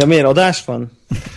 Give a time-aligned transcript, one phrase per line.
[0.00, 0.90] Ja, miért adás van?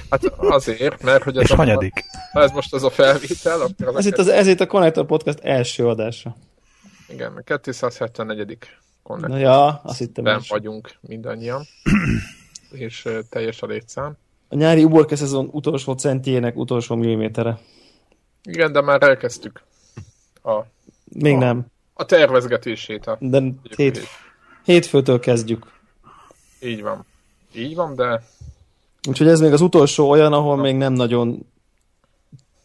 [0.09, 2.04] Hát azért, mert hogy ez, És a, hanyadik?
[2.32, 4.68] ha ez most az a felvétel, akkor az Ez a itt, az, ez itt a
[4.68, 6.36] Connector Podcast első adása.
[7.10, 8.57] Igen, a 274.
[9.04, 10.50] Na ja, azt hittem Ben is.
[10.50, 11.64] vagyunk mindannyian,
[12.71, 14.14] és teljes a létszám.
[14.50, 17.59] A nyári uborka szezon utolsó centjének utolsó millimétere.
[18.43, 19.64] Igen, de már elkezdtük
[20.43, 20.59] a,
[21.04, 21.39] Még Ah.
[21.39, 23.07] nem, a tervezgetését.
[23.07, 23.42] A, de
[23.75, 24.00] hét,
[24.64, 25.65] hétfőtől kezdjük.
[26.59, 27.06] Így van.
[27.56, 28.23] Így van, de
[29.10, 31.46] Úgyhogy ez még az utolsó olyan, ahol még nem nagyon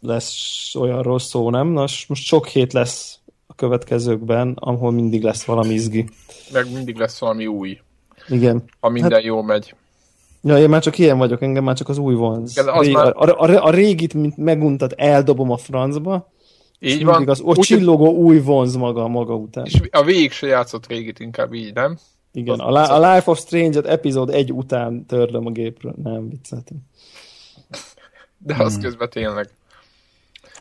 [0.00, 1.68] lesz olyan rossz szó, nem?
[1.68, 6.08] Na, s- most sok hét lesz a következőkben, ahol mindig lesz valami izgi.
[6.52, 7.78] meg mindig lesz valami új,
[8.28, 8.64] Igen.
[8.80, 9.74] ha minden hát, jól megy.
[10.42, 12.50] Ja, én már csak ilyen vagyok, engem már csak az új vonz.
[12.58, 16.30] Igen, az Rég, már- a, a, a, régit, mint meguntat, eldobom a francba,
[16.78, 17.28] és Így mindig van.
[17.28, 19.64] az ott Úgy, csillogó új vonz maga maga után.
[19.64, 21.98] és a végig se játszott régit, inkább így, nem?
[22.38, 25.94] Igen, a, a Life of Strange-et epizód egy után törlöm a gépről.
[26.02, 26.76] Nem, vicceltem.
[28.38, 28.82] De az hmm.
[28.82, 29.48] közben tényleg.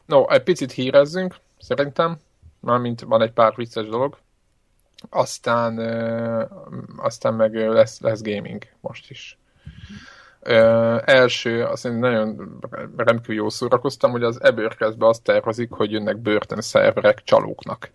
[0.05, 2.17] No, egy picit hírezzünk, szerintem.
[2.59, 4.17] Mármint van egy pár vicces dolog.
[5.09, 6.43] Aztán, ö,
[6.97, 9.37] aztán meg lesz, lesz gaming most is.
[10.39, 12.59] Ö, első, azt én nagyon
[12.95, 17.91] rendkívül jól szórakoztam, hogy az Eberkezbe azt tervezik, hogy jönnek börtön szerverek csalóknak.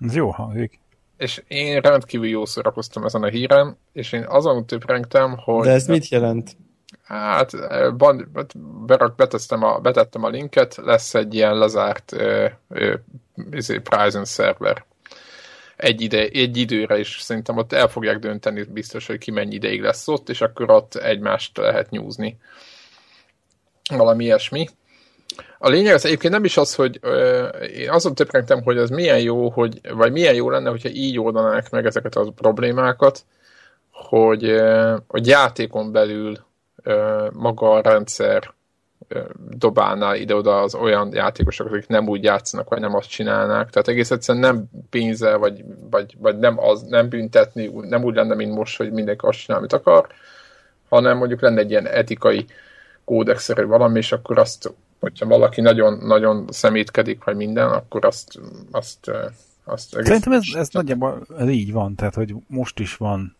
[0.00, 0.80] Ez jó hangzik.
[1.16, 5.64] És én rendkívül jól szórakoztam ezen a híren, és én azon töprengtem, hogy...
[5.64, 6.56] De ez mit jelent?
[7.02, 7.50] Hát,
[7.96, 8.30] van,
[8.86, 12.94] berak, betettem, a, betettem a linket, lesz egy ilyen lezárt ö, ö,
[13.50, 14.84] izé, Prizen szerver.
[15.76, 19.80] Egy, ide, egy időre is szerintem ott el fogják dönteni biztos, hogy ki mennyi ideig
[19.80, 22.38] lesz ott, és akkor ott egymást lehet nyúzni.
[23.90, 24.68] Valami ilyesmi.
[25.58, 29.20] A lényeg az egyébként nem is az, hogy ö, én azon töprengtem, hogy az milyen
[29.20, 33.24] jó, hogy, vagy milyen jó lenne, hogyha így oldanák meg ezeket a problémákat,
[33.90, 36.36] hogy, ö, hogy játékon belül
[36.82, 38.54] ö, maga a rendszer
[39.08, 39.20] ö,
[39.50, 43.70] dobálná ide-oda az olyan játékosokat, akik nem úgy játszanak, vagy nem azt csinálnák.
[43.70, 48.34] Tehát egész egyszerűen nem pénzzel, vagy, vagy, vagy nem, az, nem büntetni, nem úgy lenne,
[48.34, 50.06] mint most, hogy mindenki azt csinál, amit akar,
[50.88, 52.46] hanem mondjuk lenne egy ilyen etikai
[53.04, 58.40] kódexszerű valami, és akkor azt, hogyha valaki nagyon-nagyon szemétkedik, vagy minden, akkor azt,
[58.70, 59.10] azt,
[59.64, 63.36] azt egész Szerintem ez, ez nagyjából ez így van, tehát hogy most is van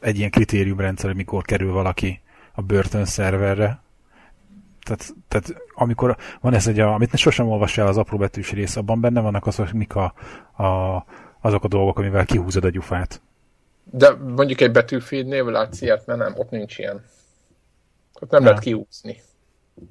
[0.00, 2.20] egy ilyen kritériumrendszer, mikor kerül valaki
[2.54, 3.80] a börtön szerverre.
[4.82, 9.00] Tehát, tehát amikor van ez egy, a, amit sosem olvas el az apróbetűs rész, abban
[9.00, 10.14] benne vannak az, hogy mik a,
[10.62, 11.04] a,
[11.40, 13.20] azok a dolgok, amivel kihúzod a gyufát.
[13.90, 17.04] De mondjuk egy betűfédnél látsz ilyet, mert nem, ott nincs ilyen.
[18.20, 18.48] Ott nem Nem.
[18.48, 19.22] lehet kiúszni.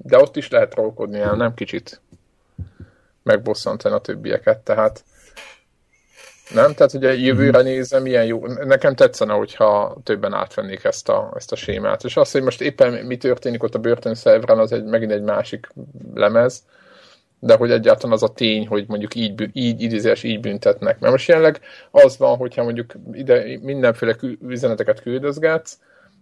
[0.02, 2.00] De ott is lehet trollkodni el, nem kicsit
[3.22, 5.04] megbosszantani a többieket, tehát
[6.54, 6.74] nem?
[6.74, 8.46] Tehát ugye jövőre nézem, milyen jó.
[8.46, 12.04] Nekem tetszene, hogyha többen átvennék ezt a, ezt a sémát.
[12.04, 15.68] És az, hogy most éppen mi történik ott a börtönszerveren, az egy, megint egy másik
[16.14, 16.64] lemez,
[17.38, 20.98] de hogy egyáltalán az a tény, hogy mondjuk így, így idézés, így büntetnek.
[20.98, 21.60] Mert most jelenleg
[21.90, 25.78] az van, hogyha mondjuk ide mindenféle üzeneteket küldözgetsz,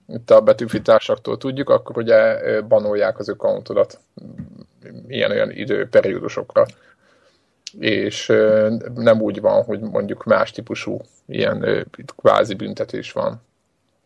[0.09, 4.01] itt a betűfitársaktól tudjuk, akkor ugye banolják az accountodat
[5.09, 6.67] ilyen-olyan időperiódusokra.
[7.79, 8.27] És
[8.95, 13.43] nem úgy van, hogy mondjuk más típusú ilyen kvázi büntetés van.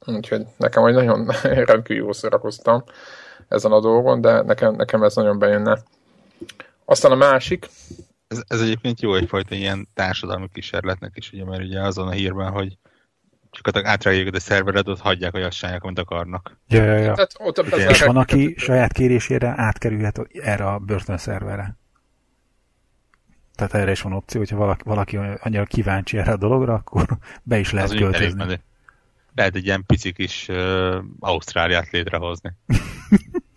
[0.07, 2.85] Úgyhogy nekem hogy nagyon rendkívül jól szórakoztam
[3.49, 5.79] ezen a dolgon, de nekem, nekem ez nagyon bejönne.
[6.85, 7.69] Aztán a másik,
[8.29, 12.51] Ez, ez egyébként jó egyfajta ilyen társadalmi kísérletnek is, ugye, mert ugye azon a hírben,
[12.51, 12.79] hogy
[13.51, 16.59] csak átrágják a szervered, ott hagyják, hogy azt csinálják, amit akarnak.
[16.69, 17.15] Ja, ja, ja.
[17.15, 21.77] tehát ott a Ugye, És van, aki saját kérésére átkerülhet erre a börtönszerverre.
[23.55, 27.07] Tehát erre is van opció, hogyha valaki, valaki annyira kíváncsi erre a dologra, akkor
[27.43, 28.39] be is lehet Az elég költözni.
[28.39, 28.61] menő.
[29.35, 32.53] Lehet egy ilyen pici kis uh, Ausztráliát létrehozni.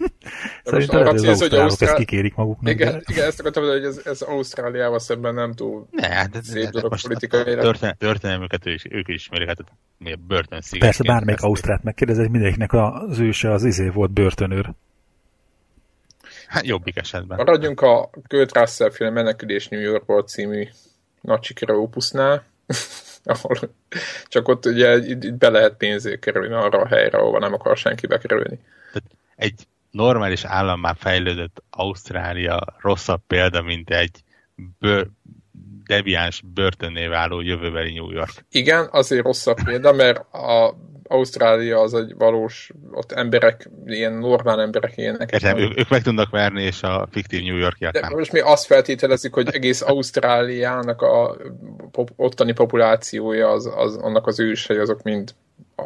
[0.63, 2.73] Szerintem arra hogy az célsz, hogy ausztrálok ezt Ausztrál- kikérik maguknak.
[2.73, 6.35] Igen, de- igen, ezt akartam mondani, hogy ez, ez Ausztráliával szemben nem túl Ne, hát
[6.35, 7.63] ez, szép ez dolog most politikailag.
[7.63, 9.57] történel, történelmüket ők, is- ők is ismerik, hát
[9.97, 14.73] mi a börtön Persze bármelyik ausztrát megkérdez, mindegyiknek az őse az izé volt börtönőr.
[16.47, 17.37] Hát jobbik esetben.
[17.37, 20.67] Maradjunk a Kurt Russell film Menekülés New Yorkból című
[21.21, 22.43] nagy sikerű opusznál,
[23.23, 23.57] ahol
[24.27, 27.77] csak ott ugye itt, itt be lehet pénzé kerülni arra a helyre, ahova nem akar
[27.77, 28.59] senki bekerülni.
[29.35, 34.23] Egy normális állam már fejlődött Ausztrália rosszabb példa, mint egy
[34.79, 35.07] bőr,
[35.85, 38.45] deviáns börtönné váló jövőbeli New York.
[38.51, 40.75] Igen, azért rosszabb példa, mert a
[41.11, 45.31] Ausztrália az egy valós, ott emberek, ilyen normál emberek élnek.
[45.31, 48.11] Értem, ők, ők meg tudnak verni, és a fiktív New Yorkiak De nem.
[48.17, 51.37] most mi azt feltételezzük, hogy egész Ausztráliának a
[51.91, 55.33] pop- ottani populációja, az, az, annak az ősei, azok mind
[55.75, 55.83] a,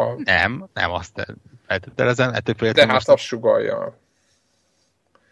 [0.00, 1.26] a Nem, nem, azt
[1.68, 3.08] feltételezem, ettől De féltem hát most...
[3.08, 3.96] azt sugalja.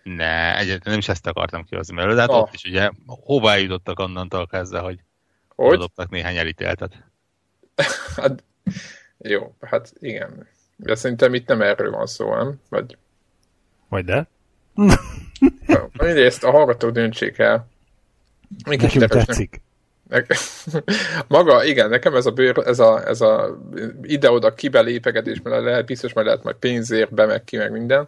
[0.02, 2.36] Ne, egyáltalán nem is ezt akartam kihozni belőle, de hát Ah.
[2.40, 5.00] ott is ugye hová jutottak onnantól kezdve, hogy
[5.54, 5.74] Hogy?
[5.74, 6.92] adottak néhány elítéltet.
[8.16, 8.42] Hát,
[9.18, 10.48] jó, hát igen.
[10.76, 12.60] De szerintem itt nem erről van szó, nem?
[12.68, 12.96] Vagy
[13.88, 14.26] Vagy de?
[15.96, 17.68] egyrészt a hallgatók döntsék el.
[18.64, 19.60] Nekünk tetszik.
[21.28, 23.58] Maga, igen, nekem ez a bőr, ez a, ez a
[24.02, 28.06] ide-oda kibelépegetés, mert lehet, biztos majd lehet majd pénzért be, meg ki, meg minden.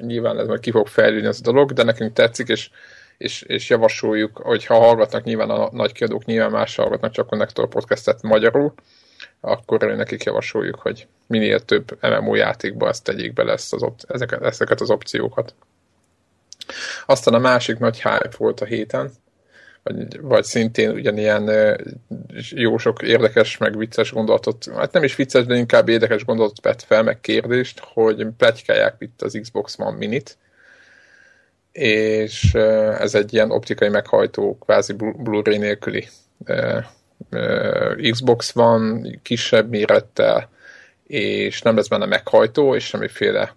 [0.00, 2.70] Nyilván ez majd ki fog fejlődni ez a dolog, de nekünk tetszik, és,
[3.16, 7.36] és, és javasoljuk, hogy ha hallgatnak nyilván a nagy kiadók, nyilván más hallgatnak csak a
[7.36, 8.74] Nektor podcastet magyarul,
[9.40, 14.42] akkor nekik javasoljuk, hogy minél több MMO játékba ezt tegyék bele ezt az op- ezeket,
[14.42, 15.54] ezeket az opciókat.
[17.06, 19.10] Aztán a másik nagy hype volt a héten,
[19.82, 21.76] vagy, vagy szintén ugyanilyen
[22.50, 26.82] jó sok érdekes, meg vicces gondolatot, hát nem is vicces, de inkább érdekes gondolatot vett
[26.82, 30.38] fel, meg kérdést, hogy pletykálják itt az Xbox One Minit,
[31.72, 32.54] és
[32.98, 36.08] ez egy ilyen optikai meghajtó, kvázi Blu- Blu-ray nélküli
[38.10, 40.50] Xbox van kisebb mérettel,
[41.06, 43.56] és nem lesz benne meghajtó, és semmiféle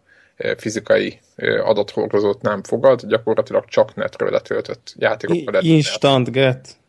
[0.58, 1.20] fizikai
[1.64, 6.80] adathordozót nem fogad, gyakorlatilag csak netről letöltött játékokkal Instant get.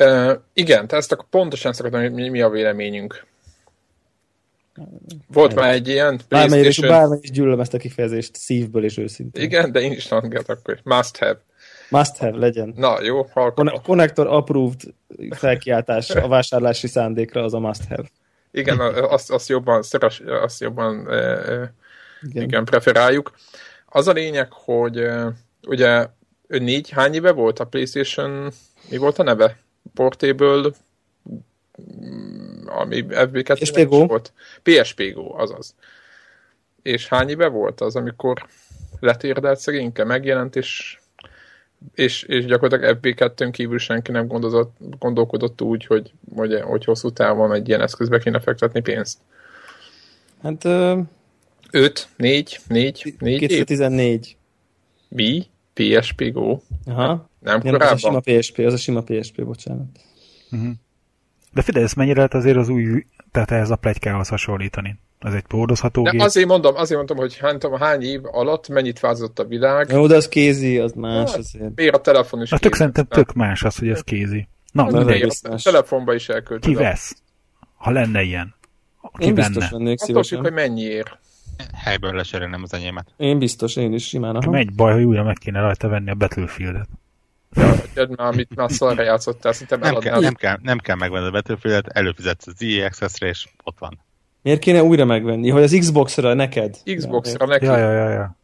[0.00, 3.26] Uh, igen, tehát ezt akkor pontosan szeretném, hogy mi, mi a véleményünk.
[5.32, 6.88] Volt már egy ilyen PlayStation...
[6.88, 9.44] bármennyire is gyűlölöm ezt a kifejezést szívből és őszintén.
[9.44, 10.78] Igen, de instant get akkor.
[10.82, 11.40] Must have.
[11.90, 12.72] Must have legyen.
[12.76, 13.80] Na, jó, halkan.
[13.82, 14.80] Connector approved
[15.30, 18.08] felkiáltás a vásárlási szándékra az a must have.
[18.50, 21.74] Igen, azt, azt jobban, szeres, azt jobban Igen.
[22.22, 22.42] Igen.
[22.42, 23.32] igen, preferáljuk.
[23.86, 25.06] Az a lényeg, hogy
[25.66, 26.06] ugye
[26.46, 28.50] ő négy, hány éve volt a PlayStation,
[28.90, 29.58] mi volt a neve?
[29.94, 30.70] Portable,
[32.04, 34.06] mm, ami FB2 PSP Go.
[34.06, 34.32] volt.
[34.62, 35.74] PSP Go, azaz.
[36.82, 38.46] És hány éve volt az, amikor
[39.00, 40.98] letérdelt szegényke, megjelent, és,
[41.94, 47.52] és, és gyakorlatilag FB2-n kívül senki nem gondozott, gondolkodott úgy, hogy, hogy, hogy hosszú távon
[47.52, 49.18] egy ilyen eszközbe kéne fektetni pénzt.
[50.42, 50.64] Hát
[51.72, 53.48] 5, 4, 4, 4 év?
[53.48, 54.36] 2014.
[55.08, 55.46] Mi?
[55.74, 56.58] PSP Go?
[56.86, 57.30] Aha.
[57.40, 58.20] Nem Nem, az a sima korábban?
[58.40, 59.86] PSP, az a sima PSP, bocsánat.
[61.52, 64.98] De figyelj, ezt mennyire lehet azért az új, tehát ehhez a plegykához hasonlítani?
[65.18, 66.20] Az egy hordozható De gép.
[66.20, 70.06] azért mondom, azért mondom, hogy hány, tudom, hány év alatt mennyit változott a világ, Jó,
[70.06, 71.74] de az kézi, az más Hát, azért.
[71.74, 72.78] miért a telefon is Na, tök kész?
[72.78, 74.48] szerintem tök más az, hogy ez kézi.
[74.72, 75.22] Na, Hát, mindegy.
[75.48, 75.66] más.
[75.66, 76.70] A telefonba is elköltöd.
[76.70, 77.16] Ki vesz?
[77.76, 78.54] Ha lenne ilyen.
[79.18, 79.68] Ki Én biztos venne?
[79.70, 81.18] vennék Attól függ, hogy mennyiért.
[81.74, 83.06] Helyből leserélnem az enyémet.
[83.16, 84.36] Én biztos, én is simán.
[84.36, 84.56] Aha.
[84.56, 86.88] Egy baj, hogy újra meg kéne rajta venni a Battlefield-et.
[87.94, 91.30] Jedd már, amit már szarra játszottál, szerintem Nem kell, nem, kell, nem kell megvenni a
[91.30, 93.98] Battlefield-et, előfizetsz az EA Access-re, és ott van.
[94.42, 95.48] Miért kéne újra megvenni?
[95.50, 96.76] Hogy az Xbox-ra neked?
[96.96, 97.64] Xbox-ra neki.
[97.64, 98.36] Ja, ja, ja, ja.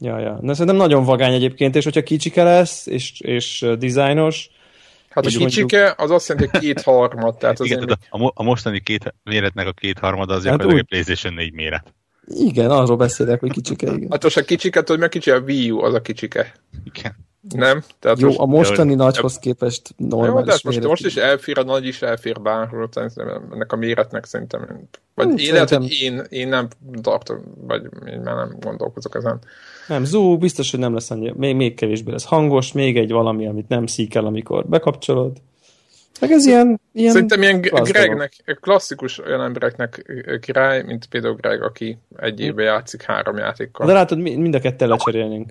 [0.00, 0.38] Ja, ja.
[0.40, 4.50] De szerintem nagyon vagány egyébként, és hogyha kicsike lesz, és, és dizájnos,
[5.08, 7.88] Hát a kicsike, az azt jelenti, hogy két harmad, tehát az Igen, én...
[7.90, 10.78] a, a, mo- a mostani két méretnek a kétharmada az Hát gyakorlatilag úgy.
[10.78, 11.94] egy PlayStation 4 méret.
[12.28, 14.10] Igen, arról beszélek, hogy kicsike, igen.
[14.10, 16.54] Hát most a kicsike, tudod, meg kicsi a Wii U, az a kicsike.
[16.84, 17.26] Igen.
[17.54, 17.82] Nem?
[17.98, 21.62] Tehát Jó, a mostani Jó, nagyhoz képest Jó, de normális most, most is elfér, a
[21.62, 22.88] nagy is elfér bárhol,
[23.52, 24.88] ennek a méretnek szerintem.
[25.14, 26.68] Vagy Hm, én, lehet, hogy én, én nem
[27.02, 29.38] tartom, vagy én már nem gondolkozok ezen.
[29.88, 33.46] Nem, zú, biztos, hogy nem lesz annyi, még, még kevésbé lesz hangos, még egy valami,
[33.46, 35.36] amit nem szíkel, amikor bekapcsolod.
[36.20, 41.98] Meg ez ilyen, ilyen Szerintem ilyen Gregnek, klasszikus olyan embereknek király, mint például Greg, aki
[42.16, 43.86] egy évben játszik három játékkal.
[43.86, 45.50] De látod, mi- mind a ketten lecserélnénk.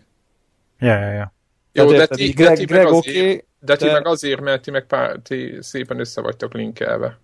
[0.79, 1.33] Ja, ja, ja.
[1.71, 4.07] Jó, de ti, így de Greg, ti meg Greg azért, oké, de ti de- meg
[4.07, 7.19] azért, mert ti meg pár, ti szépen össze vagytok linkelve.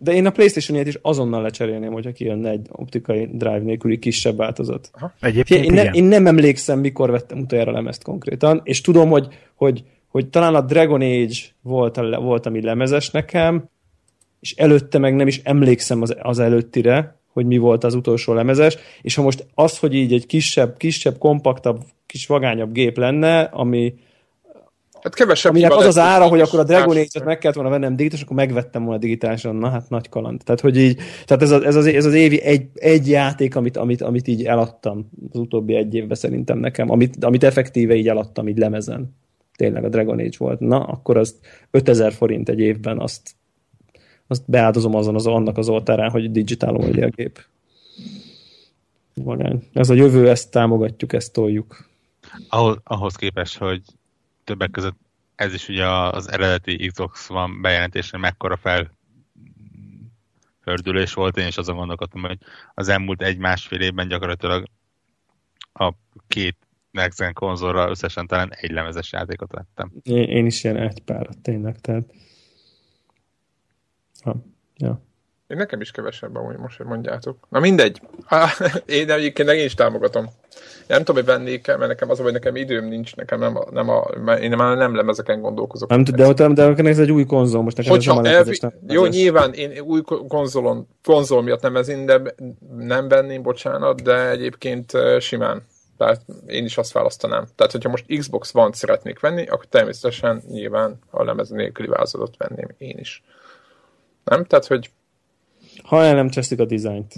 [0.00, 4.36] de én a Playstation 4 is azonnal lecserélném, hogyha kijönne egy optikai drive nélküli kisebb
[4.36, 4.90] változat.
[5.20, 9.84] Egyébként Én, ne, én nem emlékszem, mikor vettem utoljára lemezt konkrétan, és tudom, hogy, hogy,
[10.08, 13.68] hogy talán a Dragon Age volt, a, volt ami lemezes nekem,
[14.40, 18.76] és előtte meg nem is emlékszem az, az előttire, hogy mi volt az utolsó lemezes,
[19.02, 23.94] és ha most az, hogy így egy kisebb, kisebb, kompaktabb, kis vagányabb gép lenne, ami,
[25.02, 27.96] Hát kevesebb aminek az az ára, hogy akkor a Dragon Age-et meg kellett volna vennem
[27.96, 29.56] digitális, akkor megvettem volna digitálisan.
[29.56, 30.40] Na hát nagy kaland.
[30.44, 33.76] Tehát, hogy így, tehát ez, a, ez, az, ez az évi egy, egy játék, amit,
[33.76, 38.48] amit, amit így eladtam az utóbbi egy évben szerintem nekem, amit, amit effektíve így eladtam
[38.48, 39.16] így lemezen.
[39.58, 40.60] Tényleg a Dragon Age volt.
[40.60, 41.36] Na, akkor azt
[41.70, 43.34] 5000 forint egy évben azt,
[44.26, 47.44] azt beáldozom azon az annak az oltárán, hogy digitálom legyen a gép.
[49.14, 49.68] Magány.
[49.72, 51.88] Ez a jövő, ezt támogatjuk, ezt toljuk.
[52.48, 53.82] Ahhoz, ahhoz képest, hogy
[54.44, 54.96] többek között
[55.34, 58.90] ez is ugye az eredeti Xbox van bejelentésre mekkora fel
[60.60, 62.38] hördülés volt, én is azon gondolkodtam, hogy
[62.74, 64.64] az elmúlt egy-másfél évben gyakorlatilag
[65.72, 65.92] a
[66.28, 66.56] két
[66.90, 69.92] Next Gen konzolra összesen talán egy lemezes játékot vettem.
[70.02, 72.04] Én, én is ilyen egy párat tényleg, tehát
[74.22, 74.36] ha,
[74.76, 75.06] ja.
[75.46, 77.46] Én nekem is kevesebb, amúgy most, hogy mondjátok.
[77.48, 78.00] Na mindegy.
[78.26, 78.48] Há,
[78.86, 80.26] én egyébként én is támogatom.
[80.86, 83.64] Nem tudom, hogy vennék -e, mert nekem az, hogy nekem időm nincs, nekem nem a,
[83.70, 84.02] nem a
[84.40, 85.88] én már nem lemezeken gondolkozok.
[85.88, 88.58] Nem tudom, de, de, de ez egy új konzol, most nekem Hogyha ez elvi...
[88.60, 92.22] nem Jó, nyilván én új konzolon, konzol miatt nem ez de
[92.78, 95.62] nem venném, bocsánat, de egyébként simán.
[95.98, 97.46] Tehát én is azt választanám.
[97.54, 102.68] Tehát, hogyha most Xbox van szeretnék venni, akkor természetesen nyilván a lemez nélküli vázatot venném
[102.78, 103.22] én is.
[104.24, 104.44] Nem?
[104.44, 104.90] Tehát, hogy
[105.82, 107.14] ha el nem cseszik a dizájnt.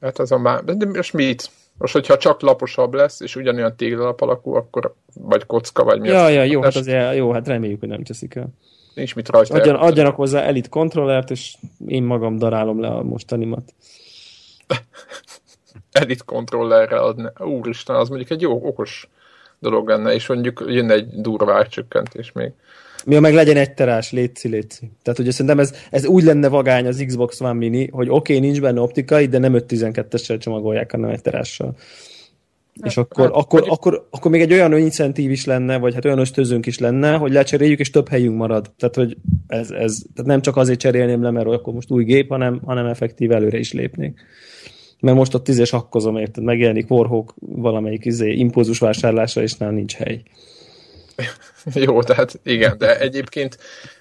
[0.00, 1.50] Hát azon már, de most mit?
[1.78, 6.28] Most, hogyha csak laposabb lesz, és ugyanolyan téglalap alakú, akkor vagy kocka, vagy mi Ja,
[6.28, 8.48] ja, jó, hát azért, jó, hát reméljük, hogy nem cseszik el.
[8.94, 9.54] Nincs mit rajta.
[9.54, 11.56] Adjan, adjanak hozzá elit kontrollert, és
[11.86, 13.74] én magam darálom le a mostanimat.
[15.94, 17.28] elit kontrollerre adni.
[17.38, 19.08] Úristen, az mondjuk egy jó, okos
[19.58, 22.52] dolog lenne, és mondjuk jönne egy durva árcsökkentés még.
[23.04, 24.90] Mi meg legyen egy terás, létszi, létszi.
[25.02, 28.38] Tehát ugye szerintem ez, ez úgy lenne vagány az Xbox One Mini, hogy oké, okay,
[28.46, 31.74] nincs benne optikai, de nem 5.12-essel csomagolják, hanem egy terással.
[32.80, 36.04] Hát, és akkor, hát, akkor, akkor, akkor, még egy olyan incentív is lenne, vagy hát
[36.04, 38.70] olyan ösztözőnk is lenne, hogy lecseréljük, és több helyünk marad.
[38.76, 42.28] Tehát, hogy ez, ez tehát nem csak azért cserélném le, mert akkor most új gép,
[42.28, 44.20] hanem, hanem effektív előre is lépnék.
[45.04, 46.44] Mert most ott tízes hakkozom, érted?
[46.44, 50.22] Megjelenik Warhawk valamelyik izé, impulzus vásárlásra, és nem nincs hely.
[51.84, 53.58] Jó, tehát igen, de egyébként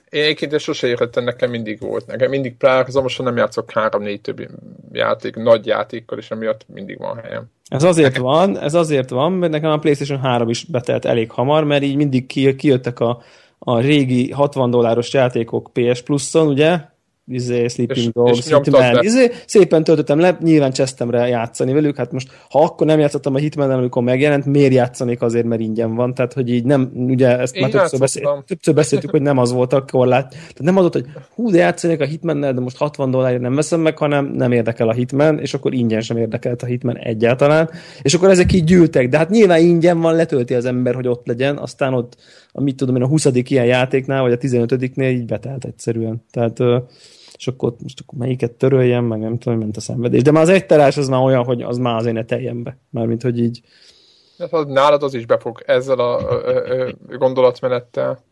[0.09, 2.07] én egyébként sose értettem, nekem mindig volt.
[2.07, 4.47] Nekem mindig párhuzamosan nem játszok három-négy többi
[4.91, 7.45] játék, nagy játékkal, és emiatt mindig van helyem.
[7.67, 8.23] Ez azért nekem...
[8.23, 11.95] van, ez azért van, mert nekem a PlayStation 3 is betelt elég hamar, mert így
[11.95, 13.21] mindig kijöttek a,
[13.59, 16.79] a régi 60 dolláros játékok PS Plus-on, ugye?
[17.27, 21.95] Izé, Sleeping és, Dogs, és Hitman, izé, szépen töltöttem le, nyilván csesztem rá játszani velük,
[21.95, 25.95] hát most ha akkor nem játszottam a hitman amikor megjelent, miért játszanék azért, mert ingyen
[25.95, 29.37] van, tehát hogy így nem, ugye ezt Én már többször, beszél, többször beszéltük, hogy nem
[29.37, 32.77] az volt a korlát, tehát nem adott, hogy hú, de játszanék a hitman de most
[32.77, 36.63] 60 dollárért nem veszem meg, hanem nem érdekel a Hitman, és akkor ingyen sem érdekelt
[36.63, 37.69] a Hitman egyáltalán,
[38.01, 41.27] és akkor ezek így gyűltek, de hát nyilván ingyen van, letölti az ember, hogy ott
[41.27, 42.17] legyen, aztán ott,
[42.53, 43.25] a, mit tudom én, a 20.
[43.33, 46.23] ilyen játéknál, vagy a 15-nél így betelt egyszerűen.
[46.31, 46.59] Tehát
[47.37, 50.21] és akkor most akkor melyiket töröljem, meg nem tudom, ment a szenvedés.
[50.21, 52.77] De már az egy terás az már olyan, hogy az már azért ne teljen be.
[52.89, 53.61] Mármint, hogy így...
[54.37, 56.47] Hát, nálad az is befog ezzel a, a,
[57.09, 58.23] a gondolatmenettel.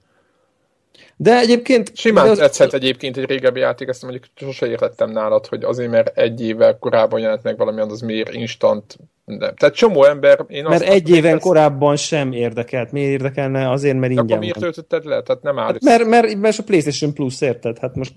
[1.16, 1.92] De egyébként...
[1.96, 2.38] Simán az...
[2.38, 6.78] tetszett egyébként egy régebbi játék, ezt mondjuk sose értettem nálad, hogy azért, mert egy évvel
[6.78, 9.56] korábban jelent meg valami, az miért instant nem.
[9.56, 10.46] Tehát csomó ember...
[10.48, 11.44] Én mert azt egy éven ezt...
[11.44, 12.92] korábban sem érdekelt.
[12.92, 13.70] Miért érdekelne?
[13.70, 15.22] Azért, mert ingyen Akkor miért töltötted le?
[15.22, 17.78] Tehát nem áll hát mert, mert, mert, a PlayStation Plus, érted?
[17.80, 18.14] Hát most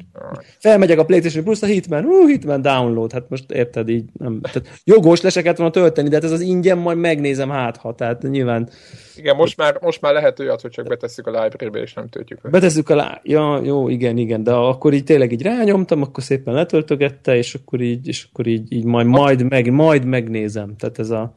[0.59, 4.05] felmegyek a PlayStation Plus, a Hitman, hú, Hitman download, hát most érted így.
[4.13, 4.41] Nem.
[4.41, 7.77] Tehát jogos le se kellett volna tölteni, de hát ez az ingyen majd megnézem hát,
[7.77, 7.95] ha.
[7.95, 8.69] Tehát nyilván...
[9.17, 12.43] Igen, most már, most már lehet olyat, hogy csak betesszük a library-be, és nem töltjük
[12.43, 12.51] le.
[12.51, 16.55] Betesszük a li- ja, jó, igen, igen, de akkor így tényleg így rányomtam, akkor szépen
[16.55, 20.77] letöltögette, és akkor így, és akkor így, így majd, majd, meg, majd megnézem.
[20.77, 21.35] Tehát ez a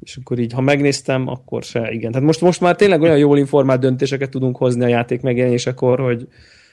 [0.00, 2.10] és akkor így, ha megnéztem, akkor se, igen.
[2.10, 6.28] Tehát most, most már tényleg olyan jól informált döntéseket tudunk hozni a játék megjelenésekor, hogy,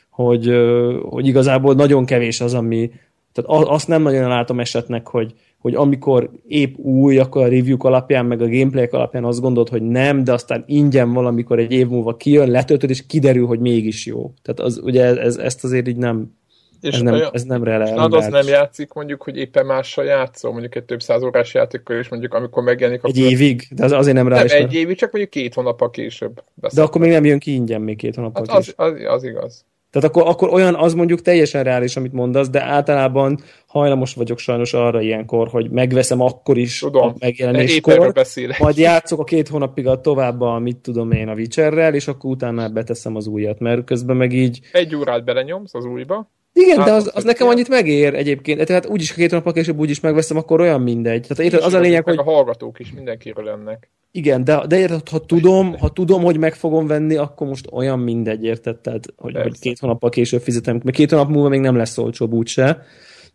[0.09, 0.53] hogy,
[1.01, 2.91] hogy igazából nagyon kevés az, ami,
[3.31, 5.33] tehát azt nem nagyon látom esetnek, hogy,
[5.63, 9.82] hogy amikor épp új, akkor a review alapján, meg a gameplay alapján azt gondolod, hogy
[9.82, 14.34] nem, de aztán ingyen valamikor egy év múlva kijön, letöltöd, és kiderül, hogy mégis jó.
[14.41, 16.36] Tehát az, ugye ez, ezt azért így nem,
[16.82, 18.13] és ez nem, ez nem releváns.
[18.13, 22.10] az nem játszik mondjuk, hogy éppen mással játszol, mondjuk egy több száz órás játékkal, és
[22.10, 23.01] mondjuk amikor megjelenik...
[23.03, 23.67] Egy évig?
[23.70, 26.34] De az azért nem rá Nem, egy évig, csak mondjuk két hónappal később.
[26.34, 26.84] Beszéltem.
[26.84, 29.65] De akkor még nem jön ki ingyen még két hónappal hát az, az, az, igaz.
[29.93, 34.73] Tehát akkor, akkor olyan, az mondjuk teljesen reális, amit mondasz, de általában hajlamos vagyok sajnos
[34.73, 38.13] arra ilyenkor, hogy megveszem akkor is tudom, a megjelenéskor,
[38.59, 42.31] majd játszok a két hónapig a tovább a, mit tudom én, a Witcherrel, és akkor
[42.31, 44.59] utána beteszem az újat, mert közben meg így...
[44.71, 48.65] Egy órát belenyomsz az újba, igen, hát, de az, az nekem annyit megér egyébként.
[48.65, 51.22] Tehát úgyis, ha két hónappal később úgyis megveszem, akkor olyan mindegy.
[51.22, 52.17] Tehát érted, az a lényeg, hogy...
[52.17, 53.89] a hallgatók is mindenkiről ennek.
[54.12, 58.00] Igen, de, de érted, ha tudom, ha tudom, hogy meg fogom venni, akkor most olyan
[58.00, 58.77] mindegy, érted?
[58.77, 60.79] Tehát, hogy, hogy két hónappal később fizetem.
[60.83, 62.86] Mert két hónap múlva még nem lesz olcsóbb úgyse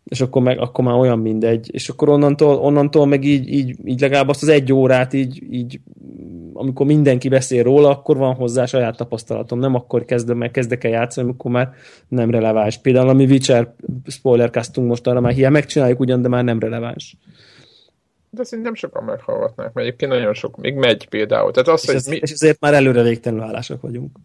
[0.03, 1.69] és akkor, meg, akkor már olyan mindegy.
[1.73, 5.79] És akkor onnantól, onnantól meg így, így, így legalább azt az egy órát így, így
[6.53, 9.59] amikor mindenki beszél róla, akkor van hozzá saját tapasztalatom.
[9.59, 11.73] Nem akkor kezdem meg, kezdek el játszani, amikor már
[12.07, 12.77] nem releváns.
[12.77, 13.73] Például ami Witcher
[14.07, 17.17] spoilercastunk most arra már hiány megcsináljuk ugyan, de már nem releváns.
[18.29, 21.51] De szerintem sokan meghallgatnák, mert egyébként nagyon sok, még megy például.
[21.51, 22.15] Tehát az, és, hogy ez, mi...
[22.15, 24.17] és ezért már előre végtelenül állások vagyunk.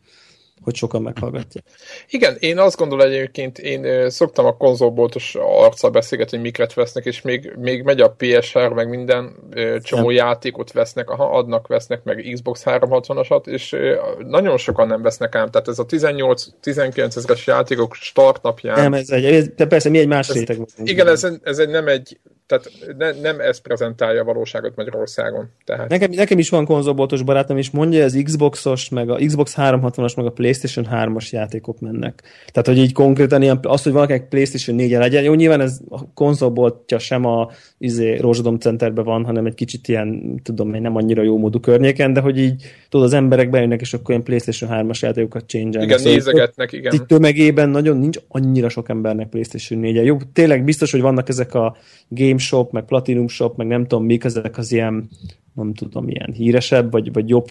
[0.62, 1.64] Hogy sokan meghallgatják.
[2.08, 7.23] Igen, én azt gondolom egyébként, én szoktam a konzolboltos arccal beszélgetni, hogy miket vesznek, és
[7.23, 9.37] még, még megy a PSR, meg minden
[9.82, 10.16] csomó nem.
[10.16, 13.76] játékot vesznek, aha, adnak, vesznek, meg Xbox 360-asat, és
[14.18, 18.80] nagyon sokan nem vesznek ám, tehát ez a 18-19 ezeres játékok startnapján.
[18.80, 22.70] Nem, ez egy, persze mi egy más réteg Igen, ez, ez egy, nem egy tehát
[22.98, 25.50] ne, nem ez prezentálja a valóságot Magyarországon.
[25.64, 25.88] Tehát...
[25.88, 30.16] Nekem, nekem is van konzolboltos barátom, és mondja, hogy az Xboxos, meg a Xbox 360-as,
[30.16, 32.22] meg a PlayStation 3-as játékok mennek.
[32.46, 36.12] Tehát, hogy így konkrétan ilyen, az, hogy valakinek PlayStation 4 legyen, jó, nyilván ez a
[36.14, 41.22] konzolboltja sem a izé, Rózsadom Centerben van, hanem egy kicsit ilyen, tudom én, nem annyira
[41.22, 44.98] jó módú környéken, de hogy így, tudod, az emberek bejönnek, és akkor ilyen PlayStation 3-as
[44.98, 46.94] játékokat change Igen, szóval nézegetnek, igen.
[46.94, 50.02] Itt tömegében nagyon nincs annyira sok embernek PlayStation 4 -e.
[50.02, 51.76] Jó, tényleg biztos, hogy vannak ezek a
[52.08, 55.08] Game Shop, meg Platinum Shop, meg nem tudom mik, ezek az ilyen
[55.54, 57.46] nem tudom, ilyen híresebb, vagy, vagy jobb,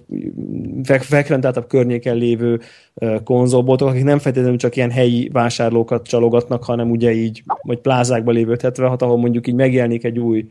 [0.83, 2.59] frekventáltabb környéken lévő
[3.23, 8.57] konzolboltok, akik nem feltétlenül csak ilyen helyi vásárlókat csalogatnak, hanem ugye így, vagy plázákba lévő
[8.61, 10.47] 76, ahol mondjuk így megjelenik egy új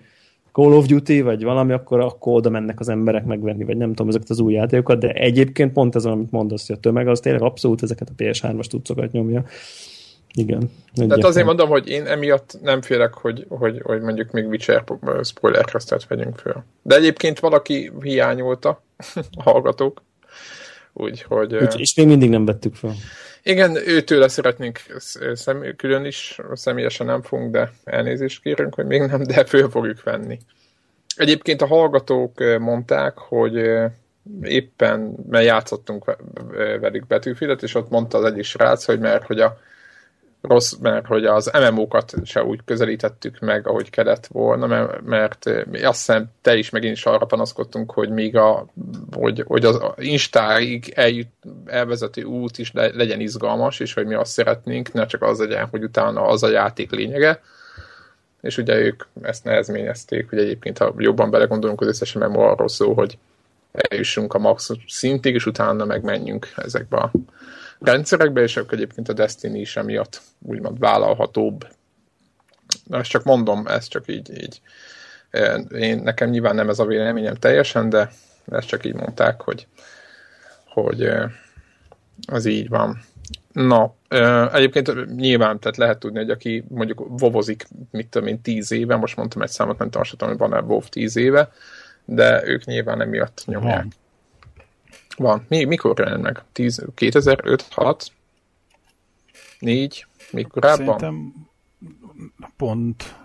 [0.52, 4.08] Call of Duty, vagy valami, akkor, akkor oda mennek az emberek megvenni, vagy nem tudom,
[4.08, 7.42] ezeket az új játékokat, de egyébként pont ez, amit mondasz, hogy a tömeg az tényleg
[7.42, 9.44] abszolút ezeket a PS3-as tudszokat nyomja.
[10.34, 10.70] Igen.
[10.94, 14.84] Tehát azért mondom, hogy én emiatt nem félek, hogy, hogy, hogy mondjuk még Witcher
[15.22, 16.64] spoilercastet vegyünk föl.
[16.82, 18.82] De egyébként valaki hiányolta,
[19.36, 20.02] a hallgatók.
[20.92, 21.54] Úgyhogy...
[21.54, 22.94] Úgy, és még mindig nem vettük fel.
[23.42, 24.80] Igen, őtőle szeretnénk
[25.32, 30.02] szem, külön is, személyesen nem fogunk, de elnézést kérünk, hogy még nem, de föl fogjuk
[30.02, 30.38] venni.
[31.16, 33.70] Egyébként a hallgatók mondták, hogy
[34.42, 36.16] éppen, mert játszottunk
[36.80, 39.58] velük betűfilet, és ott mondta az egyik srác, hogy mert hogy a
[40.42, 45.46] rossz, mert hogy az MMO-kat se úgy közelítettük meg, ahogy kellett volna, mert, mert
[45.82, 48.66] azt hiszem te is megint is arra panaszkodtunk, hogy még a,
[49.12, 51.28] hogy, hogy az Instáig eljut,
[51.66, 55.66] elvezető út is le, legyen izgalmas, és hogy mi azt szeretnénk, ne csak az legyen,
[55.70, 57.40] hogy utána az a játék lényege,
[58.40, 62.94] és ugye ők ezt nehezményezték, hogy egyébként ha jobban belegondolunk, az összes MMO arról szól,
[62.94, 63.18] hogy
[63.72, 67.10] eljussunk a max szintig, és utána megmenjünk ezekbe a
[67.84, 71.66] rendszerekbe, és akkor egyébként a Destiny is emiatt úgymond vállalhatóbb.
[72.84, 74.60] De ezt csak mondom, ez csak így, így
[75.70, 78.10] én, nekem nyilván nem ez a véleményem teljesen, de
[78.50, 79.66] ezt csak így mondták, hogy,
[80.66, 81.12] hogy
[82.26, 83.00] az így van.
[83.52, 83.94] Na,
[84.52, 89.16] egyébként nyilván, tehát lehet tudni, hogy aki mondjuk vovozik, mit tudom én, tíz éve, most
[89.16, 91.52] mondtam egy számot, nem tudom, hogy van-e WoW tíz éve,
[92.04, 93.82] de ők nyilván emiatt nyomják.
[93.82, 93.92] Van.
[95.16, 95.44] Van.
[95.48, 96.44] Mi, mikor jön meg?
[96.52, 98.12] 10, 2005, 6,
[99.58, 100.98] 4, még korábban?
[100.98, 101.32] Szerintem
[102.56, 103.16] pont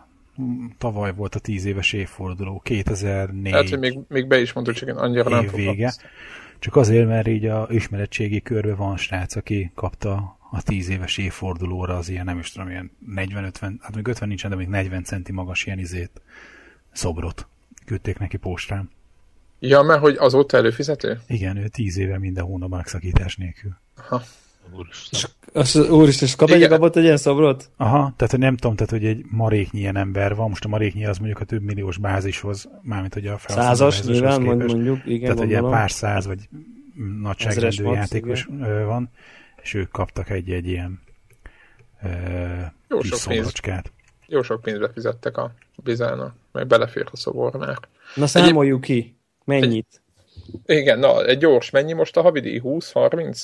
[0.77, 3.53] tavaly volt a 10 éves évforduló, 2004.
[3.53, 5.93] Hát, hogy még, még be is mondtuk, csak én annyira nem vége.
[6.59, 11.97] Csak azért, mert így a ismeretségi körbe van srác, aki kapta a 10 éves évfordulóra
[11.97, 15.31] az ilyen, nem is tudom, ilyen 40-50, hát még 50 nincsen, de még 40 centi
[15.31, 16.21] magas ilyen izét,
[16.91, 17.47] szobrot
[17.85, 18.89] küldték neki postán.
[19.59, 21.19] Ja, mert hogy azóta előfizető?
[21.27, 23.71] Igen, ő tíz éve minden hónap megszakítás nélkül.
[23.95, 24.21] Aha.
[24.75, 25.29] Úristen.
[25.53, 27.69] És, úristen, és kap egy kapott egy ilyen szobrot?
[27.77, 31.17] Aha, tehát nem tudom, tehát hogy egy maréknyi ilyen ember van, most a maréknyi az
[31.17, 34.73] mondjuk a több milliós bázishoz, mármint hogy a Százas, nyilván képest.
[34.73, 36.49] mondjuk, igen, Tehát egy ilyen pár száz vagy
[37.21, 38.85] nagyságrendű játékos igen.
[38.85, 39.09] van,
[39.61, 40.99] és ők kaptak egy-egy ilyen
[42.89, 43.91] jó sok szobrocskát.
[44.27, 47.79] Jó sok pénzbe fizettek a bizának, meg belefér a szobornál.
[48.15, 49.03] Na számoljuk Egyéb...
[49.03, 49.16] ki.
[49.47, 50.01] Mennyit?
[50.65, 52.61] Egy, igen, na, egy gyors, mennyi most a havidi?
[52.63, 53.43] 20-30?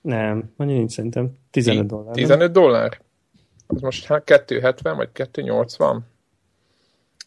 [0.00, 1.38] Nem, annyi nincs szerintem.
[1.50, 2.14] 15 dollár.
[2.14, 2.52] 15 nem?
[2.52, 3.00] dollár?
[3.66, 6.06] Az most 270 vagy 280?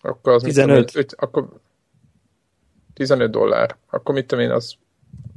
[0.01, 0.77] Akkor az 15.
[0.77, 1.59] Mit tudom, 5, akkor
[2.93, 3.75] 15 dollár.
[3.89, 4.75] Akkor mit tudom én, az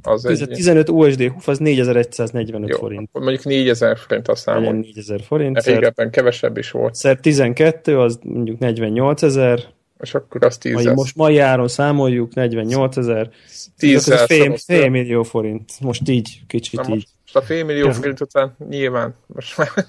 [0.01, 0.55] az 15, egy...
[0.55, 3.09] 15 USD huf, az 4145 Jó, forint.
[3.13, 4.75] Mondjuk 4000 forint a számon.
[4.75, 5.63] 4000 forint.
[5.63, 6.95] Régebben kevesebb is volt.
[6.95, 9.59] Szer 12, az mondjuk 48 ezer
[9.99, 13.29] és akkor azt 10 Vagy most mai áron számoljuk, 48 ezer.
[13.77, 15.71] 10 fél, fél millió forint.
[15.81, 17.07] Most így, kicsit Na így.
[17.21, 19.15] Most a fél millió forint után nyilván.
[19.27, 19.67] Most már.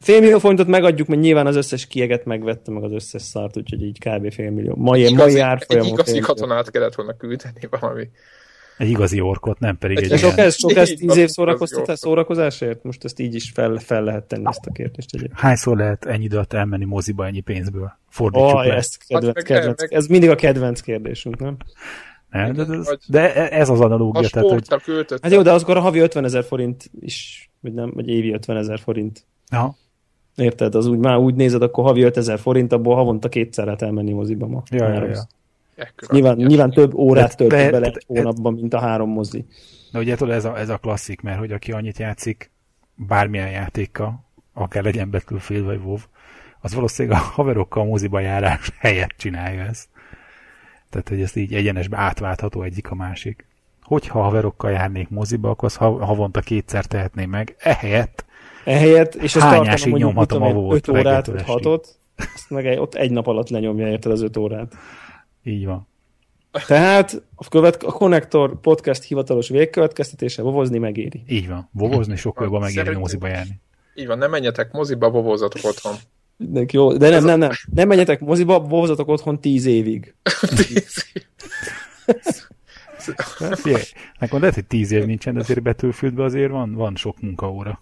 [0.00, 3.82] Fél millió forintot megadjuk, mert nyilván az összes kieget megvette, meg az összes szart, úgyhogy
[3.82, 4.32] így kb.
[4.32, 4.74] fél millió.
[4.76, 5.88] Mai, igazi, mai árfolyamon.
[5.88, 8.08] Egy igazi katonát kellett volna küldeni valami.
[8.78, 10.18] Egy igazi orkot, nem pedig egy...
[10.18, 12.82] sok ez, sok ez tíz év szórakoztatás, szórakozásért?
[12.82, 15.08] Most ezt így is fel, fel lehet tenni ezt a kérdést.
[15.14, 15.40] Egyébként.
[15.40, 17.98] Hányszor lehet ennyi időt elmenni moziba ennyi pénzből?
[18.08, 18.74] Fordítsuk oh, le.
[18.74, 21.56] Ezt kedvenc, hát, kedvenc, meg, ez mindig a kedvenc kérdésünk, nem?
[22.30, 24.28] Nem, de, ez, de ez az analógia.
[24.28, 24.64] Tehát, hogy...
[25.22, 28.56] Hát jó, de azokor a havi 50 ezer forint is, vagy nem, vagy évi 50
[28.56, 29.26] ezer forint.
[29.48, 29.76] Aha.
[30.36, 30.74] Érted?
[30.74, 34.46] Az úgy már úgy nézed, akkor havi 5000 forint, abból havonta kétszer lehet elmenni moziba
[34.46, 34.62] ma.
[34.70, 35.28] Ja, ja, ja.
[35.76, 39.10] Ekkora Nyilván, nyilván több órát Tehát töltök be- bele egy tehát- hónapban, mint a három
[39.10, 39.46] mozi.
[39.92, 42.50] De ugye tudod, ez a, ez a klasszik, mert hogy aki annyit játszik
[42.94, 45.96] bármilyen játékkal, akár legyen Battlefield vagy WoW,
[46.60, 49.88] az valószínűleg a haverokkal a moziba járás helyett csinálja ezt.
[50.90, 53.46] Tehát, hogy ezt így egyenesbe átváltható egyik a másik.
[53.82, 57.56] Hogyha haverokkal járnék moziba, akkor azt ha- havonta kétszer tehetném meg.
[57.58, 58.24] Ehelyett
[58.64, 61.66] Ehelyett, és ezt mondjuk, mit nyomhatom a volt 5 órát, reggeltől vagy estig?
[61.66, 64.74] 6 azt meg egy, ott egy nap alatt lenyomja érted az 5 órát.
[65.46, 65.86] Így van.
[66.66, 71.22] Tehát a, követ, a Connector podcast hivatalos végkövetkeztetése vovozni megéri.
[71.28, 71.68] Így van.
[71.72, 73.60] Bobozni sokkal jobban megéri Szerintem- moziba járni.
[73.94, 75.94] Így van, nem menjetek moziba, vovózatok otthon.
[76.36, 77.50] Mindenki jó, de nem, nem, nem.
[77.74, 80.14] Nem menjetek moziba, vovozatok otthon 10 évig.
[83.38, 83.82] Hát, figyelj,
[84.18, 87.80] nekem lehet, hogy tíz év nincsen, de azért Battlefieldben azért van, van sok munkaóra.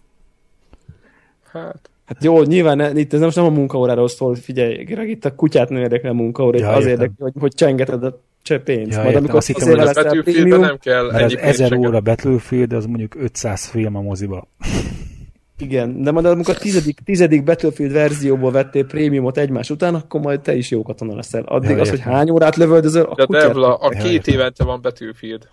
[1.53, 5.34] hát, Hát jó, nyilván itt ez most nem a munkaóráról szól, figyelj, Greg, itt a
[5.34, 8.96] kutyát nem érdekel a munkaóra, Ja, ja, az érdekel, hogy, hogy csengeted a cseh pénzt.
[8.96, 11.40] Ja, Majd amikor azt hittem, hogy a leszel Battlefieldben prémium, nem kell Mert az ennyi
[11.42, 11.86] 1000 pénzseket.
[11.88, 14.48] óra Battlefield, az mondjuk 500 film a moziba.
[15.58, 20.40] igen, de majd amikor a tizedik, tizedik Battlefield verzióból vettél prémiumot egymás után, akkor majd
[20.40, 21.42] te is jó katona leszel.
[21.42, 24.34] Addig Ja, az, hogy hány órát lövöldözöl, a De kutyát, Devla, a Ja, két értem.
[24.34, 25.48] évente van Battlefield.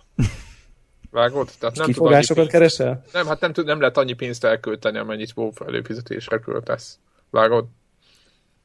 [1.12, 1.48] Vágod?
[1.58, 3.04] Tehát nem tud kifogásokat pénzt, keresel?
[3.12, 6.98] nem, hát nem, tud, nem lehet annyi pénzt elkölteni, amennyit WoW előfizetésre költesz.
[7.30, 7.64] Vágod?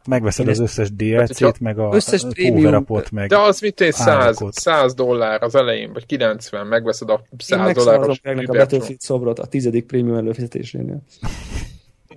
[0.07, 4.07] Megveszed Én az összes DLC-t, meg a összes power-upot, meg De az mit egy 100,
[4.07, 4.53] árakat.
[4.53, 8.53] 100 dollár az elején, vagy 90, megveszed a Én 100 megszavazom dolláros Gregnek a.
[8.53, 11.01] Battlefield szobrot a tizedik prémium előfizetésénél.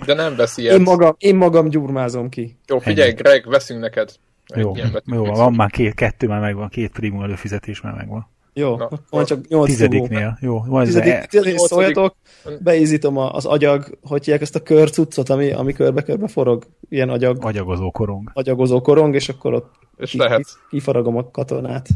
[0.06, 0.80] De nem veszi Én ezt.
[0.80, 2.56] magam, én magam gyurmázom ki.
[2.66, 3.12] Jó, figyelj.
[3.12, 4.12] Greg, veszünk neked
[4.46, 8.28] egy jó, ilyen jó, van már két, kettő már megvan, két prémium előfizetés már megvan.
[8.52, 10.62] Jó, Na, van csak 8 Tizediknél, jó.
[10.66, 12.14] Van Tizedik, e- szóljatok,
[12.60, 17.44] beízítom a- az agyag, hogy hívják ezt a körcuccot, ami, ami körbe-körbe forog, ilyen agyag,
[17.44, 18.30] agyagozó korong.
[18.34, 20.38] agyagozó korong, és akkor ott És ki- lehet.
[20.44, 21.88] ki- kifaragom a katonát.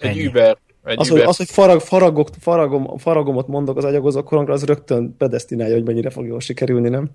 [0.00, 0.26] Egy Ennyi.
[0.26, 0.58] Uber.
[0.84, 5.14] Egy Az, hogy, az, hogy farag, faragok, faragom, faragomot mondok az agyagozó korongra, az rögtön
[5.18, 7.10] predestinálja, hogy mennyire fog jól sikerülni, nem?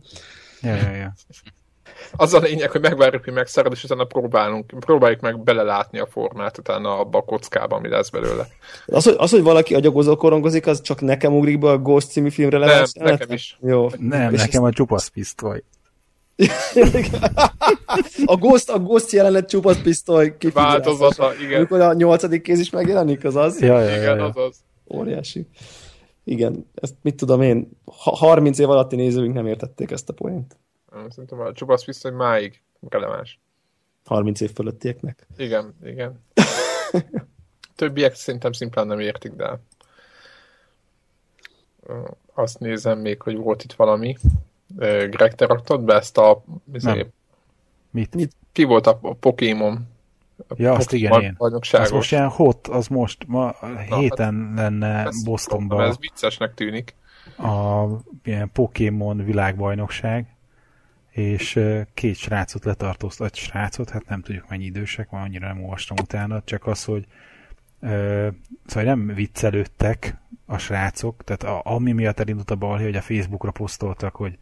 [0.62, 1.14] Ja, ja, ja.
[2.12, 6.58] Az a lényeg, hogy megvárjuk, hogy megszárad, és utána próbálunk, próbáljuk meg belelátni a formát
[6.58, 8.48] utána abba a kockába, ami lesz belőle.
[8.86, 12.30] Az, hogy, az, hogy valaki agyagozó korongozik, az csak nekem ugrik be a Ghost című
[12.30, 13.34] filmre Nem, levált nekem jelenet?
[13.34, 13.58] is.
[13.62, 13.90] Jó.
[13.98, 15.64] Nem, És nekem a csupasz pisztoly.
[18.26, 20.36] a Ghost, a Ghost jelenet csupasz pisztoly.
[20.54, 21.58] Változata, igen.
[21.58, 23.62] Amikor a nyolcadik kéz is megjelenik, az az?
[23.62, 24.24] Ja, ja, ja, Igen, ja.
[24.26, 24.58] az az.
[24.96, 25.48] Óriási.
[26.24, 30.58] Igen, ezt mit tudom én, ha 30 év alatti nézőink nem értették ezt a poént.
[31.10, 33.40] Szerintem a csupasz pisztoly máig releváns.
[34.06, 35.28] 30 év fölöttieknek.
[35.38, 36.24] Igen, igen.
[37.76, 39.60] Többiek szerintem szimplán nem értik, de
[42.34, 44.16] azt nézem még, hogy volt itt valami.
[45.10, 46.44] Greg, te raktad be ezt a...
[46.46, 46.76] Nem.
[46.92, 47.10] Ezért,
[47.92, 48.36] Mit?
[48.52, 49.88] ki volt a Pokémon?
[50.48, 51.36] A Ja, azt igen, én.
[51.72, 53.56] Az most ilyen hot, az most, ma
[53.90, 56.96] Na, héten lenne Ez- Bostonban Ez viccesnek tűnik.
[57.38, 57.86] a
[58.24, 60.35] ilyen Pokémon világbajnokság,
[61.16, 65.64] és ö, két srácot letartóztat, egy srácot, hát nem tudjuk mennyi idősek, van annyira nem
[65.64, 67.06] olvastam utána, csak az, hogy
[67.80, 68.28] ö,
[68.66, 73.52] szóval nem viccelődtek a srácok, tehát a, ami miatt elindult a balhé, hogy a Facebookra
[73.52, 74.38] posztoltak, hogy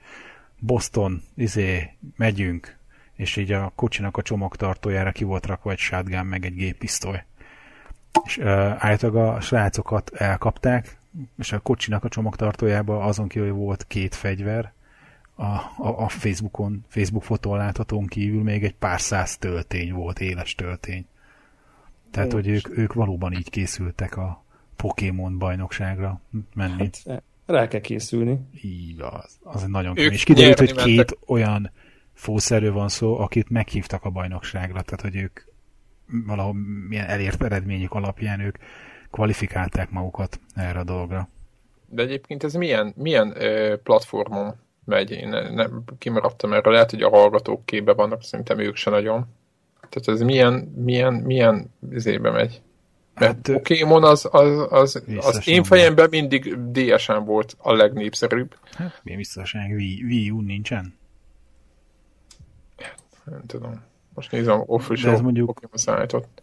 [0.59, 2.77] Boston, izé, megyünk,
[3.15, 7.23] és így a kocsinak a csomagtartójára ki volt rakva egy shotgun, meg egy géppisztoly.
[8.25, 10.97] És uh, általában a srácokat elkapták,
[11.37, 14.73] és a kocsinak a csomagtartójában azon kívül hogy volt két fegyver,
[15.35, 20.55] a, a, a Facebookon, Facebook fotón láthatón kívül még egy pár száz töltény volt, éles
[20.55, 21.05] töltény.
[22.11, 24.43] Tehát, hogy ők, ők valóban így készültek a
[24.75, 26.21] Pokémon bajnokságra
[26.53, 26.89] menni.
[27.05, 28.39] Hát, rá kell készülni.
[28.61, 29.39] Így az.
[29.43, 30.13] Az egy nagyon Ők kemény.
[30.13, 31.17] És kiderült, hogy két mentek.
[31.25, 31.71] olyan
[32.13, 35.39] fószerő van szó, akit meghívtak a bajnokságra, tehát hogy ők
[36.25, 36.53] valahol
[36.87, 38.57] milyen elért eredményük alapján ők
[39.11, 41.29] kvalifikálták magukat erre a dolgra.
[41.85, 45.11] De egyébként ez milyen, milyen ö, platformon megy?
[45.11, 49.25] Én ne, nem kimaradtam erről, lehet, hogy a hallgatók képbe vannak, szerintem ők se nagyon.
[49.89, 52.61] Tehát ez milyen, milyen, milyen izébe megy?
[53.13, 58.55] Mert Hát, Pokémon az, az, az, az én fejemben mindig DSM volt a legnépszerűbb.
[58.71, 59.71] Hát, milyen visszaság?
[59.71, 60.93] Wii, Wii U nincsen?
[63.25, 63.83] Nem tudom.
[64.13, 66.42] Most nézem, De official ez mondjuk- Pokémon szállított.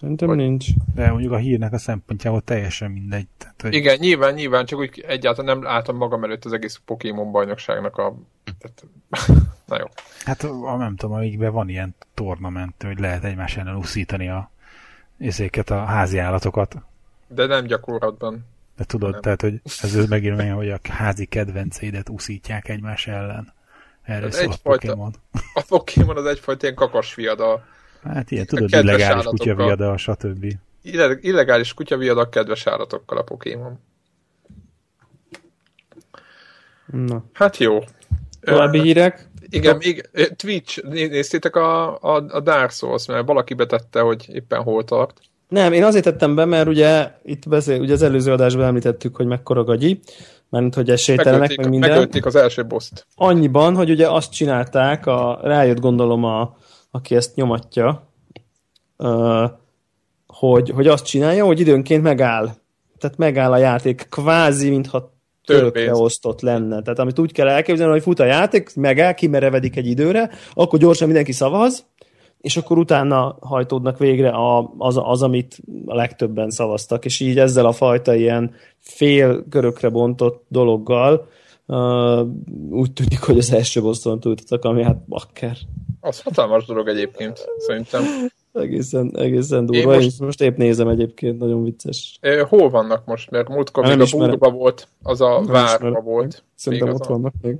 [0.00, 0.66] Szerintem Vagy- nincs.
[0.94, 3.26] De mondjuk a hírnek a szempontjából teljesen mindegy.
[3.38, 7.30] Tehát, hogy Igen, nyilván, nyilván, csak úgy egyáltalán nem látom magam előtt az egész Pokémon
[7.32, 8.14] bajnokságnak a...
[8.58, 8.84] Tehát...
[9.66, 9.84] Na jó.
[10.24, 14.50] Hát a, nem tudom, amikben van ilyen tornament, hogy lehet egymás ellen úszítani a
[15.18, 16.76] ezéket a házi állatokat.
[17.28, 18.46] De nem gyakorlatban.
[18.76, 19.20] De tudod, Nem.
[19.20, 23.52] tehát, hogy ez megint olyan, hogy a házi kedvenceidet úszítják egymás ellen.
[24.02, 25.14] Erről Ez szól a egyfajta- Pokémon.
[25.54, 27.64] A Pokémon az egyfajta ilyen kakasfiad a,
[28.02, 29.32] Hát ilyen, tudod, illegális állatokkal.
[29.32, 30.52] kutyaviada, stb.
[30.82, 33.78] Ille- Illegális kutyaviadak kedves állatokkal a Pokémon.
[36.86, 37.24] Na.
[37.32, 37.78] Hát jó.
[38.40, 39.28] További Ö, hírek?
[39.48, 44.26] Igen, még ö, Twitch, né- néztétek a, a, a Dark Souls, mert valaki betette, hogy
[44.32, 45.20] éppen hol tart.
[45.48, 49.26] Nem, én azért tettem be, mert ugye itt beszél, ugye az előző adásban említettük, hogy
[49.26, 50.00] mekkora gagyi,
[50.48, 51.90] mert hogy esélytelenek, Megölték, meg minden.
[51.90, 53.06] megölték az első boszt.
[53.14, 56.56] Annyiban, hogy ugye azt csinálták, a, rájött gondolom, a,
[56.90, 58.08] aki ezt nyomatja,
[60.26, 62.50] hogy, hogy azt csinálja, hogy időnként megáll.
[62.98, 65.12] Tehát megáll a játék, kvázi, mintha
[65.44, 66.82] törökre osztott lenne.
[66.82, 71.06] Tehát amit úgy kell elképzelni, hogy fut a játék, megáll, kimerevedik egy időre, akkor gyorsan
[71.06, 71.86] mindenki szavaz,
[72.40, 77.66] és akkor utána hajtódnak végre a, az, az, amit a legtöbben szavaztak, és így ezzel
[77.66, 81.28] a fajta ilyen fél körökre bontott dologgal
[81.70, 82.26] uh,
[82.70, 85.56] úgy tűnik, hogy az első bosszon túltottak, ami hát bakker.
[86.00, 88.02] Az hatalmas dolog egyébként, szerintem.
[88.52, 89.80] Egészen, egészen durva.
[89.80, 90.20] Én Én most- most...
[90.20, 92.18] most épp nézem egyébként, nagyon vicces.
[92.20, 93.30] Ö, Hol vannak most?
[93.30, 94.28] Mert múltkor Nem még a ismerem.
[94.28, 96.04] búrba volt, az a Nem várba ismerem.
[96.04, 96.44] volt.
[96.54, 97.56] Szerintem ott az a- vannak még.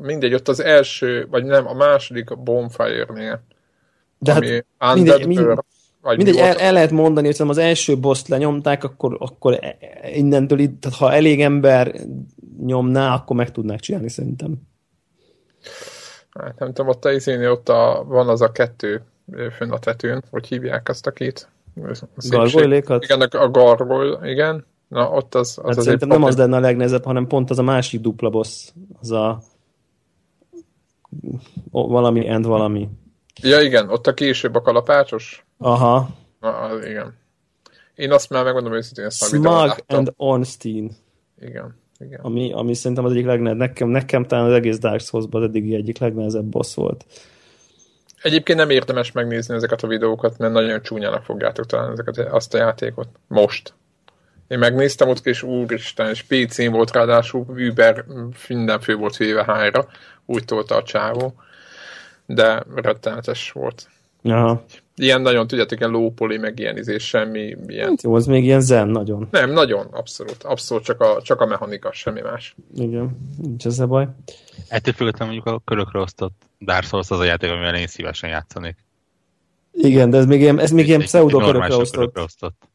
[0.00, 3.42] Mindegy, ott az első, vagy nem, a második Bonfire-nél.
[4.18, 4.50] De hát ami
[4.94, 5.58] mindegy, Undead mind- Bird,
[6.02, 9.76] vagy mindegy, mi el, el, lehet mondani, hogy az első boszt lenyomták, akkor, akkor e-
[10.14, 11.94] innentől itt, tehát ha elég ember
[12.64, 14.54] nyomná, akkor meg tudnák csinálni szerintem.
[16.30, 19.02] Hát nem tudom, ott a izénél ott a, van az a kettő
[19.56, 21.48] fönn a tetőn, hogy hívják azt a két.
[22.28, 23.04] Gargoylékat?
[23.04, 24.66] Igen, a gargoyle, igen.
[24.88, 27.62] Na, ott az, az Hát szerintem nem az lenne a legnehezebb, hanem pont az a
[27.62, 28.72] másik dupla boss.
[29.00, 29.42] Az a
[31.70, 32.88] o, valami and valami.
[33.42, 35.44] Ja, igen, ott a később a kalapácsos.
[35.62, 36.08] Aha.
[36.40, 37.18] Na, igen.
[37.94, 40.96] Én azt már megmondom őszintén, ezt a Smug and Ornstein.
[41.40, 42.20] Igen, igen.
[42.20, 43.68] Ami, ami szerintem az egyik legnehezebb.
[43.68, 47.04] Nekem, nekem talán az egész Dark Souls-ban az eddigi egyik legnehezebb boss volt.
[48.22, 52.58] Egyébként nem érdemes megnézni ezeket a videókat, mert nagyon csúnyának fogjátok talán ezeket, azt a
[52.58, 53.08] játékot.
[53.26, 53.74] Most.
[54.48, 58.04] Én megnéztem ott, és úristen, és PC-n volt ráadásul, Uber,
[58.48, 59.86] minden fő volt véve hájra,
[60.26, 61.34] úgy tolta a csávó,
[62.26, 63.88] de rettenetes volt.
[64.22, 64.64] Aha.
[65.00, 67.88] Ilyen nagyon, tudjátok, ilyen lópoli, meg ilyen izés, semmi, ilyen.
[67.88, 69.28] Hát jó, az még ilyen zen nagyon.
[69.30, 72.56] Nem, nagyon, abszolút, abszolút csak a, csak a mechanika, semmi más.
[72.74, 74.08] Igen, nincs ezzel baj.
[74.68, 78.76] Ettől függetlenül mondjuk a körökre osztott Dark Souls az a játék, amivel én szívesen játszanék.
[79.72, 81.98] Igen, de ez még ilyen, ez még ilyen Egy- egy pseudo normális körökre osztott.
[81.98, 82.68] körökre osztott.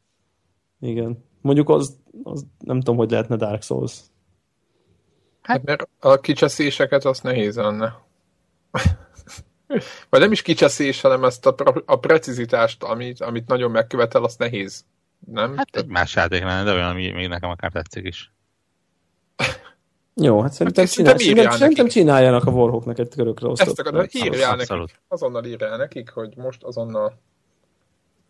[0.80, 1.24] Igen.
[1.40, 3.92] Mondjuk az, az, nem tudom, hogy lehetne Dark Souls.
[5.42, 8.04] Hát, mert a kicseszéseket azt nehéz lenne.
[10.08, 14.84] Vagy nem is kicseszés, hanem ezt a, a precizitást, amit, amit nagyon megkövetel, azt nehéz.
[15.26, 15.56] Nem?
[15.56, 18.32] Hát egy más játék lenne, de olyan, ami még nekem akár tetszik is.
[20.14, 23.68] Jó, hát szerintem, Hát csinál, szerintem szerintem, csináljanak a Warhawknak egy körökre osztott.
[23.68, 24.60] Ezt akarom, írjál nekik.
[24.60, 25.00] Abszolút.
[25.08, 27.18] Azonnal írjál nekik, hogy most azonnal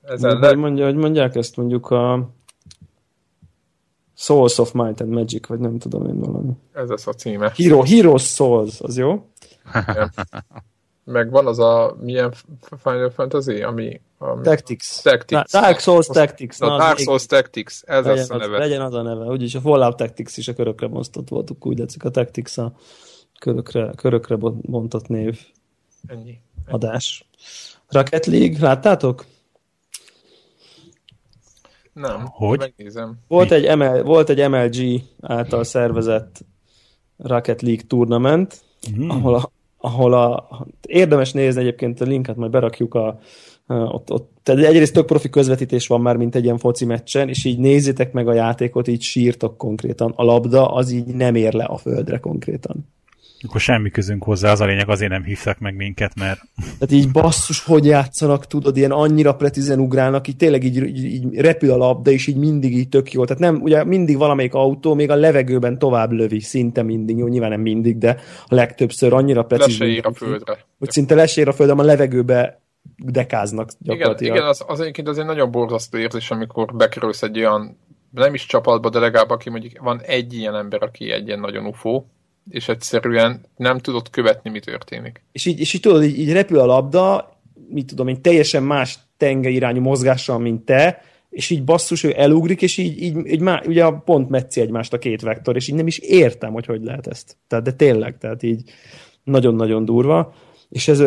[0.02, 0.54] ezen le...
[0.54, 2.28] mondja, hogy mondják ezt mondjuk a
[4.14, 6.52] Souls of Might and Magic, vagy nem tudom én valami.
[6.72, 7.52] Ez lesz a címe.
[7.56, 9.30] Hero, Heroes Souls, az jó?
[11.08, 12.32] Meg van az a milyen
[12.82, 14.00] Final Fantasy, ami...
[14.18, 15.02] ami Tactics.
[15.02, 15.52] Tactics.
[15.52, 16.58] Na, Dark Souls Tactics.
[16.58, 18.58] Na, az Dark Souls Tactics, ez legyen lesz a az, neve.
[18.58, 19.24] legyen az a neve.
[19.24, 22.72] Úgyis a Fallout Tactics is a körökre bontott voltuk, úgy látszik a Tactics a
[23.38, 25.40] körökre, körökre bon- bontott név
[26.06, 26.40] Ennyi.
[26.68, 27.28] adás.
[27.88, 29.24] Rocket League, láttátok?
[31.92, 32.58] Nem, Hogy?
[32.58, 33.18] megnézem.
[33.28, 36.40] Volt egy, ML, volt egy MLG által szervezett
[37.16, 38.64] Rocket League tournament,
[38.94, 39.10] Hmm.
[39.10, 39.50] ahol, a,
[39.86, 40.48] ahol a,
[40.88, 43.18] érdemes nézni egyébként a linket, majd berakjuk a,
[43.66, 47.44] ott, ott, tehát egyrészt tök profi közvetítés van már, mint egy ilyen foci meccsen, és
[47.44, 50.12] így nézzétek meg a játékot, így sírtok konkrétan.
[50.16, 52.88] A labda az így nem ér le a földre konkrétan.
[53.48, 57.10] Akkor semmi közünk hozzá, az a lényeg, azért nem hívtak meg minket, mert Tehát így
[57.10, 61.76] basszus, hogy játszanak, tudod, ilyen annyira precízen ugrálnak, így tényleg így, így, így repül a
[61.76, 63.24] labda, és így mindig így tök jó.
[63.24, 67.50] Tehát nem, ugye mindig valamelyik autó még a levegőben tovább lövi, szinte mindig, jó, nyilván
[67.50, 69.88] nem mindig, de a legtöbbször annyira precízen.
[69.88, 70.58] ír a földre.
[70.78, 72.60] Hogy szinte lesér a földön, a levegőbe
[72.96, 74.36] dekáznak Igen, gyakorlatilag.
[74.36, 77.78] igen az, az egyébként az egy nagyon borzasztó érzés, amikor bekerülsz egy olyan,
[78.10, 81.66] nem is csapatba, de legalább aki mondjuk van egy ilyen ember, aki egy ilyen nagyon
[81.66, 82.06] ufó,
[82.50, 85.22] és egyszerűen nem tudod követni, mi történik.
[85.32, 87.36] És így, és így tudod, így, így repül a labda,
[87.68, 92.76] mit tudom én, teljesen más tengeirányú mozgással, mint te, és így basszus, ő elugrik, és
[92.76, 95.98] így, így, így má, ugye pont metszi egymást a két vektor, és így nem is
[95.98, 97.36] értem, hogy hogy lehet ezt.
[97.48, 98.70] Tehát, de tényleg, tehát így
[99.24, 100.34] nagyon-nagyon durva.
[100.68, 101.00] És ez,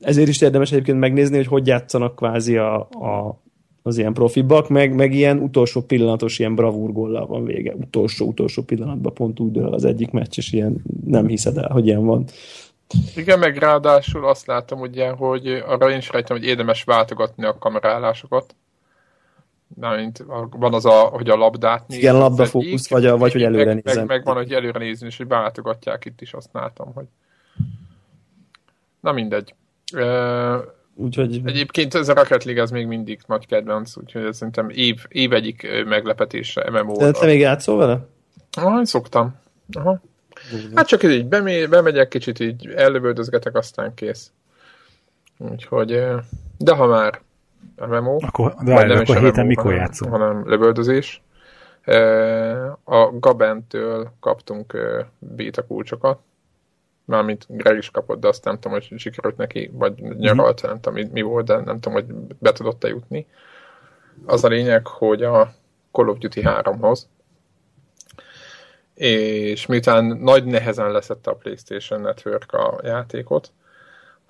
[0.00, 3.42] ezért is érdemes egyébként megnézni, hogy hogy játszanak kvázi a, a,
[3.82, 7.74] az ilyen profibak, meg, meg ilyen utolsó pillanatos ilyen bravúrgollal van vége.
[7.74, 11.86] Utolsó, utolsó pillanatban pont úgy dől az egyik meccs, és ilyen nem hiszed el, hogy
[11.86, 12.24] ilyen van.
[13.16, 17.58] Igen, meg ráadásul azt látom ugye, hogy arra én is rejtem, hogy érdemes váltogatni a
[17.58, 18.54] kamerálásokat.
[19.96, 22.02] mint van az, a, hogy a labdát nézni.
[22.02, 24.06] Igen, labdafókusz, vagy, a, vagy hogy előre meg, nézem.
[24.06, 27.06] Meg, meg, van, hogy előre nézni, és hogy váltogatják itt is, azt látom, hogy...
[29.00, 29.54] Na mindegy.
[30.94, 31.40] Úgyhogy...
[31.44, 35.32] Egyébként ez a Rocket League ez még mindig nagy kedvenc, úgyhogy ez szerintem év, év
[35.32, 36.96] egyik meglepetése MMO.
[36.96, 38.06] De te még játszol vele?
[38.60, 39.34] Ah, szoktam.
[39.72, 40.00] Aha.
[40.74, 44.32] Hát csak így bemé, bemegyek, kicsit így ellövöldözgetek, aztán kész.
[45.38, 46.04] Úgyhogy,
[46.58, 47.20] de ha már
[47.88, 50.08] MMO, akkor, de vagy nem akkor is héten MMO, mikor játszol?
[50.08, 51.22] Hanem lövöldözés.
[52.84, 54.76] A Gabentől kaptunk
[55.18, 56.18] beta kulcsokat,
[57.10, 60.70] mármint Greg is kapott, de azt nem tudom, hogy sikerült neki, vagy nyaralt, mm-hmm.
[60.70, 63.26] nem tudom, mi volt, de nem tudom, hogy be tudott-e jutni.
[64.26, 65.54] Az a lényeg, hogy a
[65.92, 67.08] Call of Duty 3-hoz,
[68.94, 73.52] és miután nagy nehezen leszette a PlayStation Network a játékot,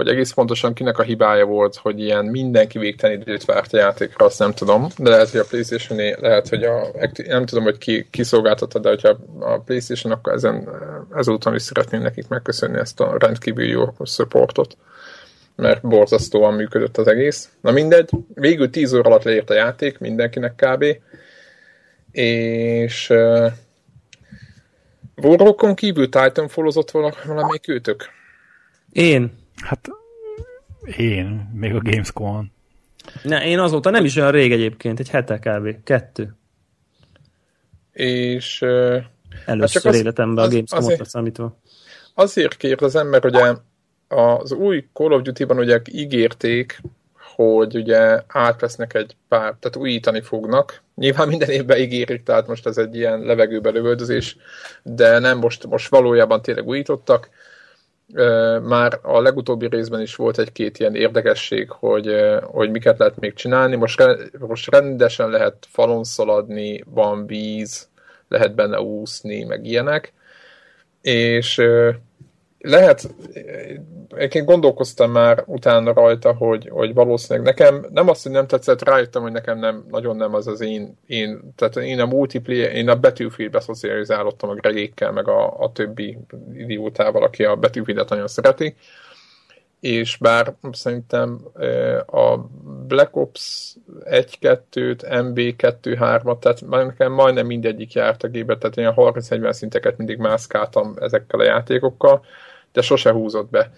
[0.00, 4.24] hogy egész pontosan kinek a hibája volt, hogy ilyen mindenki végtelen időt várt a játékra,
[4.24, 6.86] azt nem tudom, de lehet, hogy a playstation lehet, hogy a,
[7.26, 10.68] nem tudom, hogy ki kiszolgáltatta, de hogyha a Playstation, akkor ezen,
[11.14, 14.76] ezúton is szeretném nekik megköszönni ezt a rendkívül jó supportot,
[15.56, 17.48] mert borzasztóan működött az egész.
[17.60, 20.84] Na mindegy, végül 10 óra alatt leért a játék mindenkinek kb.
[22.12, 23.12] És
[25.22, 28.04] Warrockon kívül Titanfallozott valamelyik őtök?
[28.92, 29.39] Én.
[29.60, 29.88] Hát
[30.96, 32.52] én, még a Gamescom-on.
[33.22, 35.84] Ne, én azóta nem is olyan rég egyébként, egy hete kb.
[35.84, 36.36] Kettő.
[37.92, 38.62] És...
[39.44, 41.58] Először hát az, életemben az, a Gamescom-ot számítva.
[42.14, 43.54] Azért kért az ember, ugye
[44.08, 46.80] az új Call of Duty-ban ugye ígérték,
[47.34, 50.82] hogy ugye átvesznek egy pár, tehát újítani fognak.
[50.94, 54.36] Nyilván minden évben ígérik, tehát most ez egy ilyen levegőbe lövöldözés,
[54.82, 57.28] de nem most, most valójában tényleg újítottak.
[58.62, 63.76] Már a legutóbbi részben is volt egy-két ilyen érdekesség, hogy, hogy miket lehet még csinálni.
[63.76, 64.02] Most,
[64.38, 67.88] most rendesen lehet falon szaladni, van víz,
[68.28, 70.12] lehet benne úszni, meg ilyenek.
[71.02, 71.62] És
[72.60, 73.14] lehet,
[74.08, 79.22] egyébként gondolkoztam már utána rajta, hogy, hogy valószínűleg nekem, nem azt, hogy nem tetszett, rájöttem,
[79.22, 83.00] hogy nekem nem, nagyon nem az az én, én tehát én a multiplayer, én a
[83.00, 86.18] Battlefield-be szocializálottam a Gregékkel, meg a, a többi
[86.54, 88.74] idiótával, aki a Battlefield-et nagyon szereti,
[89.80, 91.40] és bár szerintem
[92.06, 92.36] a
[92.86, 99.96] Black Ops 1-2-t, MB2-3-at, tehát nekem majdnem mindegyik járt a gépet, tehát ilyen 30-40 szinteket
[99.96, 102.24] mindig mászkáltam ezekkel a játékokkal,
[102.72, 103.72] de sose húzott be.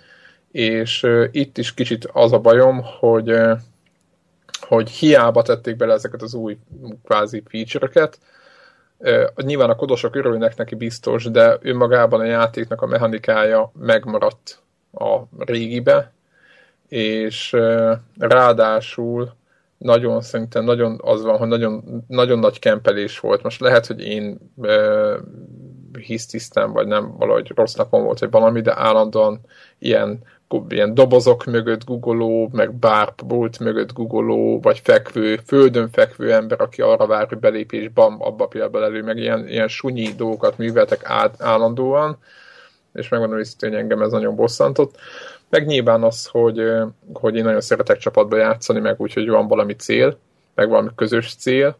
[0.50, 3.58] És uh, itt is kicsit az a bajom, hogy, uh,
[4.60, 6.58] hogy hiába tették bele ezeket az új
[7.04, 8.18] kvázi feature-öket,
[8.98, 15.18] uh, nyilván a kodosok örülnek neki biztos, de önmagában a játéknak a mechanikája megmaradt a
[15.38, 16.12] régibe,
[16.88, 17.56] és
[18.18, 19.32] ráadásul
[19.82, 23.42] nagyon szerintem nagyon az van, hogy nagyon, nagyon nagy kempelés volt.
[23.42, 24.38] Most lehet, hogy én
[25.94, 29.40] uh, hisztisztem, vagy nem, valahogy rossz napon volt, vagy valami, de állandóan
[29.78, 30.20] ilyen,
[30.68, 37.06] ilyen dobozok mögött guggoló, meg bárpult mögött guggoló, vagy fekvő, földön fekvő ember, aki arra
[37.06, 42.18] vár, hogy belép, és bam, abba pillanatban elő, meg ilyen, ilyen sunyi dolgokat műveltek állandóan,
[42.92, 44.94] és megmondom hogy engem ez nagyon bosszantott.
[45.48, 46.62] Meg nyilván az, hogy,
[47.12, 50.18] hogy én nagyon szeretek csapatba játszani, meg úgy, hogy van valami cél,
[50.54, 51.76] meg valami közös cél,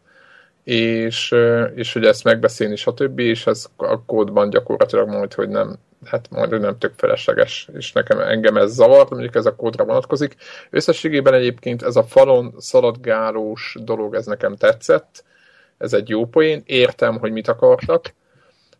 [0.63, 1.35] és,
[1.75, 3.19] és hogy ezt megbeszélni, stb.
[3.19, 8.19] És ez a kódban gyakorlatilag majd, hogy nem, hát majd nem tök felesleges, és nekem
[8.19, 10.35] engem ez zavar, mondjuk ez a kódra vonatkozik.
[10.69, 15.23] Összességében egyébként ez a falon szaladgálós dolog, ez nekem tetszett,
[15.77, 18.13] ez egy jó poén, értem, hogy mit akartak,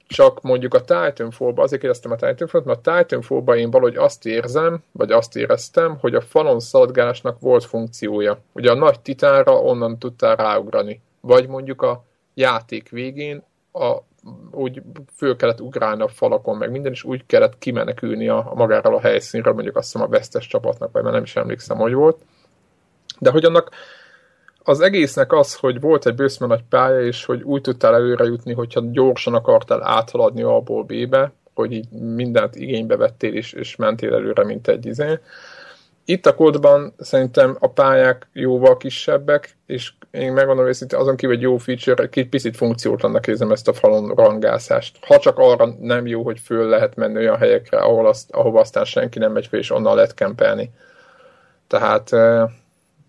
[0.08, 4.84] csak mondjuk a Titanfall-ba, azért kérdeztem a Titanfall-t, mert a Titanfall-ba én valahogy azt érzem,
[4.92, 8.40] vagy azt éreztem, hogy a falon szaladgálásnak volt funkciója.
[8.52, 13.98] Ugye a nagy titánra onnan tudtál ráugrani vagy mondjuk a játék végén a,
[14.52, 14.82] úgy
[15.16, 19.00] föl kellett ugrálni a falakon, meg minden, és úgy kellett kimenekülni a, a magáról a
[19.00, 22.22] helyszínről, mondjuk azt hiszem a vesztes csapatnak, vagy már nem is emlékszem, hogy volt.
[23.20, 23.70] De hogy annak
[24.64, 28.54] az egésznek az, hogy volt egy bőszme nagy pálya, és hogy úgy tudtál előre jutni,
[28.54, 34.44] hogyha gyorsan akartál áthaladni A-ból B-be, hogy így mindent igénybe vettél, és, és mentél előre,
[34.44, 35.20] mint egy izé,
[36.06, 41.42] itt a kódban szerintem a pályák jóval kisebbek, és én megmondom őszintén, azon kívül egy
[41.42, 44.98] jó feature, egy picit funkciótlannak érzem ezt a falon rangászást.
[45.06, 48.86] Ha csak arra nem jó, hogy föl lehet menni olyan helyekre, ahol azt, ahova aztán
[48.86, 50.72] senki nem megy föl, és onnan lehet kempelni.
[51.68, 52.10] Tehát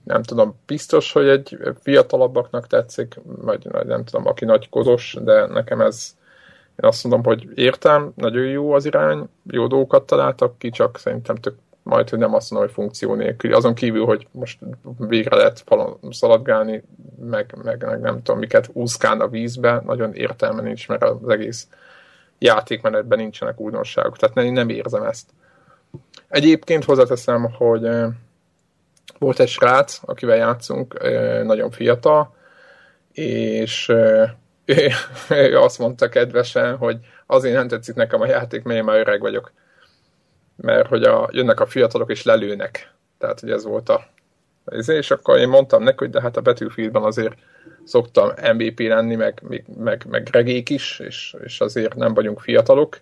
[0.05, 5.81] nem tudom, biztos, hogy egy fiatalabbaknak tetszik, vagy nem tudom, aki nagy kozos, de nekem
[5.81, 6.15] ez,
[6.83, 11.37] Én azt mondom, hogy értem, nagyon jó az irány, jó dolgokat találtak ki, csak szerintem
[11.37, 11.55] tök
[11.85, 13.55] majd, hogy nem azt mondom, hogy funkció nélkül.
[13.55, 14.59] Azon kívül, hogy most
[14.99, 16.83] végre lehet falon szaladgálni,
[17.21, 21.67] meg, meg, meg nem tudom, miket úszkál a vízbe, nagyon értelme nincs, mert az egész
[22.39, 24.17] játékmenetben nincsenek újdonságok.
[24.17, 25.31] Tehát nem, nem érzem ezt.
[26.29, 27.89] Egyébként hozzáteszem, hogy
[29.19, 31.03] volt egy srác, akivel játszunk,
[31.45, 32.35] nagyon fiatal,
[33.13, 33.89] és
[34.65, 34.91] ő,
[35.31, 39.21] ő azt mondta kedvesen, hogy azért nem tetszik nekem a játék, mert én már öreg
[39.21, 39.53] vagyok.
[40.57, 42.93] Mert hogy a, jönnek a fiatalok és lelőnek.
[43.19, 44.13] Tehát, hogy ez volt a
[44.87, 47.35] és akkor én mondtam neki, hogy de hát a Battlefieldben azért
[47.85, 52.99] szoktam MVP lenni, meg, meg, meg, meg regék is, és, és azért nem vagyunk fiatalok,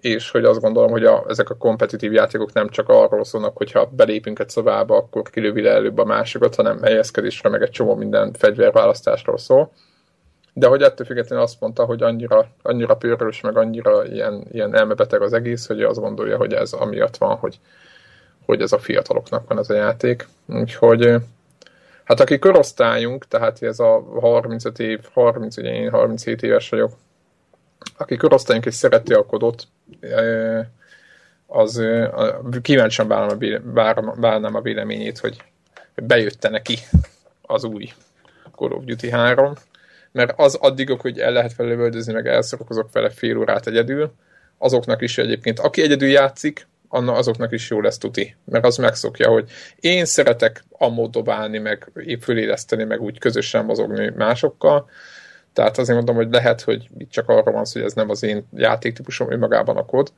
[0.00, 3.90] és hogy azt gondolom, hogy a, ezek a kompetitív játékok nem csak arról szólnak, hogyha
[3.96, 8.32] belépünk egy szobába, akkor kilövi le előbb a másokat, hanem helyezkedésre, meg egy csomó minden
[8.32, 9.72] fegyverválasztásról szól.
[10.52, 15.22] De hogy ettől függetlenül azt mondta, hogy annyira, annyira pörrös, meg annyira ilyen, ilyen elmebeteg
[15.22, 17.58] az egész, hogy azt gondolja, hogy ez amiatt van, hogy,
[18.46, 20.28] hogy ez a fiataloknak van ez a játék.
[20.46, 21.14] Úgyhogy
[22.04, 26.92] hát aki korosztályunk, tehát ez a 35 év, 30, ugye én 37 éves vagyok,
[27.96, 29.66] aki korosztályunk és szereti a kodot,
[31.46, 31.82] az
[32.62, 33.08] kíváncsian
[34.16, 35.42] várnám a véleményét, hogy
[35.94, 36.78] bejötte neki
[37.42, 37.92] az új
[38.56, 39.52] Call of Duty 3,
[40.12, 44.12] mert az addig, hogy el lehet vele lövöldözni, meg elszorokozok vele fél órát egyedül,
[44.58, 49.28] azoknak is egyébként, aki egyedül játszik, anna azoknak is jó lesz tuti, mert az megszokja,
[49.28, 49.50] hogy
[49.80, 54.90] én szeretek amód dobálni, meg föléleszteni, meg úgy közösen mozogni másokkal,
[55.52, 58.22] tehát azért mondom, hogy lehet, hogy itt csak arról van szó, hogy ez nem az
[58.22, 60.12] én játéktípusom önmagában a kód.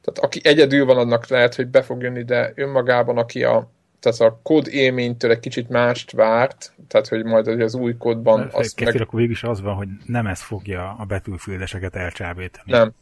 [0.00, 3.70] Tehát aki egyedül van, annak lehet, hogy be fog jönni, de önmagában, aki a,
[4.02, 8.48] tehát a kód élménytől egy kicsit mást várt, tehát hogy majd az új kódban...
[8.52, 9.00] Azt meg...
[9.00, 12.70] akkor végül is az van, hogy nem ez fogja a betűfildeseket elcsábítani.
[12.72, 12.92] Nem,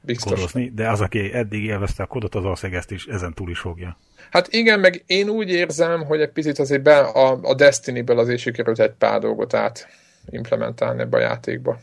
[0.00, 0.32] biztos.
[0.32, 3.58] Kódozni, de az, aki eddig élvezte a kódot, az valószínűleg ezt is ezen túl is
[3.58, 3.96] fogja.
[4.30, 8.40] Hát igen, meg én úgy érzem, hogy egy picit azért be a, a Destiny-ből azért
[8.40, 9.88] sikerült egy pár dolgot át
[10.30, 11.78] implementálni ebbe a játékba.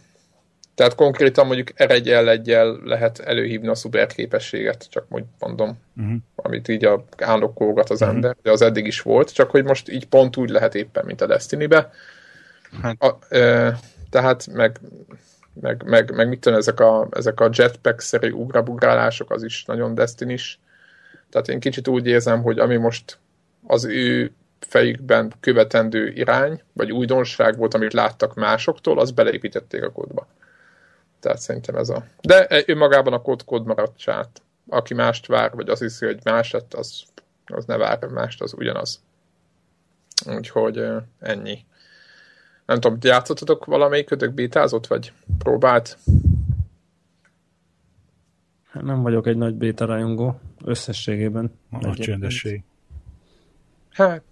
[0.76, 2.08] Tehát konkrétan mondjuk r 1
[2.48, 6.16] l lehet előhívni a szuper képességet, csak úgy mondom, uh-huh.
[6.36, 8.16] amit így a állokkolgat az uh-huh.
[8.16, 11.22] ember, de az eddig is volt, csak hogy most így pont úgy lehet éppen, mint
[11.22, 11.92] a Destiny-be.
[12.82, 13.04] Hát.
[13.04, 14.80] A, e, tehát meg,
[15.62, 20.30] meg, meg, meg mit tudom, ezek a, ezek a jetpack-szerű ugrabugrálások, az is nagyon destiny
[20.30, 20.60] is.
[21.30, 23.18] Tehát én kicsit úgy érzem, hogy ami most
[23.68, 30.28] az ő fejükben követendő irány, vagy újdonság volt, amit láttak másoktól, az beleépítették a kódba.
[31.20, 32.06] Tehát szerintem ez a...
[32.22, 34.42] De önmagában a kód kód maradt sát.
[34.70, 37.04] Aki mást vár, vagy azt hiszi, hogy más lett, az,
[37.46, 39.04] az ne vár mást, az ugyanaz.
[40.26, 40.86] Úgyhogy
[41.20, 41.66] ennyi.
[42.66, 45.98] Nem tudom, játszottatok valamelyikötök bétázott, vagy próbált?
[48.70, 51.60] Hát nem vagyok egy nagy béta rajongó, összességében.
[51.72, 52.64] A csöndesség.
[53.92, 54.24] Hát,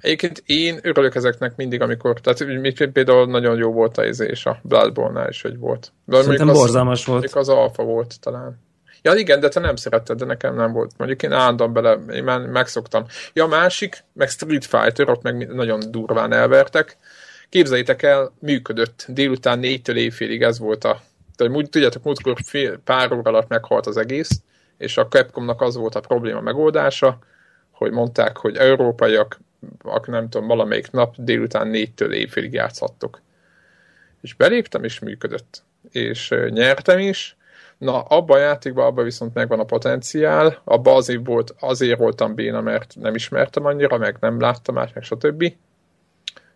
[0.00, 4.60] Egyébként én örülök ezeknek mindig, amikor, tehát például nagyon jó volt a izé és a
[4.62, 5.92] Bloodborne-nál is, hogy volt.
[6.04, 7.34] De Szerintem az, borzalmas volt.
[7.34, 8.58] az alfa volt talán.
[9.02, 10.90] Ja igen, de te nem szeretted, de nekem nem volt.
[10.96, 13.04] Mondjuk én állandóan bele, én már megszoktam.
[13.32, 16.96] Ja, másik, meg Street Fighter, ott meg nagyon durván elvertek.
[17.48, 19.04] Képzeljétek el, működött.
[19.08, 21.00] Délután négytől éjfélig ez volt a...
[21.36, 24.40] Tehát úgy, tudjátok, múltkor fél, pár óra alatt meghalt az egész,
[24.78, 27.18] és a Capcomnak az volt a probléma megoldása,
[27.70, 29.40] hogy mondták, hogy európaiak
[29.82, 33.20] akkor nem tudom, valamelyik nap délután négytől éjfélig játszhattok.
[34.20, 35.62] És beléptem, és működött.
[35.90, 37.36] És nyertem is.
[37.78, 40.60] Na, abban a játékban, abban viszont megvan a potenciál.
[40.64, 45.02] Abban azért, volt, azért voltam béna, mert nem ismertem annyira, meg nem láttam át, meg
[45.02, 45.52] stb.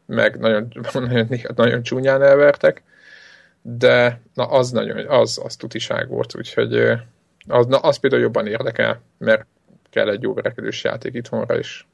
[0.06, 2.82] Meg nagyon, nagyon, nagyon csúnyán elvertek.
[3.62, 6.74] De na, az nagyon, az, az tutiság volt, úgyhogy
[7.46, 9.46] az, na, az például jobban érdekel, mert
[9.90, 11.86] kell egy jó verekedős játék itthonra is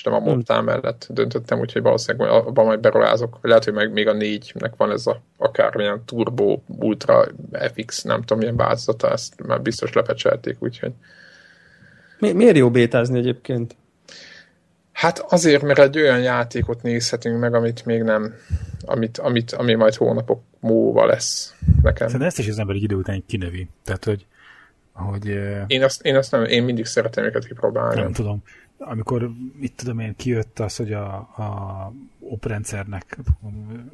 [0.00, 3.38] és nem a Montán mellett döntöttem, úgyhogy valószínűleg abban majd berolázok.
[3.42, 8.38] Lehet, hogy meg még a négynek van ez a akármilyen Turbo, Ultra, FX, nem tudom
[8.38, 10.92] milyen változata, ezt már biztos lepecselték, úgyhogy...
[12.18, 13.76] Mi, miért jó bétázni egyébként?
[14.92, 18.34] Hát azért, mert egy olyan játékot nézhetünk meg, amit még nem,
[18.84, 22.06] amit, amit, ami majd hónapok múlva lesz nekem.
[22.06, 23.68] Szerintem ezt is az ember egy idő után kinövi.
[23.84, 24.26] Tehát, hogy,
[24.92, 25.26] hogy
[25.66, 28.00] én, azt, én azt nem, én mindig szeretem őket kipróbálni.
[28.00, 28.42] Nem tudom
[28.80, 33.18] amikor, mit tudom én, kijött az, hogy a, a oprendszernek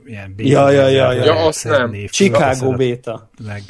[0.04, 0.50] ilyen béta.
[0.50, 1.24] Ja, ja, ja, ja.
[1.24, 1.90] ja azt nem.
[1.90, 3.30] Név, Chicago béta.
[3.44, 3.62] Meg,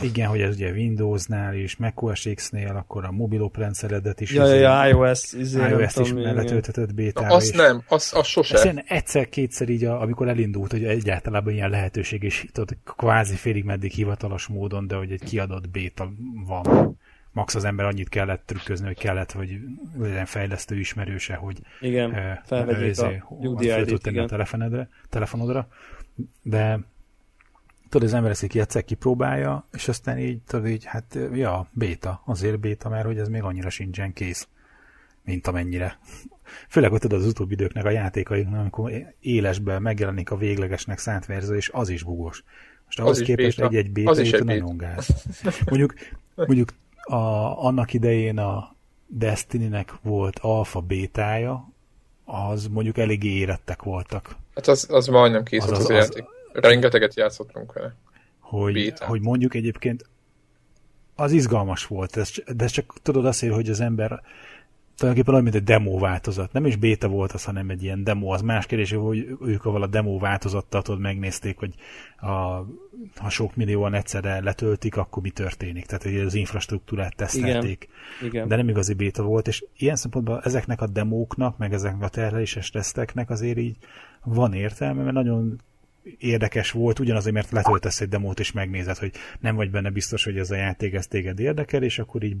[0.00, 4.32] Igen, hogy ez ugye Windowsnál és macOS X-nél, akkor a mobilop rendszeredet is.
[4.32, 7.34] Ja, ja, ja, iOS, izé, iOS is letöltetett bétára.
[7.34, 8.84] Azt és nem, az, az sose.
[8.86, 14.46] Egyszer-kétszer így, a, amikor elindult, hogy egyáltalában ilyen lehetőség, és tudod, kvázi félig meddig hivatalos
[14.46, 16.12] módon, de hogy egy kiadott béta
[16.46, 16.98] van.
[17.36, 19.60] Max az ember annyit kellett trükközni, hogy kellett, hogy
[19.98, 25.68] legyen fejlesztő ismerőse, hogy igen, uh, felvegyék a UDI-t, a telefonodra, telefonodra,
[26.42, 26.80] de
[27.88, 32.22] tudod, az ember ezt így egyszer kipróbálja, és aztán így, tudod, így, hát, ja, béta,
[32.24, 34.48] azért béta, mert hogy ez még annyira sincsen kész,
[35.24, 35.98] mint amennyire.
[36.68, 41.54] Főleg, hogy tudod, az utóbbi időknek a játékaiknak, amikor élesben megjelenik a véglegesnek szánt verzió,
[41.54, 42.44] és az is bugos.
[42.84, 45.08] Most ahhoz képest egy-egy béta, az is egy nagyon gáz.
[45.64, 45.94] Mondjuk,
[46.34, 46.68] mondjuk
[47.06, 47.16] a,
[47.64, 48.74] annak idején a
[49.06, 51.68] Destiny-nek volt alfa bétája,
[52.24, 54.36] az mondjuk eléggé érettek voltak.
[54.54, 56.24] Hát az, az majdnem kész az, az, az, az játék.
[56.52, 57.94] Rengeteget játszottunk vele.
[58.40, 60.04] Hogy, hogy mondjuk egyébként
[61.14, 64.22] az izgalmas volt, ez, de ez csak tudod azért, hogy az ember
[64.96, 66.52] tulajdonképpen olyan, mint egy demo változat.
[66.52, 68.32] Nem is béta volt az, hanem egy ilyen demo.
[68.32, 71.74] Az más kérdés, hogy ők avval a demo változattal tudod, megnézték, hogy
[72.16, 72.30] a,
[73.16, 75.86] ha sok millióan egyszerre letöltik, akkor mi történik.
[75.86, 77.88] Tehát hogy az infrastruktúrát tesztelték.
[78.18, 78.30] Igen.
[78.30, 78.48] Igen.
[78.48, 82.70] De nem igazi béta volt, és ilyen szempontból ezeknek a demóknak, meg ezeknek a terheléses
[82.70, 83.76] teszteknek azért így
[84.24, 85.60] van értelme, mert nagyon
[86.18, 90.38] érdekes volt, ugyanazért, mert letöltesz egy demót és megnézed, hogy nem vagy benne biztos, hogy
[90.38, 92.36] ez a játék ez téged érdekel, és akkor így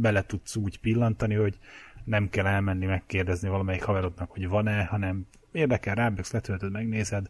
[0.00, 1.58] bele tudsz úgy pillantani, hogy
[2.04, 7.26] nem kell elmenni megkérdezni valamelyik haverodnak, hogy van-e, hanem érdekel, ráböksz, letöltöd, megnézed.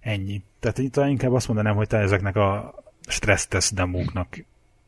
[0.00, 0.42] Ennyi.
[0.60, 2.74] Tehát itt inkább azt mondanám, hogy te ezeknek a
[3.06, 4.44] stressztesz demóknak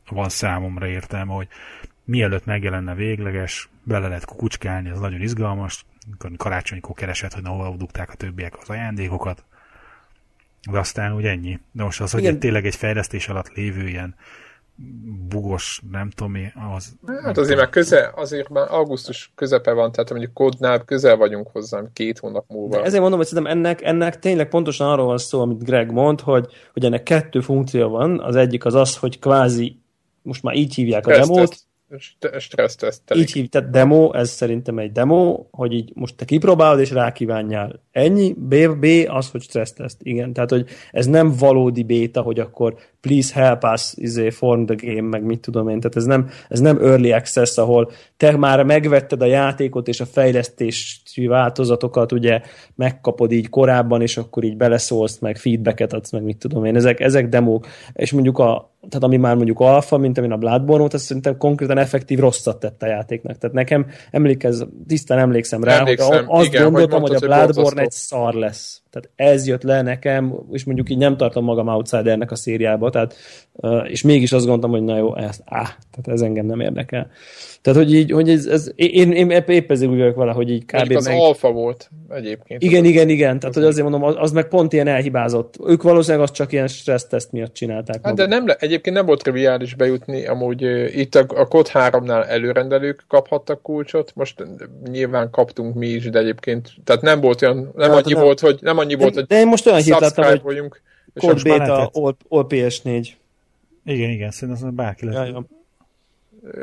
[0.08, 1.48] van számomra értelme, hogy
[2.04, 5.84] mielőtt megjelenne végleges, bele lehet kukucskálni, ez nagyon izgalmas,
[6.36, 9.44] karácsonykor keresett, hogy na hol dugták a többiek az ajándékokat,
[10.70, 11.60] de aztán úgy ennyi.
[11.72, 12.38] De most az, hogy Igen.
[12.38, 14.14] tényleg egy fejlesztés alatt lévő ilyen
[15.28, 16.44] bugos, nem tudom mi,
[16.76, 16.92] az...
[17.22, 21.88] Hát azért már köze, azért már augusztus közepe van, tehát mondjuk kódnál közel vagyunk hozzám
[21.92, 22.76] két hónap múlva.
[22.76, 26.20] De ezért mondom, hogy szerintem ennek, ennek tényleg pontosan arról van szó, amit Greg mond,
[26.20, 28.20] hogy, hogy ennek kettő funkció van.
[28.20, 29.78] Az egyik az az, hogy kvázi,
[30.22, 31.56] most már így hívják a Ezt, demót,
[32.38, 33.22] stressztesztelik.
[33.22, 37.82] Így hív, tehát demo, ez szerintem egy demo, hogy így most te kipróbálod és rákívánjál.
[37.94, 39.96] Ennyi, B, B az, hogy stresszteszt.
[40.02, 44.76] Igen, tehát hogy ez nem valódi béta, hogy akkor please help us izé, form the
[44.80, 45.80] game, meg mit tudom én.
[45.80, 50.06] Tehát ez nem, ez nem early access, ahol te már megvetted a játékot és a
[50.06, 52.40] fejlesztési változatokat ugye
[52.74, 56.76] megkapod így korábban, és akkor így beleszólsz, meg feedbacket adsz, meg mit tudom én.
[56.76, 57.66] Ezek, ezek demók.
[57.92, 61.36] És mondjuk a, tehát ami már mondjuk alfa, mint amin a Bloodborne volt, az szerintem
[61.36, 63.38] konkrétan effektív rosszat tett a játéknak.
[63.38, 67.83] Tehát nekem emlékez, tisztán emlékszem rá, emlékszem, hogy azt igen, gondoltam, hogy, hogy a Bloodborne
[67.84, 68.83] egy szar lesz.
[68.94, 73.14] Tehát ez jött le nekem, és mondjuk így nem tartom magam outsidernek a szériába, tehát,
[73.84, 77.10] és mégis azt gondoltam, hogy na jó, ezt, áh, tehát ez engem nem érdekel.
[77.64, 80.64] Tehát, hogy így, hogy ez, ez én, én épp ezért úgy vagyok vele, hogy így
[80.64, 80.96] kb.
[80.96, 81.18] az meg...
[81.18, 82.62] alfa volt egyébként.
[82.62, 85.54] Igen, igen, igen, tehát, hogy azért mondom, az, az meg pont ilyen elhibázott.
[85.66, 87.98] Ők valószínűleg azt csak ilyen stresszteszt miatt csinálták.
[88.02, 90.62] Hát de nem egyébként nem volt triviális bejutni, amúgy
[90.98, 94.44] itt a, a kod 3-nál előrendelők kaphattak kulcsot, most
[94.90, 98.22] nyilván kaptunk mi is, de egyébként, tehát nem volt olyan, nem hát, annyi nem.
[98.22, 100.82] volt, hogy nem annyi volt, hogy De én most olyan hírt láttam, hogy vagyunk,
[101.14, 103.08] kod beta, all, all PS4.
[103.84, 105.46] Igen, igen, szerintem az bárki ja.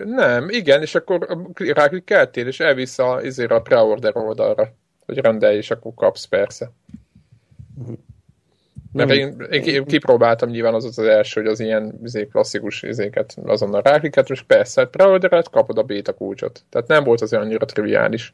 [0.05, 4.73] Nem, igen, és akkor ráklikkeltél, és elvisz a, izére a preorder oldalra,
[5.05, 6.71] hogy rendelj, és akkor kapsz persze.
[7.79, 7.97] Uh-huh.
[8.93, 13.81] Mert én, én kipróbáltam nyilván az az első, hogy az ilyen izé, klasszikus izéket azonnal
[13.81, 16.63] ráklikket, és persze, preorderet kapod a beta kulcsot.
[16.69, 18.33] Tehát nem volt az annyira triviális.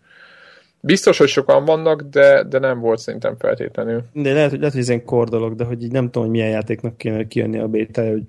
[0.87, 4.03] Biztos, hogy sokan vannak, de, de nem volt szerintem feltétlenül.
[4.13, 6.31] De lehet, hogy, lehet, hogy ez egy kor dolog, de hogy így nem tudom, hogy
[6.31, 8.23] milyen játéknak kéne kijönni a beta, hogy,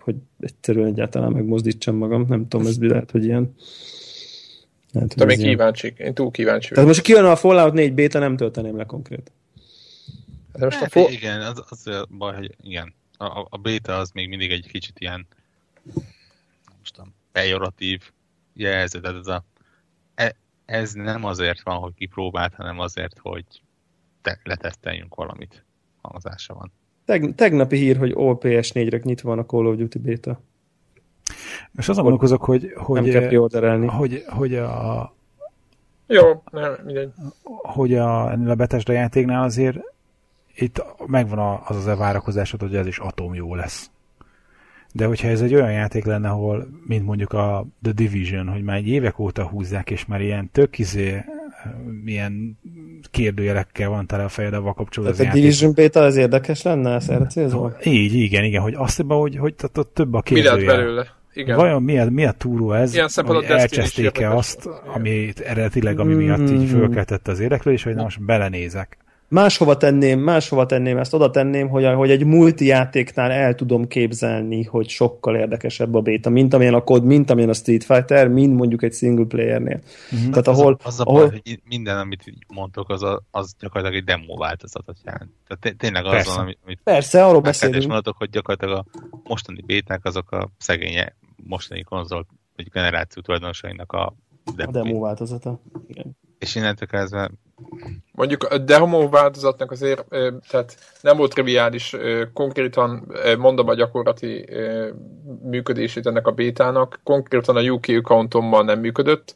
[0.00, 2.24] hogy egyszerűen egyáltalán megmozdítsam magam.
[2.28, 3.54] Nem tudom, ez lehet, hogy ilyen.
[4.92, 5.94] Lehet, de még kíváncsi.
[5.96, 9.32] Én túl kíváncsi Tehát most kijön a Fallout 4 beta, nem tölteném le konkrét.
[10.52, 12.94] De most hát, a Igen, az, az a baj, hogy igen.
[13.16, 15.26] A, a beta az még mindig egy kicsit ilyen
[16.78, 18.00] most a pejoratív
[18.52, 19.44] jelző, tehát ez a
[20.64, 23.44] ez nem azért van, hogy kipróbált, hanem azért, hogy
[24.22, 25.64] te, leteszteljünk valamit.
[26.02, 26.72] Hangzása van.
[27.04, 30.40] Teg, tegnapi hír, hogy OPS 4-re nyitva van a Call of Duty beta.
[31.76, 33.28] És azon gondolkozok, hogy, hogy, nem kell.
[33.88, 35.14] Hogy, hogy a
[36.06, 37.12] jó, nem, mindegy.
[37.62, 39.78] Hogy a, ennél a Bethesda játéknál azért
[40.54, 43.90] itt megvan az az elvárakozásod, hogy ez is atom jó lesz.
[44.96, 48.76] De hogyha ez egy olyan játék lenne, ahol, mint mondjuk a The Division, hogy már
[48.76, 51.24] egy évek óta húzzák, és már ilyen tök izé,
[52.04, 52.58] ilyen
[53.10, 55.18] kérdőjelekkel van tele a fejed avval kapcsolatban.
[55.18, 57.76] Tehát a Division Beta az érdekes lenne, erre célzol?
[57.84, 60.56] Így, igen, igen, hogy azt hiszem, hogy, hogy tehát több a kérdőjel.
[60.56, 61.06] Mi lett belőle?
[61.32, 61.56] Igen.
[61.56, 66.66] Vajon milyen, milyen túró ez, Ilyen hogy elcseszték-e azt, amit eredetileg, ami miatt így mm-hmm.
[66.66, 68.98] fölkeltette az érdeklődés, hogy na most belenézek
[69.34, 74.88] máshova tenném, máshova tenném ezt, oda tenném, hogy, hogy egy multijátéknál el tudom képzelni, hogy
[74.88, 78.82] sokkal érdekesebb a beta, mint amilyen a kod, mint amilyen a Street Fighter, mint mondjuk
[78.82, 79.80] egy single playernél.
[80.12, 80.30] Uh-huh.
[80.30, 81.20] Tehát ahol, az, az a ahol...
[81.20, 85.30] baj, hogy minden, amit mondtok, az, a, az gyakorlatilag egy demo változatot jelent.
[85.46, 87.76] Tehát tényleg az van, amit Persze, arról beszélünk.
[87.76, 92.26] És mondhatok, hogy gyakorlatilag a mostani béták azok a szegénye mostani konzol
[92.56, 94.14] vagy generáció tulajdonosainak a
[94.56, 95.60] demo, a demo változata.
[95.86, 96.16] Igen.
[96.38, 97.30] És innentől kezdve
[98.12, 100.04] Mondjuk a demo változatnak azért,
[100.48, 101.96] tehát nem volt triviális,
[102.32, 104.48] konkrétan mondom a gyakorlati
[105.42, 109.34] működését ennek a bétának, konkrétan a UK accountommal nem működött,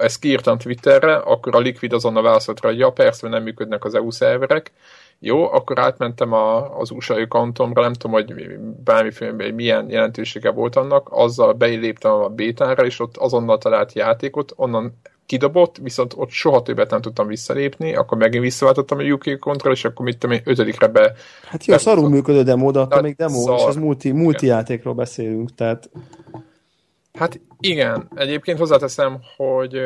[0.00, 3.94] ezt kiírtam Twitterre, akkor a Liquid azonnal válaszolt rá, hogy ja, persze, nem működnek az
[3.94, 4.72] EU szerverek,
[5.18, 11.08] jó, akkor átmentem a, az USA accountomra, nem tudom, hogy bármiféle milyen jelentősége volt annak,
[11.10, 15.00] azzal beilléptem a bétára, és ott azonnal talált játékot, onnan
[15.30, 19.84] kidobott, viszont ott soha többet nem tudtam visszalépni, akkor megint visszaváltottam a UK control, és
[19.84, 21.12] akkor mit tudom én, ötödikre be...
[21.44, 23.58] Hát jó, szarul működő demo, de attól még demo, szar.
[23.58, 25.90] és az multi, multi játékról beszélünk, tehát...
[27.12, 29.80] Hát igen, egyébként hozzáteszem, hogy,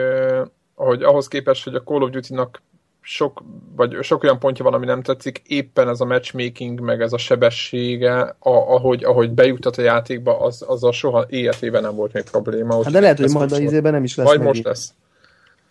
[0.75, 2.63] hogy ahhoz képest, hogy a Call of Duty-nak
[3.01, 3.43] sok,
[3.77, 7.19] vagy sok olyan pontja van, ami nem tetszik, éppen ez a matchmaking, meg ez a
[7.19, 12.23] sebessége, a, ahogy, ahogy bejuttat a játékba, az, az a soha életében nem volt még
[12.23, 12.75] probléma.
[12.75, 14.27] Hát de lehet, hogy majd a izében nem is lesz.
[14.27, 14.95] Majd most lesz.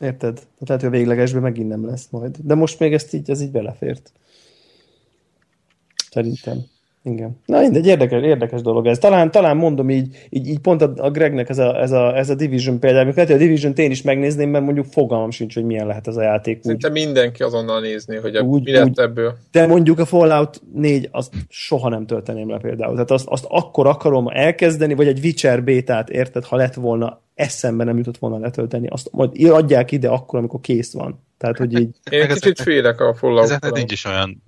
[0.04, 0.34] Érted?
[0.34, 2.38] Tehát lehet, hogy a véglegesben megint nem lesz majd.
[2.40, 4.12] De most még ezt így, ez így belefért.
[6.10, 6.64] Szerintem.
[7.06, 7.40] Igen.
[7.46, 8.98] Na mindegy, érdekes, érdekes dolog ez.
[8.98, 12.30] Talán, talán mondom így, így, így pont a, a Gregnek ez a, ez a, ez
[12.30, 13.06] a Division például.
[13.06, 16.16] Lehet, hogy a Division-t én is megnézném, mert mondjuk fogalmam sincs, hogy milyen lehet ez
[16.16, 16.64] a játék.
[16.64, 16.94] Szinte úgy.
[16.94, 19.38] mindenki azonnal nézni, hogy úgy, mi lett úgy, ebből.
[19.52, 22.94] De mondjuk a Fallout 4, azt soha nem tölteném le például.
[22.94, 27.84] Tehát azt, azt akkor akarom elkezdeni, vagy egy Witcher bétát, érted, ha lett volna eszembe
[27.84, 31.22] nem jutott volna letölteni, azt majd adják ide akkor, amikor kész van.
[31.38, 31.96] Tehát, hogy így...
[32.10, 34.44] Én kicsit félek a fallout Ezeknek nincs is olyan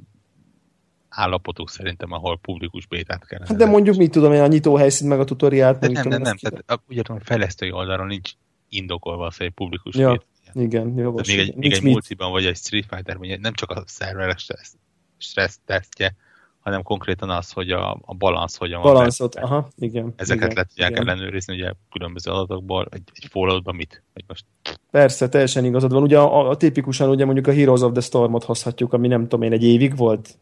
[1.15, 3.39] állapotuk szerintem, ahol publikus bétát kell.
[3.47, 5.79] Hát de mondjuk mit tudom én, a nyitó helyszínt meg a tutoriát.
[5.79, 8.31] De nem, nem, nem, tehát ugye a fejlesztői oldalon nincs
[8.69, 10.25] indokolva az, hogy publikus ja, bét.
[10.53, 11.27] Igen, jogos.
[11.27, 14.75] Még egy, még egy multiban vagy egy Street Fighter, nem csak a szerveres stressz,
[15.17, 16.15] stressz tesztje,
[16.59, 18.93] hanem konkrétan az, hogy a, a balansz hogyan van.
[18.93, 20.13] Balanszot, aha, igen.
[20.15, 21.07] Ezeket igen, le tudják igen.
[21.07, 24.45] ellenőrizni, ugye különböző adatokból, egy, egy falloutban mit, vagy most...
[24.91, 26.01] Persze, teljesen igazad van.
[26.01, 29.41] Ugye a, a, tipikusan ugye mondjuk a Heroes of the Storm-ot hozhatjuk, ami nem tudom
[29.41, 30.37] én, egy évig volt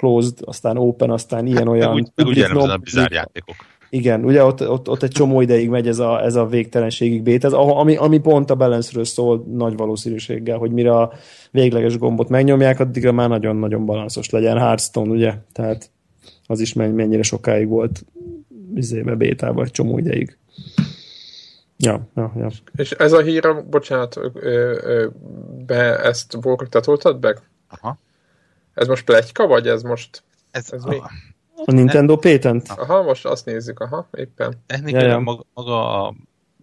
[0.00, 1.88] closed, aztán open, aztán ilyen-olyan...
[1.88, 3.54] Hát, úgy, úgy a bizár játékok.
[3.90, 7.44] Igen, ugye ott, ott, ott egy csomó ideig megy ez a, ez a végtelenségig bét,
[7.44, 11.12] ez, ami, ami pont a balance szól nagy valószínűséggel, hogy mire a
[11.50, 14.58] végleges gombot megnyomják, addigra már nagyon-nagyon balanszos legyen.
[14.58, 15.34] Hearthstone, ugye?
[15.52, 15.90] Tehát
[16.46, 18.04] az is mennyire sokáig volt
[18.48, 20.38] bizébe bétában egy csomó ideig.
[21.76, 22.50] Ja, ja, ja.
[22.76, 24.28] És ez a hír, bocsánat, ö,
[24.82, 25.06] ö,
[25.66, 27.36] be ezt voltatoltad be?
[27.68, 27.98] Aha.
[28.74, 30.22] Ez most plegyka, vagy ez most...
[30.50, 30.96] Ez, ez mi?
[31.64, 32.68] A Nintendo patent?
[32.68, 34.62] Aha, most azt nézzük, aha, éppen.
[34.66, 35.18] Technikailag ja, ja.
[35.18, 36.14] maga, maga a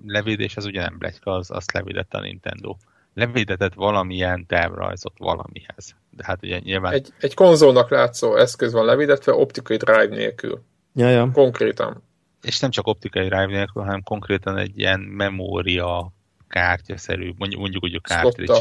[0.05, 2.75] levédés az ugye nem plegyka, az azt levédette a Nintendo.
[3.13, 5.95] Levédetett valamilyen tervrajzot valamihez.
[6.09, 6.93] De hát ugye nyilván...
[6.93, 10.63] Egy, egy konzolnak látszó eszköz van levédetve optikai drive nélkül.
[10.93, 11.29] Ja, ja.
[11.33, 12.03] Konkrétan.
[12.41, 16.11] És nem csak optikai drive nélkül, hanem konkrétan egy ilyen memória
[16.47, 18.53] kártyaszerű, mondjuk, mondjuk úgy a cartridge.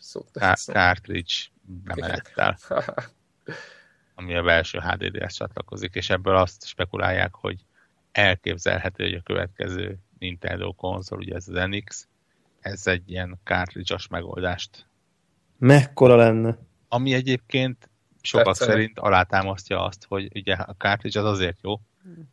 [0.00, 0.40] Szotta.
[0.40, 0.72] Cartridge.
[0.72, 1.34] Cartridge
[1.68, 2.58] bemenettel.
[4.18, 7.64] ami a belső HDD-hez csatlakozik, és ebből azt spekulálják, hogy
[8.12, 12.08] elképzelhető, hogy a következő Nintendo konzol, ugye ez az NX,
[12.60, 14.86] ez egy ilyen cartridge megoldást.
[15.58, 16.58] Mekkora lenne?
[16.88, 17.90] Ami egyébként
[18.20, 18.70] sokak Tetszene.
[18.72, 21.80] szerint alátámasztja azt, hogy ugye a cartridge az azért jó,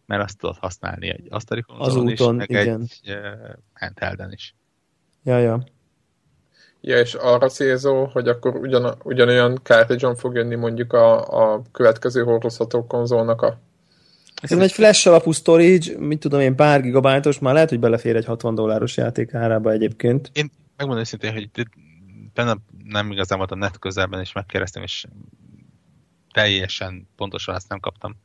[0.05, 2.81] mert azt tudod használni egy asztali konzolon is, meg igen.
[2.81, 4.55] egy uh, handhelden is.
[5.23, 5.63] Ja, ja.
[6.87, 12.23] Ja, és arra célzó, hogy akkor ugyan, ugyanolyan cartridge fog jönni mondjuk a, a következő
[12.23, 13.59] hordozható konzolnak a
[14.41, 18.25] ez egy flash alapú storage, mit tudom én, pár gigabájtos, már lehet, hogy belefér egy
[18.25, 20.29] 60 dolláros játék árába egyébként.
[20.33, 21.49] Én megmondom őszintén, hogy
[22.33, 25.05] benne nem igazán volt a net közelben, és megkérdeztem, és
[26.31, 28.15] teljesen pontosan azt nem kaptam,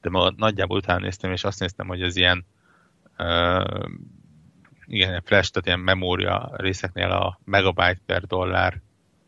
[0.00, 2.44] de ma nagyjából utána néztem, és azt néztem, hogy az ilyen
[3.18, 3.88] uh,
[4.86, 8.80] igen, flash, tehát ilyen memória részeknél a megabyte per dollár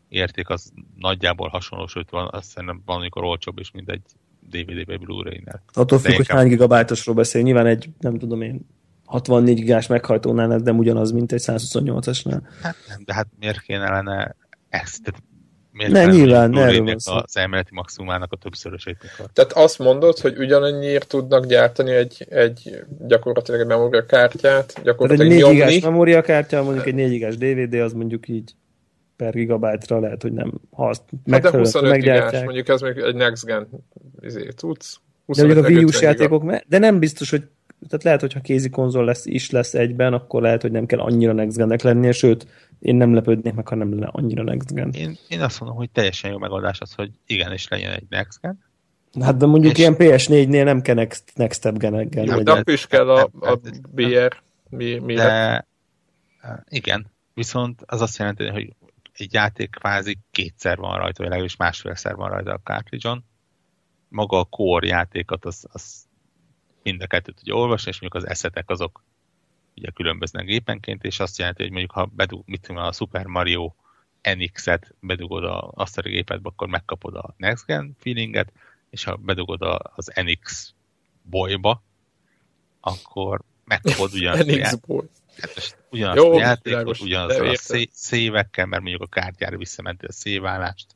[0.09, 4.01] érték az nagyjából hasonló, sőt van, azt szerintem van, amikor olcsóbb is, mint egy
[4.49, 5.63] DVD vagy Blu-ray-nál.
[5.73, 7.41] Attól függ, hogy hány gigabájtosról beszél.
[7.41, 8.65] Nyilván egy, nem tudom én,
[9.05, 12.41] 64 gigás meghajtónál nem ugyanaz, mint egy 128-asnál.
[12.61, 14.35] Hát nem, de hát miért kéne lenne
[14.69, 15.03] ezt?
[15.03, 15.23] Tehát
[15.79, 18.97] Miért ne, nyilván, erről Az emeleti maximumának a többszörösét.
[19.33, 25.51] Tehát azt mondod, hogy ugyanannyiért tudnak gyártani egy, egy gyakorlatilag egy memóriakártyát, gyakorlatilag egy 4
[25.51, 28.51] gigás memóriakártya, mondjuk egy 4 gigás DVD, az mondjuk így
[29.15, 31.01] per gigabyte-ra lehet, hogy nem, ha azt
[31.31, 33.67] hát de 25 gigás, mondjuk ez még egy next gen
[34.21, 34.99] izé, tudsz.
[35.25, 37.43] De mondjuk a Wii U-s játékok, de nem biztos, hogy
[37.87, 41.33] tehát lehet, hogyha kézi konzol lesz, is lesz egyben, akkor lehet, hogy nem kell annyira
[41.33, 42.47] next gen lennie, sőt,
[42.79, 44.91] én nem lepődnék meg, ha nem lenne annyira next gen.
[44.91, 48.67] Én, én azt mondom, hogy teljesen jó megoldás az, hogy igenis legyen egy next gen.
[49.21, 49.79] Hát de mondjuk és...
[49.79, 53.59] ilyen PS4-nél nem kell next, next step gen Nem, de is kell a, a
[53.89, 54.41] BR.
[54.69, 55.67] Mi, mi de,
[56.67, 58.73] igen, viszont az azt jelenti, hogy
[59.13, 63.23] egy játék kvázi kétszer van rajta, vagy legalábbis másfélszer van rajta a cartridge-on.
[64.07, 66.07] Maga a core játékot, az, az
[66.83, 69.03] mind a kettőt tudja olvasni, és mondjuk az eszetek azok
[69.79, 73.73] ugye különböznek gépenként, és azt jelenti, hogy mondjuk ha bedug, mit tudom, a Super Mario
[74.21, 78.51] NX-et bedugod a, azt a gépedbe, akkor megkapod a Next Gen feelinget,
[78.89, 80.73] és ha bedugod a, az NX
[81.21, 81.83] bolyba,
[82.79, 85.03] akkor megkapod ugyanazt a.
[85.39, 90.95] Hát ugyanazt Jó, a játékot, ugyanazt a szévekkel, mert mondjuk a kártyára visszamenti a széválást.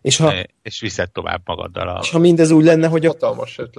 [0.00, 0.32] És, ha,
[0.62, 1.88] és viszed tovább magaddal.
[1.88, 1.98] A...
[2.02, 3.16] És ha mindez úgy lenne, hogy a,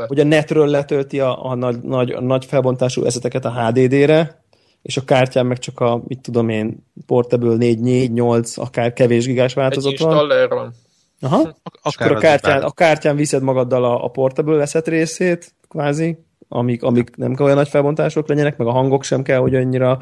[0.08, 4.44] hogy a netről letölti a, a, nagy, nagy, a nagy felbontású eszeteket a HDD-re,
[4.82, 9.26] és a kártyán meg csak a, mit tudom én, Portable 4, 4, 8, akár kevés
[9.26, 10.28] gigás változat Egy van.
[10.50, 10.74] van.
[11.22, 11.56] Aha.
[11.84, 16.18] és akkor a kártyán, a kártyán viszed magaddal a, a Portable eszet részét, kvázi,
[16.48, 20.00] amik, amik nem kell olyan nagy felbontások legyenek, meg a hangok sem kell, hogy annyira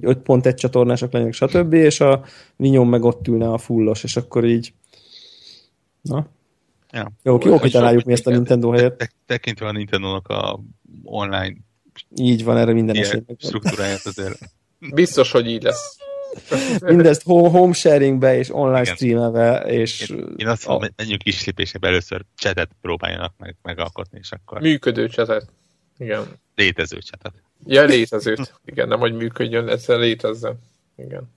[0.00, 1.72] 5.1 csatornások legyenek, stb.
[1.72, 2.22] És a
[2.56, 4.72] vinyom meg ott ülne a fullos, és akkor így
[6.02, 6.26] Na?
[6.90, 7.12] Ja.
[7.22, 9.14] Jó, jó kitaláljuk mi ezt a Nintendo helyet.
[9.26, 10.60] Tekintve a Nintendo-nak a
[11.02, 11.54] online
[12.14, 13.36] így van, erre minden esetben.
[13.38, 14.38] Struktúráját azért.
[14.94, 15.96] Biztos, hogy így lesz.
[16.80, 18.94] Mindezt home sharingbe és online Igen.
[18.94, 20.08] streamelve, és...
[20.10, 24.60] Én, én azt mondom, menjünk kis lépésebe először csetet próbáljanak meg, megalkotni, és akkor...
[24.60, 25.52] Működő csetet.
[25.98, 26.24] Igen.
[26.54, 27.32] Létező csetet.
[27.66, 28.54] Ja, létezőt.
[28.64, 30.58] Igen, nem hogy működjön, egyszer létezzen.
[30.96, 31.30] Igen.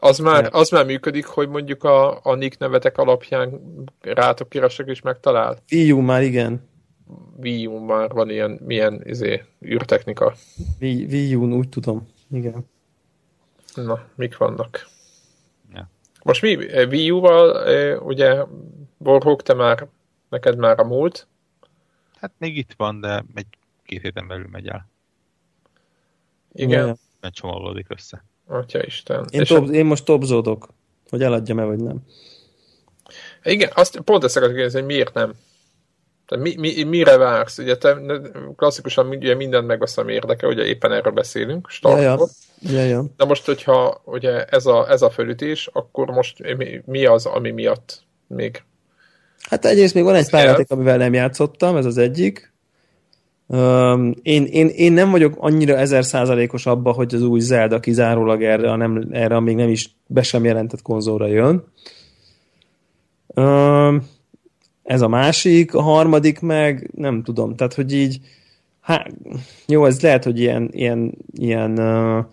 [0.00, 3.60] Az már, az már működik, hogy mondjuk a, a nick nevetek alapján
[4.00, 5.58] rátok keresek és megtalál?
[5.70, 6.68] Wii U már igen.
[7.36, 10.34] Wii U már van ilyen, milyen izé, űrtechnika.
[10.80, 12.70] Wii, Wii U-n úgy tudom, igen.
[13.74, 14.88] Na, mik vannak?
[15.74, 15.90] Ja.
[16.22, 18.44] Most mi, Wii U-val, ugye,
[18.96, 19.86] Borhók, te már,
[20.28, 21.26] neked már a múlt?
[22.20, 23.46] Hát még itt van, de egy
[23.84, 24.88] két héten belül megy el.
[26.52, 26.98] Igen.
[27.20, 28.24] Mert csomagolódik össze.
[28.48, 29.26] Atya Isten.
[29.30, 30.68] Én, top, én most topzódok,
[31.10, 31.96] hogy eladjam-e, vagy nem.
[33.42, 35.32] Igen, azt pont ezt akarok kérdezni, hogy miért nem?
[36.26, 37.58] Tehát mi, mi, mire vársz?
[37.58, 37.96] Ugye te
[38.56, 42.02] klasszikusan ugye mindent megveszem érdeke, ugye éppen erről beszélünk, startkor.
[42.02, 42.26] Ja, ja.
[42.60, 43.04] Ja, ja.
[43.16, 47.50] De most, hogyha ugye ez a, ez a felütés, akkor most mi, mi az, ami
[47.50, 48.62] miatt még?
[49.40, 52.52] Hát egyrészt még van egy pár játék, amivel nem játszottam, ez az egyik.
[53.50, 58.42] Um, én, én, én nem vagyok annyira ezer százalékos abba, hogy az új Zelda kizárólag
[58.42, 61.64] erre, nem, erre még nem is be sem jelentett konzolra jön.
[63.34, 64.06] Um,
[64.82, 68.20] ez a másik, a harmadik meg nem tudom, tehát hogy így
[68.80, 69.10] hát,
[69.66, 72.24] jó, ez lehet, hogy ilyen, ilyen, ilyen uh,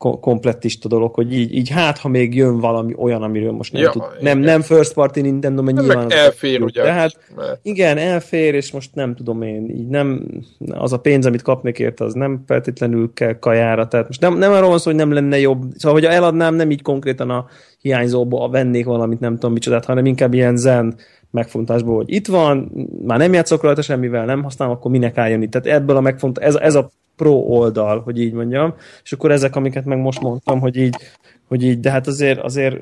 [0.00, 3.90] komplettista dolog, hogy így, így hát, ha még jön valami olyan, amiről most nem ja,
[3.90, 4.02] tud.
[4.20, 6.12] Nem, nem first party Nintendo, mert nyilván...
[6.12, 6.82] Elfér, ugye.
[6.82, 7.58] Tehát, mert...
[7.62, 10.26] igen, elfér, és most nem tudom én, így nem,
[10.70, 14.52] az a pénz, amit kapnék érte, az nem feltétlenül kell kajára, tehát most nem, nem
[14.52, 17.46] arról van szó, hogy nem lenne jobb, szóval, hogyha eladnám, nem így konkrétan a
[17.80, 20.96] hiányzóból vennék valamit, nem tudom micsodát, hanem inkább ilyen zen
[21.30, 22.72] megfontásból, hogy itt van,
[23.06, 25.50] már nem játszok rajta semmivel, nem használom, akkor minek álljon itt.
[25.50, 26.90] Tehát ebből a megfont, ez, ez a
[27.20, 30.96] pro oldal, hogy így mondjam, és akkor ezek, amiket meg most mondtam, hogy így,
[31.48, 32.76] hogy így, de hát azért, azért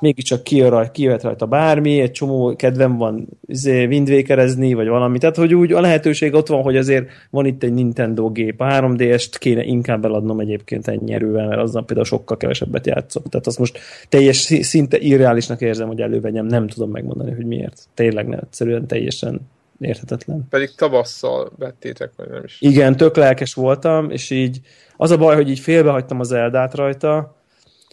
[0.00, 5.54] mégiscsak kijöhet rajta, rajta bármi, egy csomó kedvem van izé, vindvékerezni, vagy valami, tehát hogy
[5.54, 9.64] úgy a lehetőség ott van, hogy azért van itt egy Nintendo gép, a 3DS-t kéne
[9.64, 14.36] inkább eladnom egyébként ennyi erővel, mert azzal például sokkal kevesebbet játszok, tehát azt most teljes
[14.60, 17.88] szinte irreálisnak érzem, hogy elővegyem, nem tudom megmondani, hogy miért.
[17.94, 19.40] Tényleg nem, egyszerűen teljesen
[19.80, 20.46] érthetetlen.
[20.50, 22.60] Pedig tavasszal vettétek, vagy nem is.
[22.60, 24.60] Igen, tök lelkes voltam, és így
[24.96, 27.34] az a baj, hogy így félbehagytam az Eldát rajta,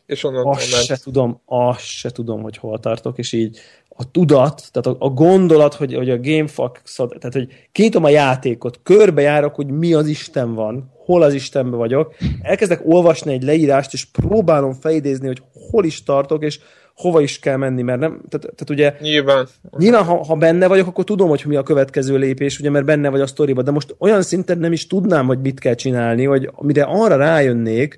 [0.05, 3.59] és onnan azt se tudom, azt se tudom, hogy hol tartok, és így
[3.95, 8.79] a tudat, tehát a, a gondolat, hogy, hogy a gamefuck, tehát hogy kinyitom a játékot,
[8.83, 14.05] körbejárok, hogy mi az Isten van, hol az Istenbe vagyok, elkezdek olvasni egy leírást, és
[14.05, 16.59] próbálom felidézni, hogy hol is tartok, és
[16.95, 20.87] hova is kell menni, mert nem, tehát, tehát ugye nyilván, nyilván ha, ha, benne vagyok,
[20.87, 23.95] akkor tudom, hogy mi a következő lépés, ugye, mert benne vagy a sztoriba, de most
[23.97, 27.97] olyan szinten nem is tudnám, hogy mit kell csinálni, hogy mire arra rájönnék,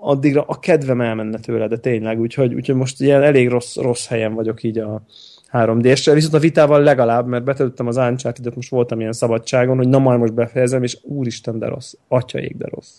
[0.00, 4.34] addigra a kedvem elmenne tőle, de tényleg, úgyhogy, úgyhogy most ilyen elég rossz, rossz helyen
[4.34, 5.02] vagyok így a
[5.52, 9.98] 3D-essel, viszont a vitával legalább, mert betöltöttem az uncharted most voltam ilyen szabadságon, hogy na
[9.98, 12.92] majd most befejezem, és úristen, de rossz, atyaik, de rossz.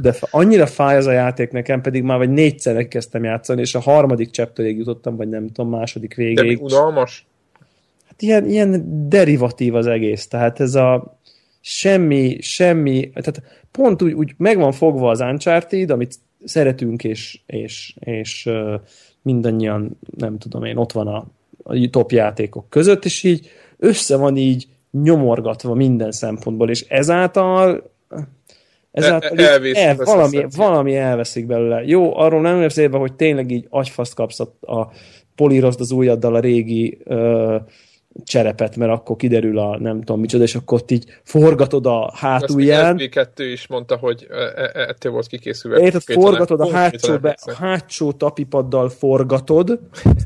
[0.00, 3.80] De annyira fáj az a játék nekem, pedig már vagy négyszer kezdtem játszani, és a
[3.80, 6.58] harmadik chapterig jutottam, vagy nem tudom, második végéig.
[6.58, 7.26] De unalmas?
[8.08, 11.18] Hát ilyen, ilyen derivatív az egész, tehát ez a
[11.60, 17.94] semmi, semmi, tehát pont úgy, úgy meg van fogva az Uncharted, amit szeretünk, és, és,
[18.00, 18.50] és
[19.22, 21.26] mindannyian, nem tudom én, ott van a,
[21.62, 23.48] a top játékok között, és így
[23.78, 27.90] össze van így nyomorgatva minden szempontból, és ezáltal
[28.92, 31.84] ezáltal el, el, valami, valami elveszik belőle.
[31.84, 34.92] Jó, arról nem érzélve, hogy tényleg így agyfaszt kapsz a, a
[35.34, 37.54] polírozd az újaddal a régi uh,
[38.24, 42.98] cserepet, mert akkor kiderül a nem tudom micsoda, és akkor ott így forgatod a hátulján.
[42.98, 45.78] Ezt 2 is mondta, hogy e, e, ettől volt kikészülve.
[45.78, 49.78] Érted, forgatod a hátsó, be, a hátsó tapipaddal forgatod,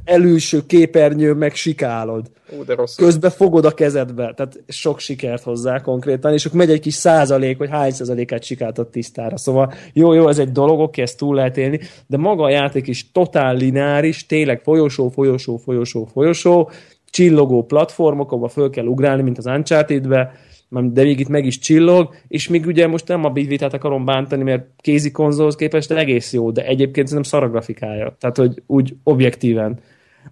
[0.05, 2.30] előső képernyő meg sikálod.
[2.59, 2.97] Ú, de rossz.
[2.97, 7.59] Közben fogod a kezedbe, tehát sok sikert hozzá konkrétan, és akkor megy egy kis százalék,
[7.59, 9.37] hogy hány százalékát sikáltad tisztára.
[9.37, 12.87] Szóval jó, jó, ez egy dolog, oké, ezt túl lehet élni, de maga a játék
[12.87, 16.70] is totál lineáris, tényleg folyosó, folyosó, folyosó, folyosó,
[17.17, 20.33] csillogó platformok, ahol föl kell ugrálni, mint az Uncharted-be,
[20.69, 24.43] de még itt meg is csillog, és még ugye most nem a bivitát akarom bántani,
[24.43, 28.17] mert kézi konzolhoz képest egész jó, de egyébként nem szar a grafikája.
[28.21, 29.79] Tehát, hogy úgy objektíven.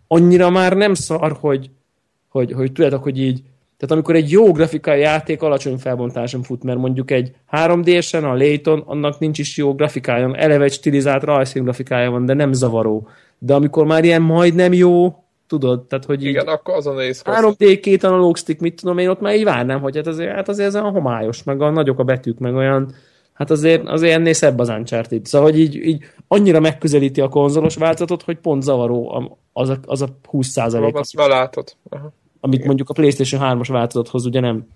[0.09, 1.71] Annyira már nem szar, hogy,
[2.29, 3.43] hogy, hogy tudjátok, hogy így
[3.77, 8.83] tehát amikor egy jó grafikai játék alacsony felbontáson fut, mert mondjuk egy 3D-sen, a Layton,
[8.87, 13.09] annak nincs is jó grafikája, eleve egy stilizált rajzfilm grafikája van, de nem zavaró.
[13.39, 17.79] De amikor már ilyen majdnem jó, tudod, tehát hogy Igen, így akkor azon néz 3D,
[17.83, 20.69] két analóg stick, mit tudom én, ott már így várnám, hogy hát azért, hát azért
[20.69, 22.95] ez a homályos, meg a nagyok a betűk, meg olyan,
[23.33, 25.27] hát azért, azért ennél szebb az Uncharted.
[25.27, 30.03] Szóval, hogy így, így annyira megközelíti a konzolos változatot, hogy pont zavaró az a, az
[30.03, 30.95] a 20 százalék.
[30.95, 31.77] Azt már látod.
[31.89, 32.13] Aha.
[32.41, 32.67] Amit Igen.
[32.67, 34.67] mondjuk a PlayStation 3-as változathoz ugye nem,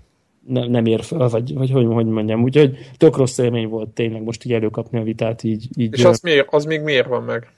[0.47, 2.43] nem, nem ér fel, vagy, vagy hogy, hogy mondjam.
[2.43, 5.43] Úgyhogy tök rossz élmény volt tényleg most így előkapni a vitát.
[5.43, 7.53] Így, így És az, miért, az még miért van meg?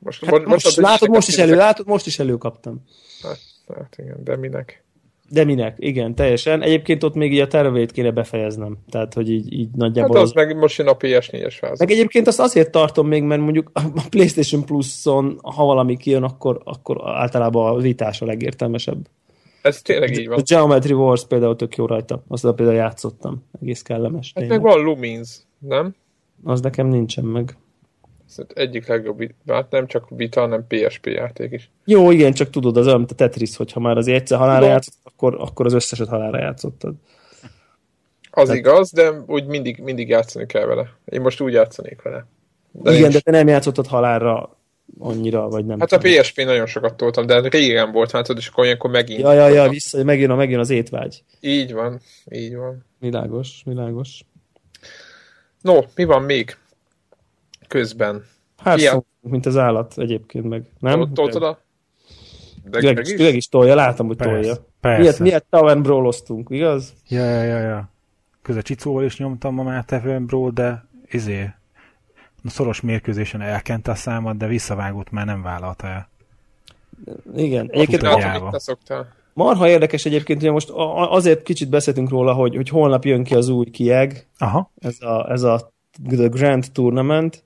[0.00, 2.84] Most, hát most, most látod, most is elő, látod, most is előkaptam.
[3.22, 3.38] Hát,
[3.76, 4.84] hát igen, de minek?
[5.28, 6.62] De minek, igen, teljesen.
[6.62, 8.78] Egyébként ott még így a tervét kéne befejeznem.
[8.88, 10.16] Tehát, hogy így, így nagyjából...
[10.16, 10.34] Hát az, az...
[10.34, 11.78] meg most jön a PS4-es fázis.
[11.78, 16.60] Meg egyébként azt azért tartom még, mert mondjuk a PlayStation Plus-on, ha valami kijön, akkor,
[16.64, 19.08] akkor általában a vitás a legértelmesebb.
[19.62, 20.38] Ez tényleg így van.
[20.38, 22.22] A Geometry Wars például tök jó rajta.
[22.28, 23.44] Azt például játszottam.
[23.60, 24.32] Egész kellemes.
[24.34, 25.94] Hát meg van Lumines, nem?
[26.44, 27.56] Az nekem nincsen meg.
[28.30, 31.70] Szerintem egyik legjobb, hát nem csak Vita, hanem PSP játék is.
[31.84, 35.12] Jó, igen, csak tudod, az olyan, mint a Tetris, hogyha már az egyszer halára játszottad,
[35.12, 36.94] akkor, akkor az összeset halára játszottad.
[38.30, 38.56] Az Tehát...
[38.56, 40.90] igaz, de úgy mindig, mindig játszani kell vele.
[41.04, 42.26] Én most úgy játszanék vele.
[42.72, 44.56] De igen, de te nem játszottad halálra
[44.98, 45.80] annyira, vagy nem.
[45.80, 49.20] Hát a PSP nagyon sokat toltam, de régen volt, hát és akkor olyankor megint.
[49.20, 51.22] Ja, ja, ja, vissza, megjön, megjön az étvágy.
[51.40, 52.00] Így van,
[52.30, 52.84] így van.
[52.98, 54.24] Világos, világos.
[55.60, 56.56] No, mi van még?
[57.70, 58.24] Közben.
[58.56, 59.04] Hát Ilyen...
[59.20, 61.12] mint az állat egyébként meg, nem?
[61.12, 61.58] Toltad a...
[62.64, 63.12] De is?
[63.12, 63.32] is?
[63.32, 64.54] is tolja, látom, hogy persze, tolja.
[64.80, 65.00] Persze.
[65.00, 66.92] Miért, miért Tavern Brawl-oztunk, igaz?
[67.08, 67.90] Ja, ja, ja, ja.
[68.42, 71.50] Köze Csicóval is nyomtam ma már Tavern Brawl, de izé,
[72.44, 76.08] szoros mérkőzésen elkente a számat, de visszavágott már nem vállalta el.
[77.36, 77.68] Igen.
[77.70, 78.02] Egyébként
[79.32, 80.70] Marha érdekes egyébként, hogy most
[81.10, 84.26] azért kicsit beszéltünk róla, hogy, hogy holnap jön ki az új kieg.
[84.38, 84.70] Aha.
[84.78, 85.72] Ez a, ez a
[86.08, 87.44] The Grand Tournament,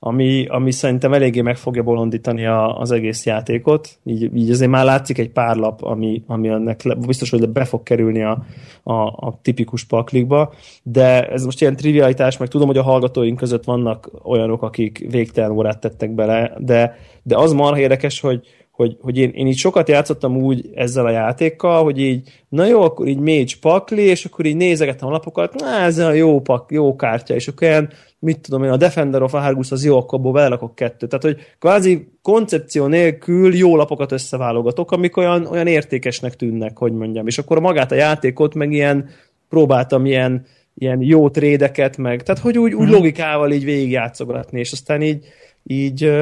[0.00, 3.98] ami, ami szerintem eléggé meg fogja bolondítani a, az egész játékot.
[4.04, 7.64] Így, így azért már látszik egy pár lap, ami, ami ennek le, biztos, hogy be
[7.64, 8.44] fog kerülni a,
[8.82, 13.64] a, a tipikus paklikba, de ez most ilyen trivialitás, meg tudom, hogy a hallgatóink között
[13.64, 18.46] vannak olyanok, akik végtelen órát tettek bele, de, de az marha érdekes, hogy,
[18.78, 22.82] hogy, hogy én, én így sokat játszottam úgy ezzel a játékkal, hogy így, na jó,
[22.82, 26.72] akkor így mage pakli, és akkor így nézegettem a lapokat, na ez a jó, pak,
[26.72, 30.18] jó kártya, és akkor ilyen, mit tudom én, a Defender of Argus az jó, akkor
[30.18, 31.08] abból belakok kettőt.
[31.08, 37.26] Tehát, hogy kvázi koncepció nélkül jó lapokat összeválogatok, amik olyan, olyan értékesnek tűnnek, hogy mondjam.
[37.26, 39.08] És akkor magát a játékot meg ilyen,
[39.48, 42.94] próbáltam ilyen, ilyen jó trédeket meg, tehát hogy úgy, úgy mhm.
[42.94, 45.24] logikával így végigjátszogatni, és aztán így,
[45.64, 46.12] így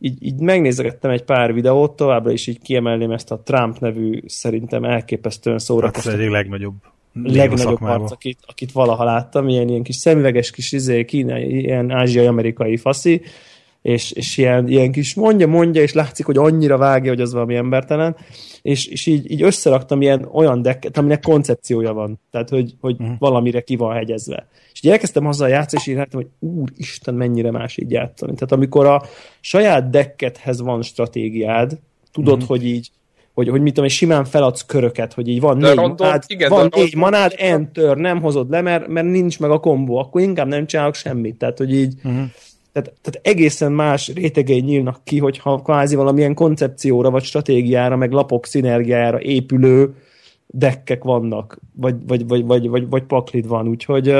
[0.00, 4.84] így, így megnézegettem egy pár videót, továbbra is így kiemelném ezt a Trump nevű szerintem
[4.84, 6.08] elképesztően szórakoztató.
[6.08, 6.74] Hát ez egyik legnagyobb
[7.22, 12.76] legnagyobb arc, akit, akit valaha láttam, ilyen, ilyen kis szemüveges kis izé, kínai, ilyen ázsiai-amerikai
[12.76, 13.22] faszi,
[13.88, 17.54] és, és ilyen, ilyen kis mondja, mondja, és látszik, hogy annyira vágja, hogy az valami
[17.54, 18.16] embertelen,
[18.62, 23.18] és, és így, így összeraktam ilyen olyan decket, aminek koncepciója van, tehát hogy, hogy uh-huh.
[23.18, 24.48] valamire ki van hegyezve.
[24.72, 28.34] És így elkezdtem azzal játszani, és így láttam, hogy úristen, mennyire más így játszani.
[28.34, 29.02] Tehát amikor a
[29.40, 31.78] saját deckethez van stratégiád,
[32.12, 32.48] tudod, uh-huh.
[32.48, 32.90] hogy így
[33.34, 36.22] hogy, hogy mit tudom, és simán feladsz köröket, hogy így van de négy rondon, manád,
[36.26, 40.20] igen, van négy manád, enter, nem hozod le, mert, mert nincs meg a kombó, akkor
[40.20, 41.36] inkább nem csinálok semmit.
[41.36, 42.24] Tehát, hogy így, uh-huh.
[42.82, 48.46] Tehát, tehát egészen más rétegei nyílnak ki, hogyha kvázi valamilyen koncepcióra, vagy stratégiára, meg lapok
[48.46, 49.94] szinergiára épülő
[50.46, 54.14] dekkek vannak, vagy, vagy, vagy, vagy, vagy, vagy paklid van, úgyhogy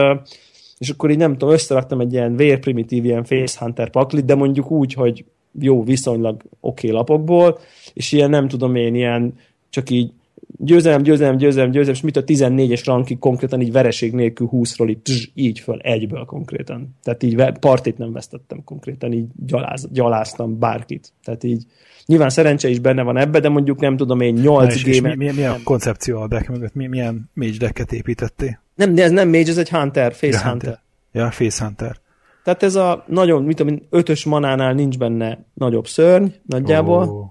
[0.79, 4.93] és akkor így nem tudom, összeraktam egy ilyen vérprimitív, ilyen Facehunter paklit, de mondjuk úgy,
[4.93, 5.25] hogy
[5.61, 7.59] jó, viszonylag oké okay lapokból,
[7.95, 9.35] és ilyen nem tudom én, ilyen
[9.71, 10.13] csak így
[10.59, 14.99] győzelem, győzelem, győzelem, győzelem, és mit a 14-es rankig konkrétan így vereség nélkül 20-ról így,
[14.99, 16.97] tz, így föl, egyből konkrétan.
[17.03, 21.13] Tehát így partit nem vesztettem konkrétan, így gyaláz, gyaláztam bárkit.
[21.25, 21.63] Tehát így
[22.07, 25.33] nyilván szerencse is benne van ebbe, de mondjuk nem tudom én 8 game mi, mi,
[25.33, 26.75] mi, a koncepció a deck mögött?
[26.75, 28.63] Mi, milyen mage decket építettél?
[28.75, 30.81] Nem, de ez nem mage, ez egy hunter, face ja, hunter.
[31.13, 31.97] Ja, face hunter.
[32.45, 37.09] Tehát ez a nagyon, mit tudom, ötös manánál nincs benne nagyobb szörny, nagyjából.
[37.09, 37.27] Oh.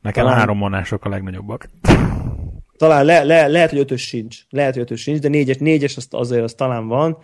[0.00, 0.38] Nekem Talán...
[0.38, 1.68] három manások a legnagyobbak.
[2.78, 4.38] Talán le, le, lehet, hogy ötös sincs.
[4.50, 7.18] Lehet, hogy ötös sincs, de négyes, négyes azt azért az talán van.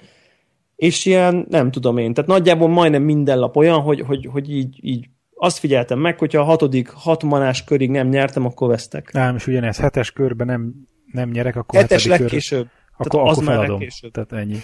[0.76, 4.78] És ilyen, nem tudom én, tehát nagyjából majdnem minden lap olyan, hogy, hogy, hogy így,
[4.80, 9.12] így azt figyeltem meg, hogyha a hatodik, hat manás körig nem nyertem, akkor vesztek.
[9.12, 10.74] Nem, és ugyanez, hetes körben nem,
[11.12, 12.62] nem nyerek, akkor hetes legkésőbb.
[12.62, 13.78] Kör, akkor, akkor az feladom.
[13.78, 14.10] Legkésőbb.
[14.10, 14.56] Tehát ennyi.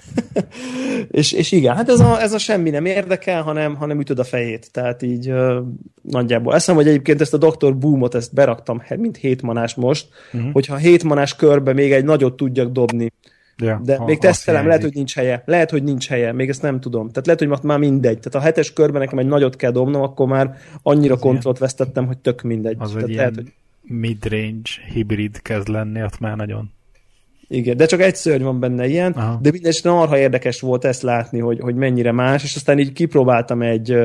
[1.10, 4.24] és, és igen, hát ez a, ez a semmi nem érdekel, hanem, hanem ütöd a
[4.24, 4.72] fejét.
[4.72, 5.56] Tehát így uh,
[6.02, 6.54] nagyjából.
[6.54, 7.76] Eszem, hogy egyébként ezt a Dr.
[7.76, 10.52] Boomot ezt beraktam, mint hétmanás most, uh-huh.
[10.52, 13.12] hogyha hétmanás körbe még egy nagyot tudjak dobni.
[13.56, 15.42] Ja, de ha, még tesztelem, lehet, hogy nincs helye.
[15.46, 17.08] Lehet, hogy nincs helye, még ezt nem tudom.
[17.08, 18.18] Tehát lehet, hogy már mindegy.
[18.18, 22.18] Tehát a hetes körben nekem egy nagyot kell dobnom, akkor már annyira kontrollt vesztettem, hogy
[22.18, 22.76] tök mindegy.
[22.78, 23.52] Az Tehát egy lehet, hogy...
[23.82, 26.70] mid-range hibrid kezd lenni, ott már nagyon
[27.52, 29.38] igen, de csak egy szörny van benne ilyen, Aha.
[29.42, 33.62] de mindenesetre arha érdekes volt ezt látni, hogy, hogy mennyire más, és aztán így kipróbáltam
[33.62, 33.96] egy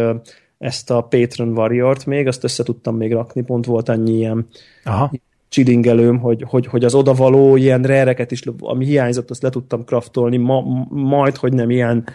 [0.58, 4.48] ezt a Patron Warrior-t még, azt össze tudtam még rakni, pont volt annyi ilyen
[4.84, 5.12] Aha.
[5.50, 10.38] csilingelőm, hogy, hogy, hogy az odavaló ilyen rereket is, ami hiányzott, azt le tudtam kraftolni,
[10.38, 12.06] ma, majd, hogy nem ilyen,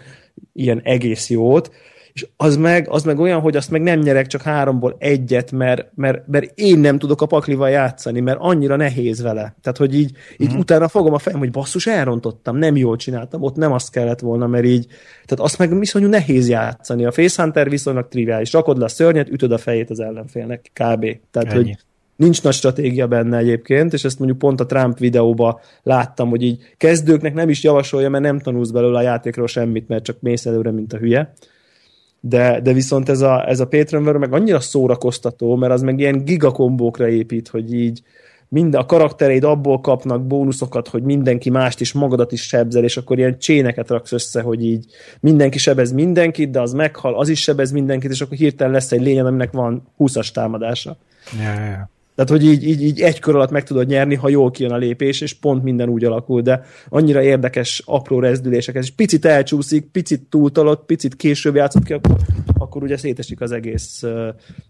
[0.52, 1.70] ilyen egész jót,
[2.12, 5.90] és az meg, az meg olyan, hogy azt meg nem nyerek csak háromból egyet, mert,
[5.94, 9.56] mert, mert én nem tudok a paklival játszani, mert annyira nehéz vele.
[9.62, 10.58] Tehát, hogy így, így mm-hmm.
[10.58, 14.46] utána fogom a fejem, hogy basszus, elrontottam, nem jól csináltam, ott nem azt kellett volna,
[14.46, 14.86] mert így,
[15.24, 17.04] tehát azt meg viszonyú nehéz játszani.
[17.04, 18.52] A Facehunter viszonylag triviális.
[18.52, 21.06] Rakod le a szörnyet, ütöd a fejét az ellenfélnek, kb.
[21.30, 21.54] Tehát, Ennyi.
[21.54, 21.76] hogy
[22.16, 26.74] nincs nagy stratégia benne egyébként, és ezt mondjuk pont a Trump videóba láttam, hogy így
[26.76, 30.70] kezdőknek nem is javasolja, mert nem tanulsz belőle a játékról semmit, mert csak mész előre,
[30.70, 31.32] mint a hülye
[32.24, 36.24] de, de viszont ez a, ez a Patreon meg annyira szórakoztató, mert az meg ilyen
[36.24, 38.02] gigakombókra épít, hogy így
[38.48, 43.18] minden a karaktereid abból kapnak bónuszokat, hogy mindenki mást is, magadat is sebzel, és akkor
[43.18, 44.84] ilyen cséneket raksz össze, hogy így
[45.20, 49.02] mindenki sebez mindenkit, de az meghal, az is sebez mindenkit, és akkor hirtelen lesz egy
[49.02, 50.96] lényen, aminek van 20-as támadása.
[51.42, 51.90] Ja, ja.
[52.14, 54.76] Tehát, hogy így, így, így egy kör alatt meg tudod nyerni, ha jól kijön a
[54.76, 60.22] lépés, és pont minden úgy alakul, de annyira érdekes, apró rezdülések, és picit elcsúszik, picit
[60.28, 62.16] túltalott, picit később játszott ki, akkor,
[62.58, 64.02] akkor ugye szétesik az egész,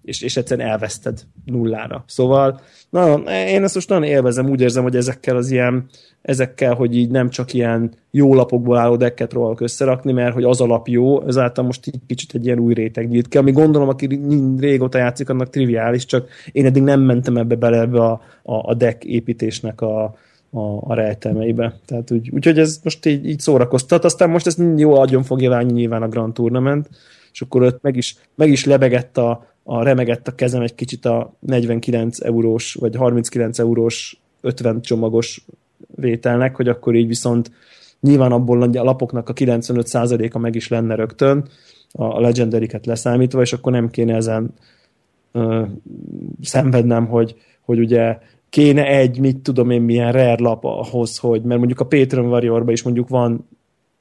[0.03, 2.05] és, és egyszerűen elveszted nullára.
[2.07, 5.86] Szóval, na, én ezt most nagyon élvezem, úgy érzem, hogy ezekkel az ilyen,
[6.22, 10.61] ezekkel, hogy így nem csak ilyen jó lapokból álló dekket próbálok összerakni, mert hogy az
[10.61, 14.21] alap jó, ezáltal most így kicsit egy ilyen új réteg nyílt ki, ami gondolom, aki
[14.59, 18.75] régóta játszik, annak triviális, csak én eddig nem mentem ebbe bele ebbe a, a, a
[18.75, 20.05] deck építésnek a,
[20.51, 21.79] a, a rejtelmeibe.
[21.87, 25.73] Tehát úgy, úgyhogy ez most így, így szórakoztat, aztán most ez jó agyon fogja válni
[25.73, 26.89] nyilván a Grand Tournament,
[27.33, 31.05] és akkor ott meg is, meg is lebegett a, a remegett a kezem egy kicsit
[31.05, 35.45] a 49 eurós, vagy 39 eurós 50 csomagos
[35.95, 37.51] vételnek, hogy akkor így viszont
[38.03, 41.49] nyilván abból a lapoknak a 95%-a meg is lenne rögtön,
[41.93, 44.55] a legendariket leszámítva, és akkor nem kéne ezen
[45.33, 45.63] ö,
[46.43, 51.59] szenvednem, hogy, hogy ugye kéne egy, mit tudom én, milyen rare lap ahhoz, hogy, mert
[51.59, 53.47] mondjuk a Patreon warrior is mondjuk van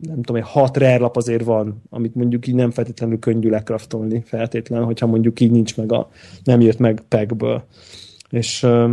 [0.07, 4.21] nem tudom, egy hat rare lap azért van, amit mondjuk így nem feltétlenül könnyű lekraftolni
[4.25, 6.09] feltétlenül, hogyha mondjuk így nincs meg a,
[6.43, 7.63] nem jött meg packből.
[8.29, 8.91] És uh,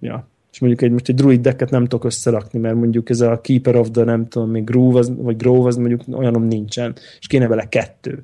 [0.00, 3.40] ja, és mondjuk egy, most egy druid decket nem tudok összerakni, mert mondjuk ez a
[3.40, 7.26] Keeper of the, nem tudom, még Groove, az, vagy Grove, az mondjuk olyanom nincsen, és
[7.26, 8.22] kéne vele kettő.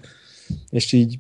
[0.71, 1.19] És így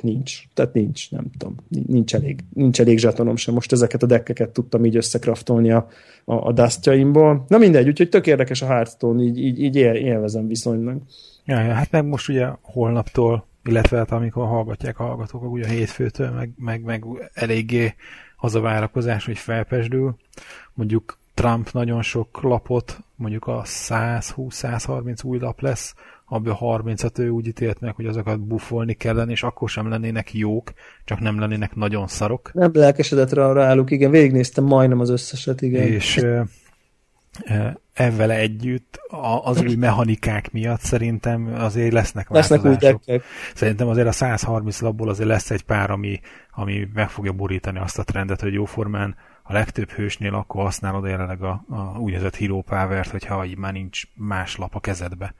[0.00, 0.42] nincs.
[0.54, 1.54] Tehát nincs, nem tudom.
[1.86, 3.54] Nincs elég, nincs elég zsetonom sem.
[3.54, 5.88] Most ezeket a deckeket tudtam így összekraftolni a,
[6.24, 7.44] a, a dustjaimból.
[7.48, 11.02] Na mindegy, úgyhogy tök érdekes a Hearthstone, így, így, így él, élvezem viszonylag.
[11.44, 16.30] Ja, ja, hát meg most ugye holnaptól illetve hát amikor hallgatják a hallgatók, ugye hétfőtől,
[16.30, 17.94] meg, meg, meg eléggé
[18.40, 20.16] az a várakozás, hogy felpesdül.
[20.74, 27.46] Mondjuk Trump nagyon sok lapot, mondjuk a 120-130 új lap lesz, abból 30-at ő úgy
[27.46, 30.72] ítélt meg, hogy azokat bufolni kellene, és akkor sem lennének jók,
[31.04, 32.50] csak nem lennének nagyon szarok.
[32.52, 35.86] Nem lelkesedett rá ráálluk, igen, végignéztem majdnem az összeset, igen.
[35.86, 36.26] És
[37.92, 39.00] ezzel együtt
[39.42, 42.76] az új mechanikák miatt szerintem azért lesznek Lesznek új.
[43.54, 46.20] Szerintem azért a 130 labból azért lesz egy pár, ami,
[46.54, 51.42] ami meg fogja borítani azt a trendet, hogy jóformán a legtöbb hősnél akkor használod jelenleg
[51.42, 55.34] a, a úgynevezett hero power hogyha így már nincs más lap a kezedbe.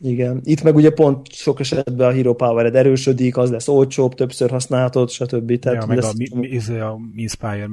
[0.00, 0.40] Igen.
[0.44, 5.10] Itt meg ugye pont sok esetben a Hero power erősödik, az lesz olcsóbb, többször használhatod,
[5.10, 5.58] stb.
[5.58, 6.08] Tehát ja, meg lesz...
[6.08, 7.68] a, mi, mi, a Inspire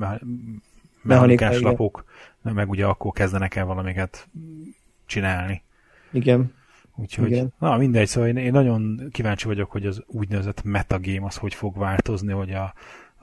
[1.02, 2.06] mechanikás lapok,
[2.54, 4.28] meg ugye akkor kezdenek el valamiket
[5.06, 5.62] csinálni.
[6.12, 6.54] Igen.
[6.96, 7.54] Úgyhogy, Igen.
[7.60, 11.78] na mindegy, szóval én, én nagyon kíváncsi vagyok, hogy az úgynevezett metagame az hogy fog
[11.78, 12.74] változni, hogy a,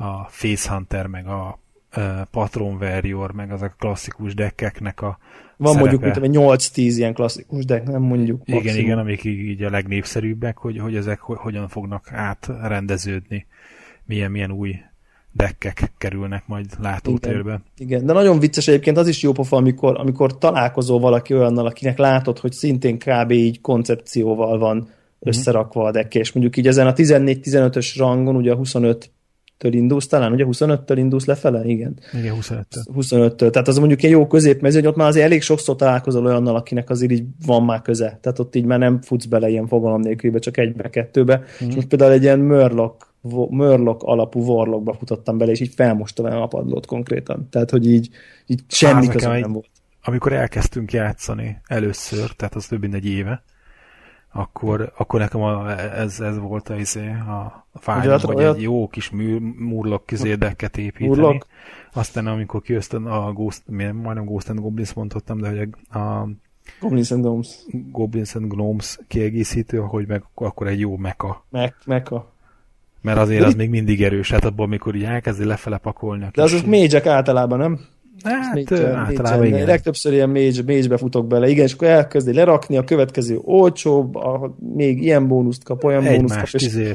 [0.05, 1.59] a Face Hunter, meg a
[2.31, 5.19] Patron Warrior, meg az a klasszikus deckeknek a
[5.57, 5.99] Van szerepe.
[5.99, 8.63] mondjuk mint 8-10 ilyen klasszikus deck, nem mondjuk maximum.
[8.63, 13.47] Igen, igen, amik így a legnépszerűbbek, hogy, hogy ezek hogyan fognak átrendeződni,
[14.05, 14.77] milyen, milyen új
[15.33, 17.41] dekkek kerülnek majd látótérbe.
[17.51, 21.67] Igen, igen, de nagyon vicces egyébként az is jó pofa, amikor, amikor találkozol valaki olyannal,
[21.67, 23.31] akinek látod, hogy szintén kb.
[23.31, 24.87] így koncepcióval van mm-hmm.
[25.19, 29.11] összerakva a deck, és mondjuk így ezen a 14-15-ös rangon, ugye a 25
[29.63, 31.65] től indulsz talán, ugye 25-től indulsz lefele?
[31.65, 31.99] Igen.
[32.13, 32.85] Igen, 25-től.
[32.97, 33.51] 25-től.
[33.51, 36.91] Tehát az mondjuk egy jó középmező, hogy ott már azért elég sokszor találkozol olyannal, akinek
[36.91, 38.19] azért így van már köze.
[38.21, 41.43] Tehát ott így már nem futsz bele ilyen fogalom nélkülbe, csak egybe-kettőbe.
[41.65, 41.69] Mm.
[41.69, 46.43] És most például egy ilyen Murloc, Murloc alapú Warlockba futottam bele, és így felmostam el
[46.43, 47.49] a padlót konkrétan.
[47.51, 48.09] Tehát, hogy így,
[48.47, 49.71] így semmi köze nem volt.
[50.05, 53.43] Amikor elkezdtünk játszani először, tehát az több mint egy éve,
[54.33, 58.57] akkor, akkor nekem a, ez, ez volt a, izé, a, a fájdalom, hogy olyat...
[58.57, 59.11] egy jó kis
[59.59, 61.09] murlok kizédeket építeni.
[61.09, 61.47] Murlock?
[61.93, 65.69] Aztán amikor kijöztem a Ghost, majdnem Ghost and Goblins mondottam, de hogy
[66.01, 66.29] a
[66.81, 67.49] Goblins and Gnomes.
[67.91, 71.45] Goblins and Gnomes kiegészítő, hogy meg akkor egy jó meka.
[71.51, 72.32] Mek, meka.
[73.03, 76.27] Mert azért az még mindig erős, hát abból, amikor így elkezdi lefele pakolni.
[76.33, 77.81] De azok mage általában, nem?
[78.23, 79.67] Hát, mage, általában igen.
[79.67, 84.55] Legtöbbször ilyen mage, mage futok bele, igen, és akkor elkezdi lerakni, a következő olcsóbb, a,
[84.75, 86.93] még ilyen bónuszt kap, olyan Egy bónuszt kap, és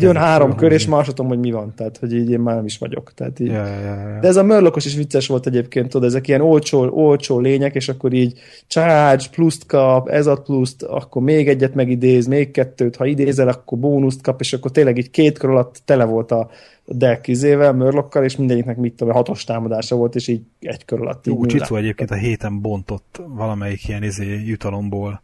[0.00, 2.64] jön három kör, és már tudom, hogy mi van, tehát hogy így én már nem
[2.64, 3.12] is vagyok.
[3.14, 3.46] Tehát így.
[3.46, 4.18] Ja, ja, ja.
[4.20, 7.88] De ez a mörlokos is vicces volt egyébként, tudod, ezek ilyen olcsó, olcsó lények, és
[7.88, 13.06] akkor így charge, pluszt kap, ez ad pluszt, akkor még egyet megidéz, még kettőt, ha
[13.06, 16.50] idézel, akkor bónuszt kap, és akkor tényleg így két kör alatt tele volt a
[16.86, 21.26] deck izével, mörlokkal, és mindegyiknek mit tudom, hatos támadása volt, és így egy kör alatt.
[21.26, 25.22] Jó, Csicó egyébként a héten bontott valamelyik ilyen izé jutalomból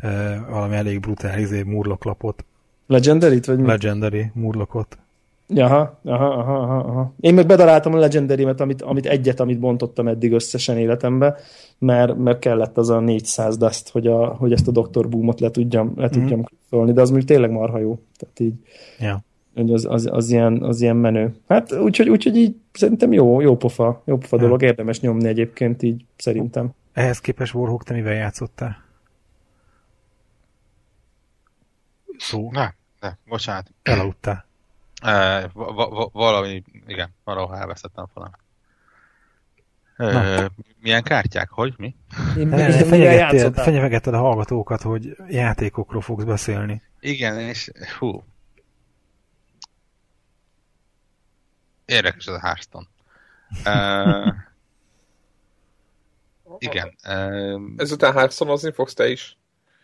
[0.00, 2.44] e, valami elég brutál izé murloklapot.
[2.86, 3.46] Legendary-t?
[3.46, 3.66] Vagy mi?
[3.66, 4.98] Legendary murlokot.
[5.56, 7.12] Aha, aha, aha, aha.
[7.20, 11.36] Én meg bedaráltam a legendary amit, amit egyet, amit bontottam eddig összesen életembe,
[11.78, 15.08] mert, mert kellett az a 400 dust, hogy, a, hogy ezt a Dr.
[15.08, 16.20] Boomot le tudjam, le mm-hmm.
[16.20, 17.98] tudjam szólni, de az még tényleg marha jó.
[18.16, 18.54] Tehát így.
[18.98, 19.26] Ja
[19.58, 21.36] az, az, az, ilyen, az ilyen menő.
[21.48, 26.04] Hát úgyhogy, úgyhogy így szerintem jó, jó pofa, jó pofa dolog, érdemes nyomni egyébként így
[26.16, 26.70] szerintem.
[26.92, 28.84] Ehhez képest Warhawk, te mivel játszottál?
[32.18, 32.50] Szó?
[32.50, 33.70] Ne, ne, bocsánat.
[33.82, 34.46] Elaludtál.
[35.02, 38.38] E, va, va, valami, igen, valahol elveszettem volna.
[39.96, 40.50] E,
[40.80, 41.50] milyen kártyák?
[41.50, 41.74] Hogy?
[41.76, 41.94] Mi?
[43.54, 46.82] Fenyegetted a hallgatókat, hogy játékokról fogsz beszélni.
[47.00, 48.22] Igen, és hú,
[51.88, 52.86] Érdekes ez a Hearthstone.
[53.64, 54.34] Uh,
[56.58, 56.94] igen.
[57.04, 59.36] Uh, Ezután Hearthstone-ozni fogsz te is?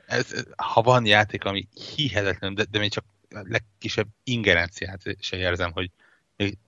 [0.06, 5.72] Ez, ha van játék, ami hihetetlen, de, de még csak a legkisebb ingerenciát se érzem,
[5.72, 5.90] hogy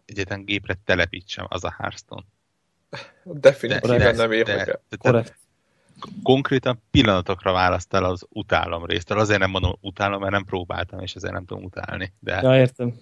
[0.04, 2.24] egyetlen gépre telepítsem, az a Hearthstone.
[3.22, 4.80] Definitíven nem érdekel.
[4.98, 5.36] Korrekt.
[6.22, 9.10] Konkrétan pillanatokra választ el az utálom részt.
[9.10, 12.12] Azért nem mondom utálom, mert nem próbáltam, és ezért nem tudom utálni.
[12.18, 12.40] De...
[12.42, 13.00] Ja, értem.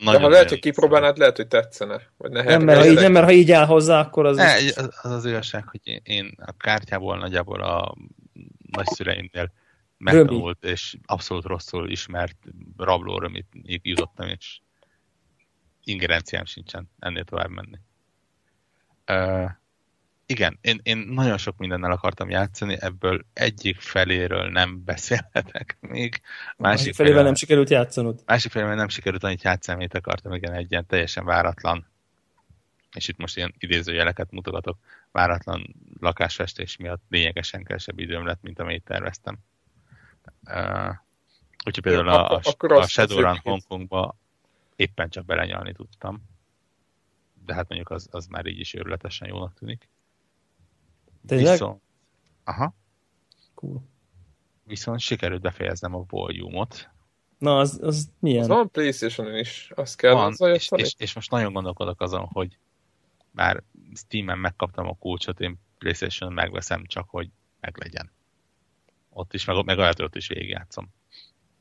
[0.00, 2.00] Nagyon, De ha lehet, hogy kipróbálnád, lehet, hogy tetszene.
[2.16, 4.36] Vagy ne nem, mert ha így, nem, mert ha így áll hozzá, akkor az...
[4.36, 4.76] Ne, is...
[4.76, 7.94] az, az az igazság, hogy én, én a kártyából nagyjából a
[8.70, 9.52] nagyszüleimnél
[9.98, 12.36] megtanult, és abszolút rosszul ismert
[12.76, 13.46] rablóra, amit
[13.82, 14.60] jutottam, és
[15.84, 17.78] ingerenciám sincsen ennél tovább menni.
[19.06, 19.50] Uh,
[20.30, 26.20] igen, én, én nagyon sok mindennel akartam játszani, ebből egyik feléről nem beszélhetek még.
[26.56, 28.22] Másik felével nem sikerült játszanod?
[28.26, 31.86] Másik felével nem sikerült annyit játszani, amit akartam, igen, egy ilyen teljesen váratlan,
[32.94, 34.78] és itt most ilyen idézőjeleket mutogatok,
[35.12, 39.38] váratlan lakásfestés miatt lényegesen kevesebb időm lett, mint amit terveztem.
[40.44, 40.94] Uh,
[41.66, 44.16] Úgyhogy például a, a, akkor a Shadowrun Hongkongba
[44.76, 46.22] éppen csak belenyalni tudtam.
[47.44, 49.88] De hát mondjuk az, az már így is őrületesen jónak tűnik.
[51.26, 51.52] Tényleg?
[51.52, 51.82] Viszont,
[52.44, 52.74] aha.
[53.54, 53.82] Cool.
[54.64, 56.90] Viszont sikerült befejeznem a volume-ot.
[57.38, 58.42] Na, az, az milyen?
[58.42, 62.58] Az van playstation is, azt kell van, és, és, és, most nagyon gondolkodok azon, hogy
[63.30, 63.62] már
[63.94, 67.30] Steam-en megkaptam a kulcsot, én Playstation megveszem csak, hogy
[67.60, 68.12] meglegyen.
[69.10, 70.88] Ott is, meg, meg ott is végigjátszom.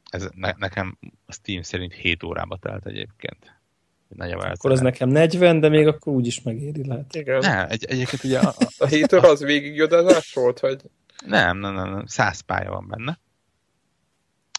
[0.09, 3.56] Ez ne, nekem a Steam szerint 7 órába telt egyébként.
[4.07, 7.15] Nagyobb akkor az nekem 40, de még akkor úgy is megéri lehet.
[7.15, 7.39] Igen.
[7.39, 8.39] Ne, egy, egyébként ugye...
[8.39, 10.81] A, a, a 7 óra az végigjodazás volt, vagy?
[11.25, 13.19] Nem, nem, nem, nem, 100 pálya van benne.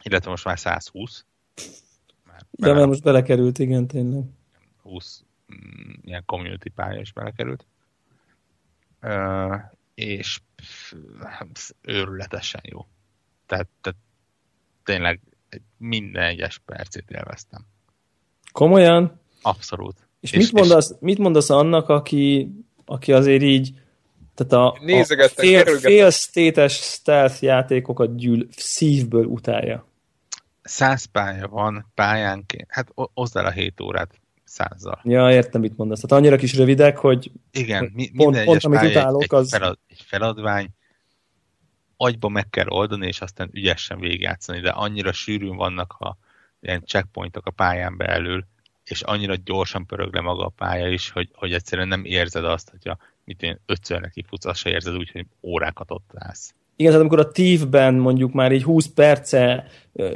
[0.03, 1.25] Illetve most már 120.
[2.25, 4.25] Már de mert most belekerült, igen, tényleg.
[4.83, 7.67] 20 mm, ilyen community pálya is belekerült.
[9.03, 9.57] Uh,
[9.95, 10.93] és pff,
[11.81, 12.87] őrületesen jó.
[13.47, 13.99] Tehát, tehát
[14.85, 15.21] tényleg
[15.77, 17.67] minden egyes percét élveztem.
[18.53, 19.21] Komolyan?
[19.43, 19.97] Abszolút.
[20.21, 20.97] És, és, mit, mondasz, és...
[21.01, 22.51] mit mondasz annak, aki,
[22.85, 23.73] aki azért így
[24.35, 29.87] tehát a, a fél, fél stétes stealth játékokat gyűl, szívből utálja.
[30.63, 35.01] Száz pálya van pályánként, hát oszd el a 7 órát százzal.
[35.05, 36.01] Ja, értem, mit mondasz.
[36.01, 39.51] Tehát annyira kis rövidek, hogy, Igen, mi, pont, pont, amit utálok, egy, az...
[39.51, 40.69] Felad, egy feladvány,
[41.97, 46.17] agyba meg kell oldani, és aztán ügyesen végigjátszani, de annyira sűrűn vannak a
[46.61, 48.47] ilyen checkpointok a pályán belül,
[48.89, 52.71] és annyira gyorsan pörög le maga a pálya is, hogy, hogy egyszerűen nem érzed azt,
[52.71, 56.55] hogyha mit én ötször kifutsz, azt se érzed úgy, hogy órákat ott állsz.
[56.77, 59.65] Igen, tehát amikor a tívben mondjuk már így 20 perce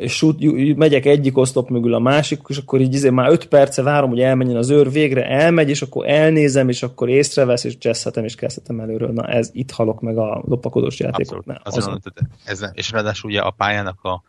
[0.07, 0.37] shoot,
[0.77, 4.21] megyek egyik oszlop mögül a másik, és akkor így izé már 5 perce várom, hogy
[4.21, 8.81] elmenjen az őr, végre elmegy, és akkor elnézem, és akkor észrevesz, és jazzhetem, és kezdhetem
[8.81, 9.13] előről.
[9.13, 11.61] Na ez itt halok meg a lopakodós játékoknál.
[11.65, 12.03] Azon.
[12.45, 14.23] Ez, és ráadásul ugye a pályának a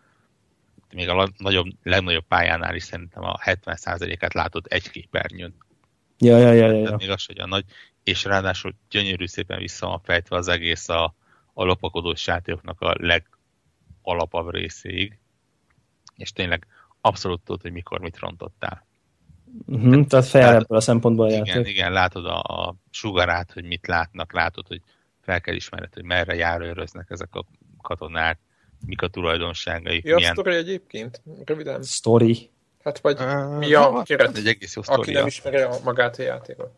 [0.94, 5.56] még a nagyobb, legnagyobb pályánál is szerintem a 70%-át látod egy képernyőn.
[6.18, 6.96] Ja, ja, ja, ja, ja.
[6.96, 7.66] Még az, hogy a nagy,
[8.04, 11.16] és ráadásul gyönyörű szépen vissza van fejtve az egész a,
[11.54, 15.20] a lopakodós játékoknak a legalapabb részéig,
[16.16, 16.68] és tényleg
[17.02, 18.86] abszolút tudod, hogy mikor mit rontottál.
[19.66, 21.68] Uh-huh, tehát, tehát fel ebből a szempontból igen, játék.
[21.68, 24.82] Igen, látod a, a sugarát, hogy mit látnak, látod, hogy
[25.22, 27.46] fel kell ismered, hogy merre járőröznek ezek a
[27.82, 28.40] katonák,
[28.86, 30.02] mik a tulajdonságai.
[30.04, 30.30] Mi milyen...
[30.30, 31.22] a sztori egyébként?
[31.46, 31.84] Röviden.
[31.84, 32.50] Story.
[32.84, 36.22] Hát vagy uh, mi a keret, egy egész jó aki nem ismeri a magát a
[36.22, 36.72] játékot?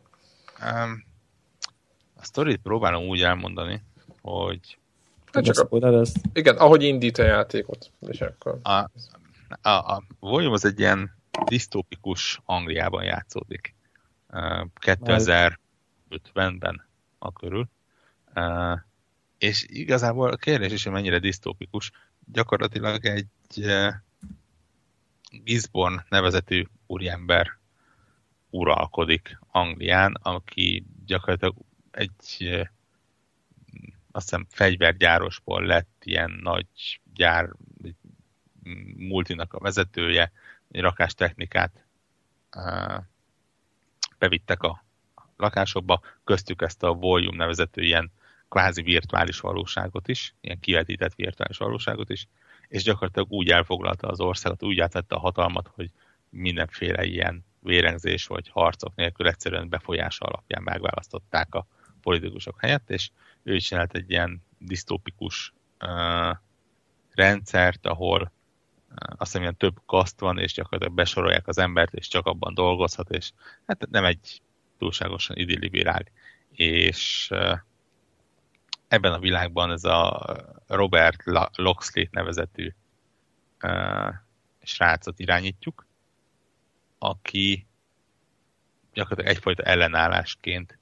[0.61, 1.06] Um,
[2.15, 3.84] a sztorit próbálom úgy elmondani,
[4.22, 4.77] hogy
[5.36, 7.91] Hát csak a, igen, ahogy indít a játékot.
[7.99, 8.60] És akkor...
[8.64, 8.90] A,
[9.61, 11.11] a, a Volume az egy ilyen
[11.45, 13.76] disztópikus Angliában játszódik.
[14.30, 16.88] Uh, 2050-ben
[17.19, 17.68] a körül.
[19.38, 21.91] És igazából a kérdés is, hogy mennyire disztópikus.
[22.32, 23.94] Gyakorlatilag egy uh,
[25.44, 27.57] Gisborne nevezetű úriember
[28.49, 31.56] uralkodik Anglián, aki gyakorlatilag
[31.91, 32.68] egy uh,
[34.12, 36.68] azt hiszem fegyvergyárosból lett ilyen nagy
[37.14, 37.49] gyár,
[38.95, 40.32] multinak a vezetője,
[40.72, 41.86] egy rakástechnikát
[42.56, 43.03] uh,
[44.18, 44.86] bevittek a
[45.38, 48.12] lakásokba, köztük ezt a Volume nevezető ilyen
[48.56, 52.27] kvázi virtuális valóságot is, ilyen kivetített virtuális valóságot is,
[52.68, 55.91] és gyakorlatilag úgy elfoglalta az országot, úgy átvette a hatalmat, hogy
[56.30, 61.68] mindenféle ilyen vérengzés vagy harcok nélkül egyszerűen befolyása alapján megválasztották a
[62.02, 63.10] politikusok helyett, és
[63.44, 66.36] ő csinált egy ilyen disztópikus uh,
[67.11, 68.32] rendszert, ahol
[68.95, 73.10] azt hiszem ilyen több kaszt van, és gyakorlatilag besorolják az embert, és csak abban dolgozhat,
[73.10, 73.32] és
[73.65, 74.41] hát nem egy
[74.77, 76.11] túlságosan idilli világ.
[76.52, 77.32] És
[78.95, 80.26] ebben a világban ez a
[80.67, 81.23] Robert
[81.55, 82.73] Loxley nevezetű
[83.61, 84.13] uh,
[84.61, 85.85] srácot irányítjuk,
[86.97, 87.67] aki
[88.93, 90.77] gyakorlatilag egyfajta ellenállásként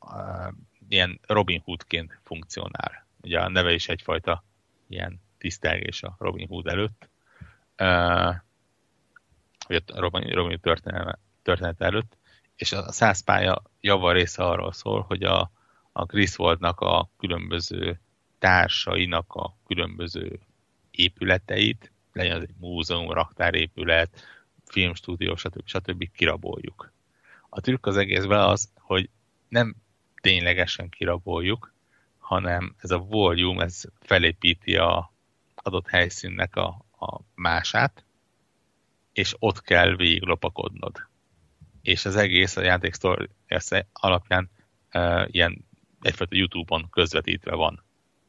[0.00, 0.52] uh,
[0.88, 3.06] ilyen Robin Hoodként funkcionál.
[3.22, 4.44] Ugye a neve is egyfajta
[4.88, 7.08] ilyen tisztelgés a Robin Hood előtt.
[7.78, 8.34] Uh,
[9.68, 12.16] a Robin, Robin történet, történet előtt.
[12.56, 13.62] És a száz pálya
[14.12, 15.50] része arról szól, hogy a,
[15.92, 18.00] a Griswoldnak a különböző
[18.38, 20.40] társainak a különböző
[20.90, 24.22] épületeit, legyen az egy múzeum, raktárépület,
[24.64, 25.62] filmstúdió, stb.
[25.64, 26.10] stb.
[26.12, 26.92] kiraboljuk.
[27.48, 29.08] A trükk az egészben az, hogy
[29.48, 29.74] nem
[30.20, 31.72] ténylegesen kiraboljuk,
[32.18, 35.12] hanem ez a volume, ez felépíti a
[35.54, 38.04] adott helyszínnek a, a mását,
[39.12, 41.06] és ott kell végiglopakodnod.
[41.82, 42.94] És az egész a játék
[43.92, 44.50] alapján
[44.92, 45.68] uh, ilyen
[46.00, 47.82] egyfajta YouTube-on közvetítve van.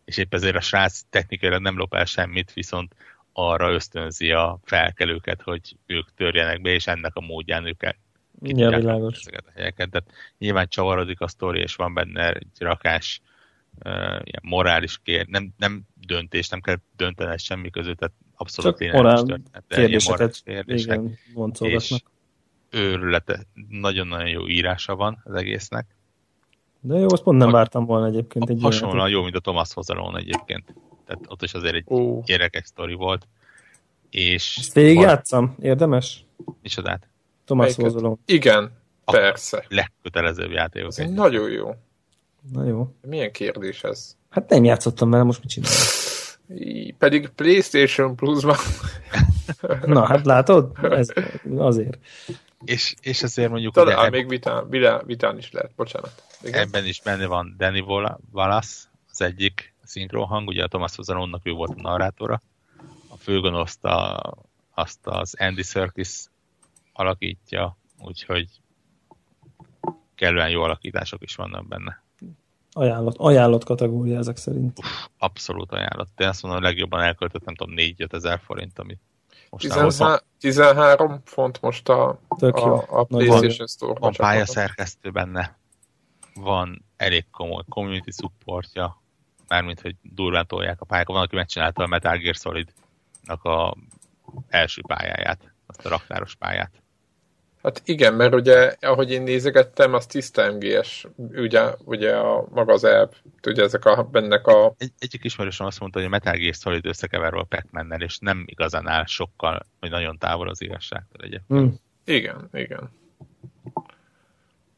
[0.06, 2.96] És épp ezért a srác technikailag nem lop el semmit, viszont
[3.34, 7.96] arra ösztönzi a felkelőket, hogy ők törjenek be, és ennek a módján ők el,
[8.42, 9.20] ja, világos.
[9.20, 9.90] ezeket a helyeket.
[9.90, 13.22] Tehát nyilván csavarodik a sztori, és van benne egy rakás
[13.86, 18.92] uh, ilyen morális kér, nem, nem döntés, nem kell döntened semmi között, tehát abszolút Csak
[18.92, 21.00] morál történet, kérdéseket, kérdések.
[21.34, 21.94] igen, És
[22.70, 25.96] őrülete, nagyon-nagyon jó írása van az egésznek.
[26.82, 30.18] De jó, azt pont nem vártam volna egyébként egy Hasonlóan jó, mint a Thomas Hozalón
[30.18, 30.74] egyébként.
[31.06, 33.28] Tehát ott is azért egy Ó, gyerekek sztori volt.
[34.10, 35.56] És Ezt végigjátszam?
[35.62, 36.26] Érdemes?
[36.62, 37.08] micsodát?
[37.48, 37.82] Melyiket?
[37.82, 38.20] Hozolom.
[38.26, 38.72] igen,
[39.04, 39.66] A- persze.
[39.68, 40.90] Legkötelezőbb játékok.
[40.90, 41.76] Ez egy nagyon jó.
[42.52, 42.96] Na jó.
[43.02, 44.16] Milyen kérdés ez?
[44.30, 45.78] Hát nem játszottam vele, most mit csinálok?
[46.98, 48.56] Pedig PlayStation Plus-ban
[49.86, 50.72] Na, hát látod?
[50.82, 51.10] Ez
[51.58, 51.98] azért.
[52.64, 56.24] És, és azért mondjuk ugye talán eb- még vitán, vitán, vitán is lehet, bocsánat.
[56.44, 56.62] Igen?
[56.62, 57.80] ebben is benne van Danny
[58.32, 62.42] Wallace, az egyik szinkronhang, ugye a Thomas Hozalónnak ő volt a narrátora.
[63.10, 64.34] A főgonoszt a,
[64.74, 66.26] azt az Andy Serkis
[66.94, 68.48] alakítja, úgyhogy
[70.16, 72.04] kellően jó alakítások is vannak benne.
[72.74, 74.80] Ajánlott, ajánlott kategória ezek szerint.
[75.18, 76.20] Abszolút ajánlott.
[76.20, 79.00] Én azt mondom, a legjobban elköltött, nem tudom, 4-5 ezer forint, amit
[79.58, 82.76] 13, 13 font most a, Tök jó.
[82.76, 84.00] a, a PlayStation Store-ba.
[84.00, 85.58] van pályaszerkesztő benne,
[86.34, 89.02] van elég komoly community supportja,
[89.48, 91.16] mármint, hogy durván tolják a pályákat.
[91.16, 93.76] Van, aki megcsinálta a Metal Gear Solid-nak a
[94.48, 96.72] első pályáját, azt a raktáros pályát.
[97.64, 102.84] Hát igen, mert ugye, ahogy én nézegettem, az tiszta MGS, ugye, ugye a, maga az
[102.84, 103.12] app,
[103.48, 106.86] ugye ezek a, bennek a, Egy, egyik ismerősöm azt mondta, hogy a Metal Gear Solid
[106.86, 107.66] összekeverve a pac
[107.98, 111.60] és nem igazán áll sokkal, vagy nagyon távol az igazságtól egyébként.
[111.60, 112.14] Hm.
[112.14, 112.90] igen, igen.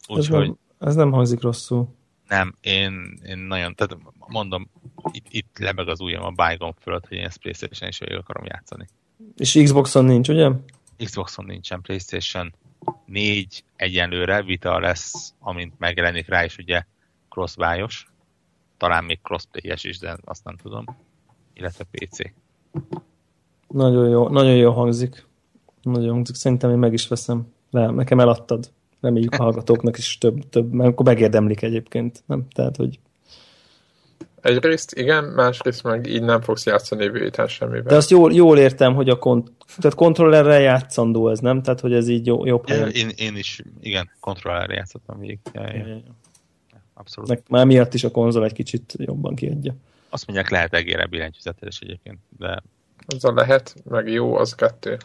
[0.08, 1.88] Ez, Úgyhogy nem, ez nem hangzik rosszul.
[2.28, 3.98] nem, én, én nagyon, tehát
[4.28, 4.70] mondom,
[5.12, 8.86] itt, itt lebeg az ujjam a Bygone fölött, hogy én ezt Playstation is akarom játszani.
[9.38, 10.50] És Xboxon nincs, ugye?
[10.98, 12.54] Xboxon nincsen PlayStation
[13.06, 16.84] 4 egyenlőre, Vita lesz, amint megjelenik rá is ugye
[17.30, 18.08] crossbuy-os,
[18.78, 20.86] talán még crossplay-es is, de azt nem tudom,
[21.54, 22.18] illetve PC.
[23.68, 25.26] Nagyon jó, nagyon jó hangzik.
[25.82, 26.36] Nagyon hangzik.
[26.36, 27.48] Szerintem én meg is veszem.
[27.72, 28.72] Le, nekem eladtad.
[29.02, 32.24] Reméljük a hallgatóknak is több, több, mert akkor megérdemlik egyébként.
[32.26, 32.48] Nem?
[32.50, 33.00] Tehát, hogy
[34.42, 37.84] Egyrészt igen, másrészt meg így nem fogsz játszani jövő héten semmivel.
[37.84, 41.62] de azt jól, jól értem, hogy a kont tehát kontrollerrel játszandó ez, nem?
[41.62, 42.90] Tehát, hogy ez így jó, jobb helyen.
[42.90, 45.40] Én, én is, igen, kontrollerre játszottam végig.
[45.54, 46.02] Ja, ja,
[46.94, 47.30] abszolút.
[47.30, 49.76] Meg már miatt is a konzol egy kicsit jobban kiadja.
[50.10, 52.64] Azt mondják, lehet egére billentyűzettel is egyébként, de
[53.08, 54.98] Azzal lehet, meg jó, az kettő.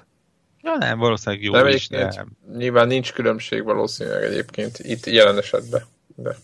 [0.62, 2.26] ja, nem, valószínűleg jó De is, de
[2.56, 5.82] nyilván nincs különbség valószínűleg egyébként itt jelen esetben.
[6.14, 6.36] De.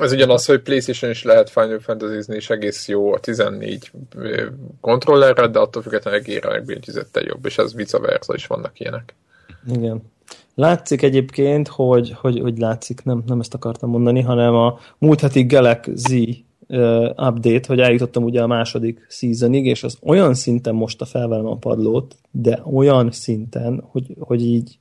[0.00, 4.46] Ez ugyanaz, hogy PlayStation is lehet Final fantasy és egész jó a 14 ö,
[4.80, 9.14] kontrollerrel, de attól függetlenül egére meg billentyűzettel jobb, és ez vice versa is vannak ilyenek.
[9.72, 10.02] Igen.
[10.54, 15.46] Látszik egyébként, hogy, hogy, hogy látszik, nem, nem ezt akartam mondani, hanem a múlt heti
[15.46, 16.44] Galaxy
[17.16, 21.56] update, hogy eljutottam ugye a második seasonig, és az olyan szinten most a felvelem a
[21.56, 24.78] padlót, de olyan szinten, hogy, hogy így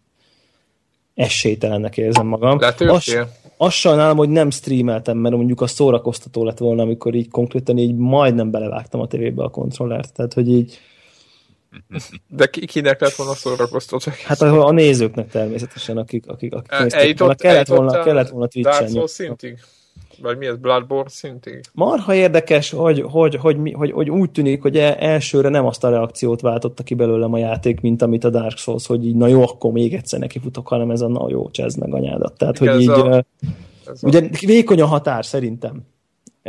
[1.15, 2.59] esélytelennek érzem magam.
[2.59, 3.29] Letőttél?
[3.61, 7.95] Azt sajnálom, hogy nem streameltem, mert mondjuk a szórakoztató lett volna, amikor így konkrétan így
[7.95, 10.13] majdnem belevágtam a tévébe a kontrollert.
[10.13, 10.79] Tehát, hogy így,
[12.27, 14.11] De ki, kinek lett volna szórakoztató?
[14.25, 18.47] hát a, a nézőknek természetesen, akik, akik, akik El- nézték volna, kellett volna, kellett volna
[18.51, 18.89] Dark Twitch-en.
[18.89, 19.59] Souls szintig?
[20.21, 20.57] Vagy mi ez?
[20.57, 21.61] Bloodborne szintig?
[21.73, 25.89] Marha érdekes, hogy, hogy, hogy, hogy, hogy úgy tűnik, hogy e- elsőre nem azt a
[25.89, 29.41] reakciót váltotta ki belőlem a játék, mint amit a Dark Souls, hogy így na jó,
[29.41, 32.37] akkor még egyszer nekifutok, hanem ez a na jó, csezd meg anyádat.
[32.37, 33.25] Tehát, Igen, hogy ez így, a,
[34.01, 35.81] ugye vékony a határ szerintem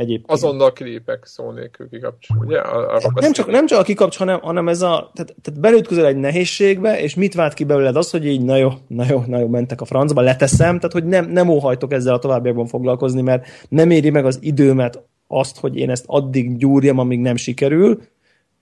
[0.00, 0.30] egyébként.
[0.30, 2.36] azonnal kilépek szó nélkül kikapcsol.
[2.40, 2.58] Ugye?
[2.58, 6.06] Ar- Arra nem csak, nem csak a kikapcs, hanem, hanem ez a, tehát, tehát belütközel
[6.06, 9.38] egy nehézségbe, és mit vált ki belőled az, hogy így, na jó, na jó, na
[9.38, 13.46] jó, mentek a francba, leteszem, tehát hogy nem, nem óhajtok ezzel a továbbiakban foglalkozni, mert
[13.68, 18.00] nem éri meg az időmet azt, hogy én ezt addig gyúrjam, amíg nem sikerül,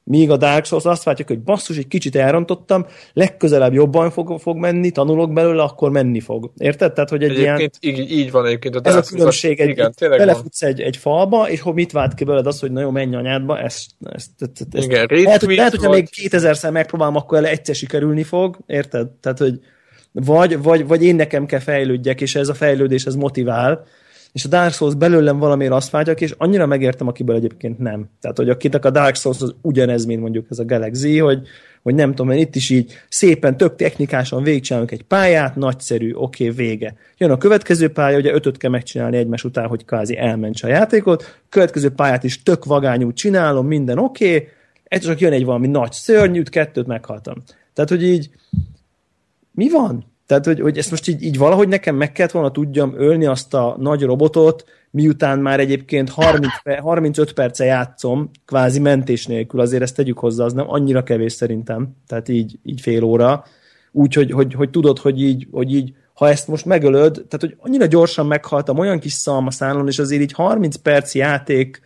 [0.09, 4.57] míg a Dark Souls azt váltja, hogy basszus, egy kicsit elrontottam, legközelebb jobban fog, fog
[4.57, 6.53] menni, tanulok belőle, akkor menni fog.
[6.57, 6.93] Érted?
[6.93, 9.69] Tehát, hogy egy ilyen, Egyébként így, így van egyébként a ez a Dark különbség, egy,
[9.69, 12.91] Igen, belefutsz egy, egy falba, és hogy mit vált ki belőled az, hogy na jó,
[12.91, 17.39] menj anyádba, ezt, ezt, ezt, ezt Igen, lehet, hogy, lehet, hogyha még 2000-szer megpróbálom, akkor
[17.39, 19.09] ele egyszer sikerülni fog, érted?
[19.09, 19.61] Tehát, hogy
[20.13, 23.85] vagy, vagy, vagy én nekem kell fejlődjek, és ez a fejlődés ez motivál,
[24.33, 28.11] és a Dark Souls belőlem valamiért azt vágyak, és annyira megértem, akiből egyébként nem.
[28.21, 31.47] Tehát, hogy akinek a Dark Souls az ugyanez, mint mondjuk ez a Galaxy, hogy,
[31.83, 36.51] hogy nem tudom, én itt is így szépen, tök technikásan végigcsinálunk egy pályát, nagyszerű, oké,
[36.51, 36.95] okay, vége.
[37.17, 41.39] Jön a következő pálya, ugye ötöt kell megcsinálni egymás után, hogy kvázi elmentse a játékot,
[41.49, 44.49] következő pályát is tök vagányú csinálom, minden oké, okay,
[44.85, 47.43] egyszer csak jön egy valami nagy szörnyűt, kettőt meghaltam.
[47.73, 48.31] Tehát, hogy így
[49.53, 50.17] mi van?
[50.29, 53.55] Tehát, hogy, hogy ezt most így, így valahogy nekem meg kellett volna tudjam ölni azt
[53.55, 59.97] a nagy robotot, miután már egyébként 30, 35 perce játszom, kvázi mentés nélkül, azért ezt
[59.97, 63.45] tegyük hozzá, az nem annyira kevés szerintem, tehát így, így fél óra.
[63.93, 67.57] Úgy, hogy, hogy, hogy tudod, hogy így, hogy így ha ezt most megölöd, tehát hogy
[67.59, 71.81] annyira gyorsan meghaltam, olyan kis szalmaszálon, és azért így 30 perc játék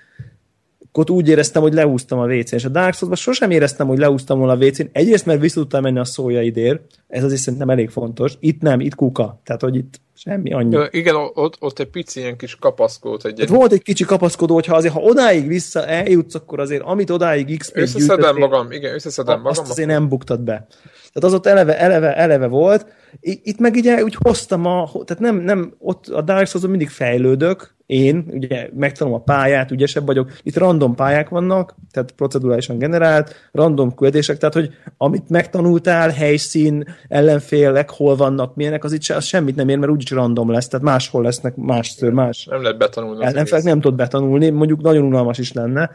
[0.93, 2.55] ott úgy éreztem, hogy leúztam a WC-n.
[2.55, 4.89] És a Dark souls sosem éreztem, hogy leúztam volna a WC-n.
[4.93, 8.36] Egyrészt, mert vissza tudtam menni a szója idér, ez azért szerintem elég fontos.
[8.40, 9.40] Itt nem, itt kuka.
[9.44, 10.74] Tehát, hogy itt semmi annyi.
[10.74, 13.28] Ja, igen, ott, ott egy pici ilyen kis kapaszkodó.
[13.28, 13.49] Egy, egy...
[13.49, 17.77] Volt egy kicsi kapaszkodó, hogyha azért, ha odáig vissza eljutsz, akkor azért, amit odáig XP
[17.77, 19.51] Összeszedem magam, igen, összeszedem magam.
[19.51, 20.66] Azt azért nem buktad be.
[21.12, 22.86] Tehát az ott eleve, eleve, eleve volt.
[23.20, 27.74] Itt meg ugye úgy hoztam a, tehát nem, nem ott a Dark souls mindig fejlődök,
[27.93, 33.94] én, ugye megtanulom a pályát, ügyesebb vagyok, itt random pályák vannak, tehát procedurálisan generált, random
[33.94, 39.69] küldések, tehát hogy amit megtanultál, helyszín, ellenfélek, hol vannak, milyenek, az itt az semmit nem
[39.69, 42.44] ér, mert úgyis random lesz, tehát máshol lesznek másszor, más.
[42.51, 43.24] Nem lehet betanulni.
[43.24, 45.90] Ellenfélek nem tud betanulni, mondjuk nagyon unalmas is lenne,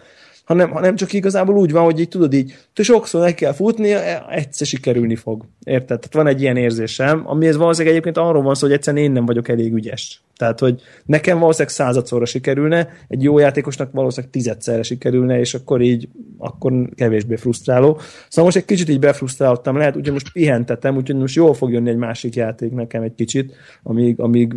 [0.46, 3.94] hanem, hanem csak igazából úgy van, hogy így tudod így, te sokszor meg kell futni,
[4.30, 5.44] egyszer sikerülni fog.
[5.64, 6.00] Érted?
[6.00, 9.12] Tehát van egy ilyen érzésem, ami ez valószínűleg egyébként arról van szó, hogy egyszerűen én
[9.12, 10.22] nem vagyok elég ügyes.
[10.38, 16.10] Tehát, hogy nekem valószínűleg századszorra sikerülne, egy jó játékosnak valószínűleg tizedszerre sikerülne, és akkor így,
[16.38, 18.00] akkor kevésbé frusztráló.
[18.28, 21.90] Szóval most egy kicsit így befrusztráltam, lehet, úgyhogy most pihentetem, úgyhogy most jól fog jönni
[21.90, 24.56] egy másik játék nekem egy kicsit, amíg, amíg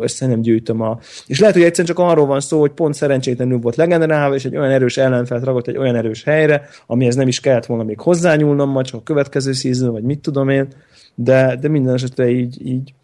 [0.00, 0.98] össze nem gyűjtöm a...
[1.26, 4.56] És lehet, hogy egyszerűen csak arról van szó, hogy pont szerencsétlenül volt legenerálva, és egy
[4.56, 8.70] olyan erős ellenfelt ragott egy olyan erős helyre, amihez nem is kellett volna még hozzányúlnom,
[8.70, 10.68] majd csak a következő season, vagy mit tudom én,
[11.14, 12.94] de, de minden esetre így, így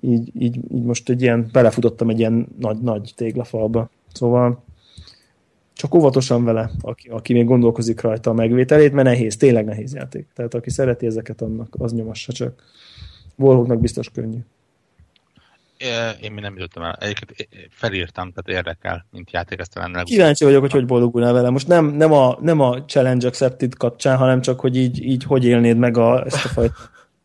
[0.00, 3.90] így, így, így most egy ilyen, belefutottam egy ilyen nagy, nagy téglafalba.
[4.12, 4.64] Szóval
[5.72, 10.26] csak óvatosan vele, aki, aki még gondolkozik rajta a megvételét, mert nehéz, tényleg nehéz játék.
[10.34, 12.62] Tehát aki szereti ezeket, annak az nyomassa csak.
[13.34, 14.38] Volhognak biztos könnyű.
[16.22, 16.96] Én még nem jutottam el.
[17.00, 21.50] Egyébként felírtam, tehát érdekel, mint játék, ezt talán Kíváncsi vagyok, hogy hogy boldogulnál vele.
[21.50, 25.44] Most nem, nem, a, nem a Challenge Accepted kapcsán, hanem csak, hogy így, így hogy
[25.44, 26.74] élnéd meg a, ezt a fajta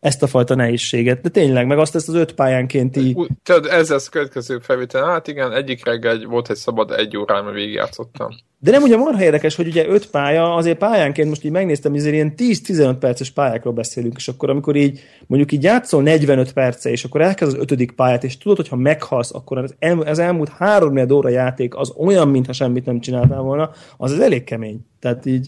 [0.01, 1.21] ezt a fajta nehézséget.
[1.21, 3.17] De tényleg, meg azt ezt az öt pályánkénti...
[3.43, 5.05] Tehát ez lesz a következő felvétel.
[5.05, 8.29] Hát igen, egyik reggel volt egy szabad egy órán, mert végigjátszottam.
[8.59, 12.13] De nem ugye marha érdekes, hogy ugye öt pálya, azért pályánként most így megnéztem, azért
[12.13, 17.03] ilyen 10-15 perces pályákról beszélünk, és akkor amikor így mondjuk így játszol 45 perce, és
[17.03, 20.49] akkor elkezd az ötödik pályát, és tudod, hogy ha meghalsz, akkor az, el, az elmúlt
[20.49, 24.85] három óra játék az olyan, mintha semmit nem csináltál volna, az az elég kemény.
[24.99, 25.47] Tehát így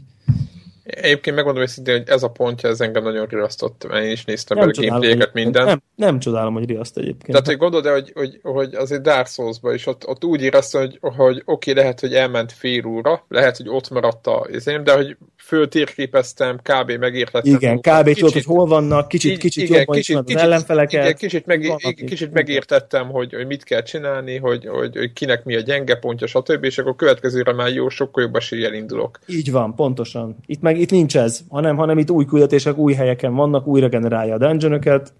[0.83, 3.87] Egyébként megmondom őszintén, hogy ez a pontja, ez engem nagyon riasztott.
[3.93, 5.65] Én is néztem nem a gameplayeket, minden.
[5.65, 7.31] Nem, nem csodálom, hogy riaszt egyébként.
[7.31, 10.99] Tehát, hogy gondolod hogy, hogy, hogy azért Dark souls is ott, ott úgy éreztem, hogy,
[11.15, 14.93] hogy oké, okay, lehet, hogy elment fél óra, lehet, hogy ott maradt a izém, de
[14.93, 16.91] hogy föltérképeztem, kb.
[16.91, 17.53] megértettem.
[17.53, 18.03] Igen, kb.
[18.03, 21.03] Kicsit, tudod, hogy hol vannak, kicsit, kicsit igen, jobban kicsit, kicsit, az ellenfeleket.
[21.03, 25.55] Igen, kicsit, meg, kicsit megértettem, hogy, hogy mit kell csinálni, hogy, hogy, hogy kinek mi
[25.55, 26.63] a gyenge pontja, stb.
[26.63, 29.19] És akkor következőre már jó, sokkal jobb eséllyel indulok.
[29.27, 30.37] Így van, pontosan.
[30.45, 34.33] Itt meg itt nincs ez, hanem, hanem itt új küldetések, új helyeken vannak, újra generálja
[34.33, 35.13] a dungeonokat.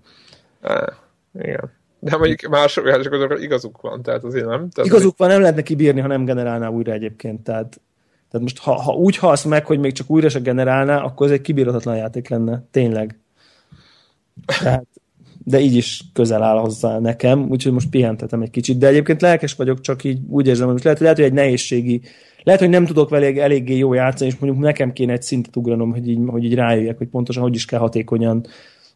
[1.39, 1.71] igen.
[1.99, 4.69] De mondjuk más játékosokra igazuk van, tehát azért nem.
[4.69, 7.43] Tehát igazuk van, nem lehet neki bírni, ha nem generálná újra egyébként.
[7.43, 7.81] Tehát,
[8.29, 11.31] tehát most ha, ha úgy halsz meg, hogy még csak újra se generálná, akkor ez
[11.31, 12.63] egy kibírhatatlan játék lenne.
[12.71, 13.19] Tényleg.
[14.45, 14.85] Tehát,
[15.43, 18.77] de így is közel áll hozzá nekem, úgyhogy most pihentetem egy kicsit.
[18.77, 22.01] De egyébként lelkes vagyok, csak így úgy érzem, hogy most lehet, lehet, hogy egy nehézségi
[22.43, 25.91] lehet, hogy nem tudok vele eléggé jó játszani, és mondjuk nekem kéne egy szintet ugranom,
[25.91, 28.45] hogy így, hogy így rájöjjek, hogy pontosan hogy is kell hatékonyan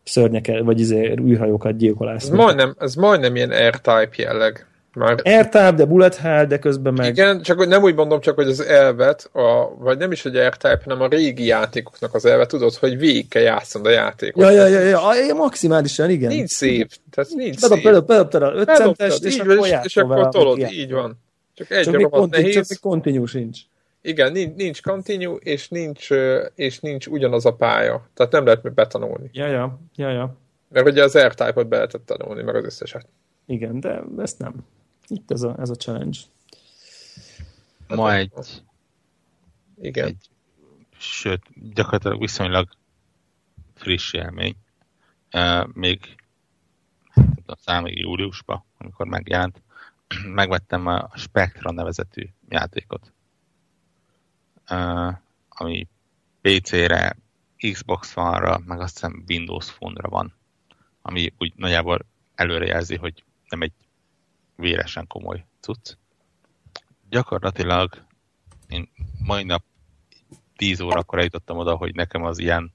[0.04, 2.30] szörnyeket, vagy izé, űrhajókat gyilkolászni.
[2.30, 4.68] Ez majdnem, ez majdnem ilyen R-Type jelleg.
[4.94, 5.14] Már...
[5.14, 7.10] R-Type, de bullet hell, de közben meg...
[7.10, 10.80] Igen, csak nem úgy mondom csak, hogy az elvet, a, vagy nem is, hogy R-Type,
[10.84, 14.44] hanem a régi játékoknak az elvet, tudod, hogy végig kell játszanod a játékot.
[14.44, 16.30] Ja, ja, ja, ja, ja, maximálisan, igen.
[16.30, 16.90] Nincs szép.
[17.12, 18.06] Tehát nincs Bedob, szép.
[18.06, 21.26] Bedobtad a 5 centest, és, és akkor És akkor tolod, így van.
[21.58, 22.54] Csak egy csak rohadt nehéz.
[22.54, 23.60] Csak még continue sincs.
[24.02, 26.10] Igen, nincs, nincs continue, és nincs,
[26.56, 28.10] és nincs ugyanaz a pálya.
[28.14, 29.30] Tehát nem lehet betanulni.
[29.32, 30.38] Ja, ja, ja, ja.
[30.70, 33.08] Mert ugye az R-Type-ot be lehetett tanulni, meg az összeset.
[33.46, 34.66] Igen, de ezt nem.
[35.08, 36.18] Itt ez a, ez a challenge.
[37.88, 38.32] Ma egy...
[39.82, 40.08] Igen.
[40.08, 40.30] Egy,
[40.98, 41.42] sőt,
[41.74, 42.68] gyakorlatilag viszonylag
[43.76, 44.56] friss élmény.
[45.34, 46.00] Uh, még
[47.46, 49.62] a számig júliusban, amikor megjelent,
[50.26, 53.14] megvettem a Spectra nevezetű játékot,
[54.70, 55.14] uh,
[55.50, 55.88] ami
[56.42, 57.16] PC-re,
[57.72, 60.34] Xbox One-ra, meg azt hiszem Windows Phone-ra van,
[61.02, 62.06] ami úgy nagyjából
[62.36, 63.74] előrejelzi, hogy nem egy
[64.56, 65.96] véresen komoly cucc.
[67.10, 68.06] Gyakorlatilag
[68.68, 68.90] én
[69.26, 69.64] mai nap
[70.56, 72.74] 10 órakor eljutottam oda, hogy nekem az ilyen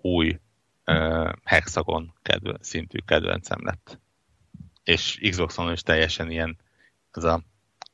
[0.00, 0.38] új
[0.86, 3.98] uh, hexagon kedve, szintű kedvencem lett.
[4.84, 6.58] És Xboxon is teljesen ilyen,
[7.18, 7.42] az a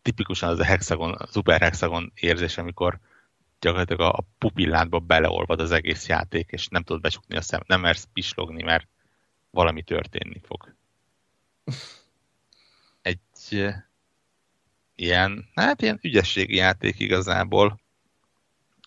[0.02, 2.98] tipikusan az a hexagon, a super hexagon érzés, amikor
[3.60, 7.80] gyakorlatilag a, a pupilládba beleolvad az egész játék, és nem tudod becsukni a szem, nem
[7.80, 8.88] mersz pislogni, mert
[9.50, 10.74] valami történni fog.
[13.02, 13.74] Egy
[14.94, 17.80] ilyen, hát ilyen ügyességi játék igazából,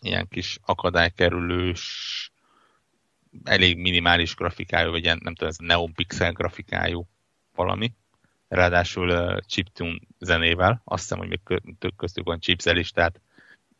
[0.02, 2.32] ilyen kis akadálykerülős,
[3.44, 7.08] elég minimális grafikájú, vagy ilyen, nem tudom, ez neon pixel grafikájú
[7.56, 7.94] valami.
[8.48, 11.62] Ráadásul uh, chiptune zenével, azt hiszem, hogy még
[11.98, 13.22] köztük van chipzel is, tehát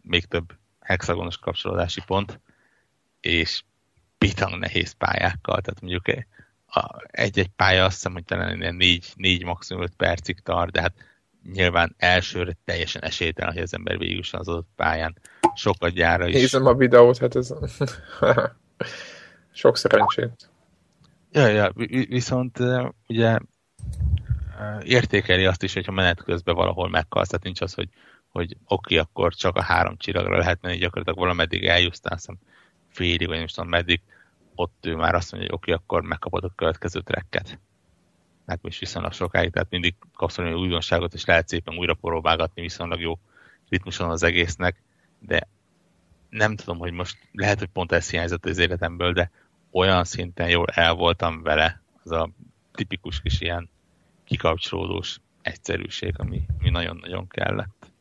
[0.02, 2.40] még több hexagonos kapcsolódási pont,
[3.22, 3.64] és
[4.18, 6.26] pitang nehéz pályákkal, tehát mondjuk
[7.08, 10.94] egy-egy pálya azt hiszem, hogy talán ilyen négy, négy maximum öt percig tart, de hát
[11.54, 15.18] nyilván elsőre teljesen esélytelen, hogy az ember végül az adott pályán
[15.56, 16.34] sokat gyára is.
[16.34, 17.54] Nézem a videót, hát ez
[19.52, 20.50] sok szerencsét.
[21.32, 21.72] Ja, ja,
[22.08, 22.60] viszont
[23.08, 23.38] ugye
[24.84, 27.90] értékeli azt is, hogyha menet közben valahol meghalsz, tehát nincs az, hogy,
[28.30, 32.38] hogy oké, akkor csak a három csillagra lehet menni, gyakorlatilag valameddig hiszem
[32.90, 34.02] félig, vagy nem tudom meddig,
[34.56, 37.60] ott ő már azt mondja, hogy oké, akkor megkapod a következő trekket.
[38.48, 43.00] Hát is viszonylag sokáig, tehát mindig kapsz valami újdonságot, és lehet szépen újra próbálgatni viszonylag
[43.00, 43.20] jó
[43.70, 44.82] ritmuson az egésznek,
[45.20, 45.48] de
[46.30, 49.32] nem tudom, hogy most lehet, hogy pont ez hiányzott az életemből, de
[49.72, 52.30] olyan szinten jól el voltam vele, az a
[52.72, 53.70] tipikus kis ilyen
[54.28, 57.92] kikapcsolódós egyszerűség, ami, ami nagyon-nagyon kellett.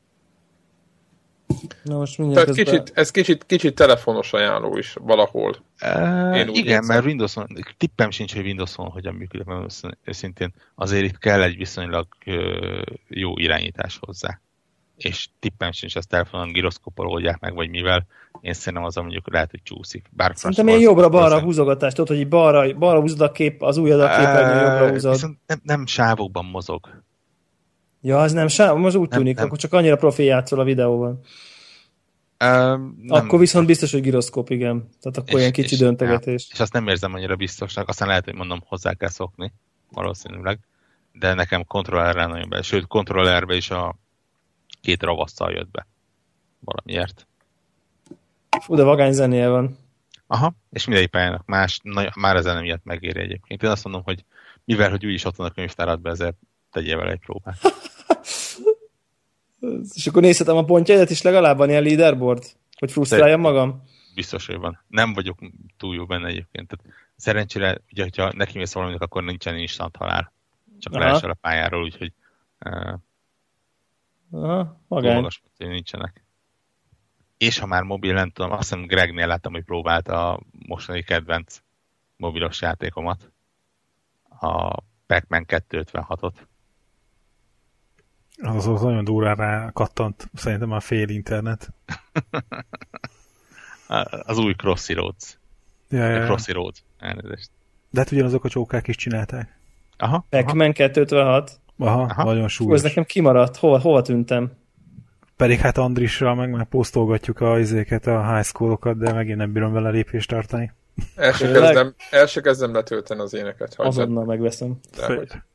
[1.83, 2.65] Na most Tehát közben...
[2.65, 5.57] kicsit, ez kicsit, kicsit telefonos ajánló is valahol.
[5.83, 6.85] Uh, igen, érzem.
[6.85, 7.47] mert Windows-on,
[7.77, 13.39] tippem sincs, hogy Windows-on hogyan működik, mert őszintén azért itt kell egy viszonylag uh, jó
[13.39, 14.41] irányítás hozzá.
[14.97, 18.07] És tippem sincs, azt telefonon giroszkóppal oldják meg, vagy mivel.
[18.41, 20.09] Én szerintem az, mondjuk lehet, hogy csúszik.
[20.11, 24.61] Bár Szerintem én jobbra-balra húzogatást, tudod, hogy balra, balra húzod a kép, az ujjadat képernyő,
[24.61, 25.13] jobbra húzod.
[25.13, 27.03] Viszont nem, nem sávokban mozog.
[28.01, 31.21] Ja, az nem sáv, most úgy tűnik, nem, akkor csak annyira profi játszol a videóban.
[32.45, 34.89] Um, akkor viszont biztos, hogy giroszkóp, igen.
[35.01, 36.43] Tehát akkor és, ilyen kicsi és, döntegetés.
[36.43, 39.53] Ja, és azt nem érzem annyira biztosnak, aztán lehet, hogy mondom, hozzá kell szokni,
[39.91, 40.59] valószínűleg.
[41.13, 42.63] De nekem kontrollerre nagyon be.
[42.63, 43.97] Sőt, kontrollerbe is a
[44.87, 45.87] két ravasszal jött be.
[46.61, 47.27] Valamiért.
[48.61, 49.79] Fú, de vagány zenéje van.
[50.27, 53.63] Aha, és mindegyik pályának más, na, már a zene miatt megéri egyébként.
[53.63, 54.25] Én azt mondom, hogy
[54.65, 56.37] mivel, hogy úgyis ott van a könyvtáradban, ezért
[56.73, 57.59] tegyél vele egy próbát.
[59.95, 62.45] És akkor nézhetem a pontjaidat is legalább van ilyen leaderboard?
[62.79, 63.83] Hogy frusztráljam magam?
[64.15, 64.85] Biztos, hogy van.
[64.89, 65.39] Nem vagyok
[65.77, 66.69] túl jó benne egyébként.
[66.69, 70.33] Tehát szerencsére, ugye, hogyha neki mész valaminek, akkor nincsen instant halál.
[70.79, 72.13] Csak leesel a pályáról, úgyhogy
[72.65, 72.95] uh,
[74.31, 75.15] Aha, magány.
[75.15, 76.25] magas nincsenek.
[77.39, 81.63] És ha már mobil, nem tudom, azt hiszem Gregnél láttam, hogy próbálta a mostani kedvenc
[82.17, 83.33] mobilos játékomat.
[84.41, 86.33] A Pac-Man 256-ot.
[88.43, 91.73] Az, az nagyon durán rá kattant, szerintem a fél internet.
[94.27, 95.39] az új Crossy Roads.
[95.89, 97.51] Ja, ja, Crossy Roads, elnézést.
[97.91, 99.59] De hát ugyanazok a csókák is csinálták.
[99.97, 100.25] Aha.
[100.29, 101.61] Pac-Man 256.
[101.79, 102.75] Aha, aha, nagyon súlyos.
[102.75, 104.53] ez nekem kimaradt, hol, hova tűntem?
[105.37, 109.73] Pedig hát Andrissal meg már posztolgatjuk a izéket, a high school de megint nem bírom
[109.73, 110.73] vele lépést tartani.
[111.17, 113.75] El se, kezdem, el se kezdem letölteni az éneket.
[113.75, 113.87] Hagyjad.
[113.99, 114.79] Azonnal megveszem.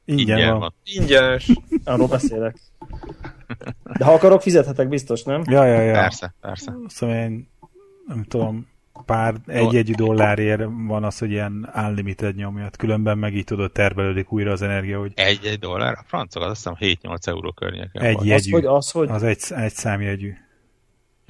[0.05, 0.59] Ingyen, Ingyen van.
[0.59, 0.73] van.
[0.83, 1.51] Ingyenes.
[1.83, 2.57] Arról beszélek.
[3.97, 5.41] De ha akarok, fizethetek biztos, nem?
[5.45, 5.93] Ja, ja, ja.
[5.93, 6.73] Persze, persze.
[6.87, 7.49] Szóval én
[8.07, 8.67] nem tudom,
[9.05, 14.51] pár egy-egy dollárért van az, hogy ilyen unlimited nyomjat, különben meg így tudod tervelődik újra
[14.51, 15.11] az energia, hogy...
[15.15, 15.93] Egy-egy dollár?
[15.93, 16.75] A francok azt hiszem
[17.13, 18.33] 7-8 euró környéken Egy jegyű.
[18.33, 19.09] Az, hogy, az, hogy...
[19.09, 20.33] az egy, egy számjegyű.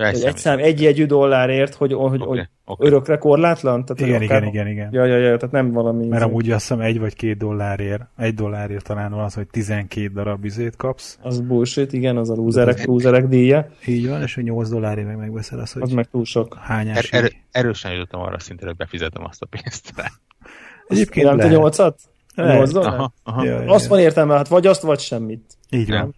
[0.01, 2.87] Egy, egy szám egy jegyű dollárért, hogy, hogy, okay, hogy okay.
[2.87, 3.85] örökre korlátlan?
[3.85, 4.89] Tehát, igen, igen, igen, igen.
[4.91, 6.07] Ja, ja, ja, tehát nem valami...
[6.07, 10.11] Mert amúgy azt hiszem egy vagy két dollárért, egy dollárért talán van az, hogy 12
[10.13, 11.19] darab bizét kapsz.
[11.21, 13.67] Az bullshit, igen, az a lúzerek, lúzerek díja.
[13.85, 15.81] Így van, és hogy 8 dollárért meg megveszed azt, hogy...
[15.81, 16.57] Az meg túl sok.
[16.61, 19.93] Hányás er, er, erősen jutottam arra szintre, hogy befizetem azt a pénzt.
[20.87, 21.75] Egyébként nem lehet.
[21.75, 21.93] 8-at?
[22.35, 22.93] 8 dollár?
[22.93, 23.45] Aha, aha.
[23.45, 23.89] Ja, azt ja.
[23.89, 25.57] van értelme, hát vagy azt, vagy semmit.
[25.69, 26.15] Így van.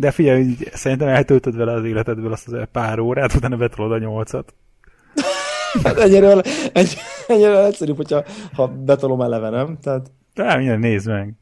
[0.00, 4.54] De figyelj, szerintem eltöltöd vele az életedből azt az pár órát, utána betolod a nyolcat.
[5.82, 6.42] hát ennyire,
[7.26, 9.78] ennyire egyszerűbb, hogyha ha betolom eleve, nem?
[9.82, 10.10] Tehát...
[10.34, 11.34] De minden nézd meg.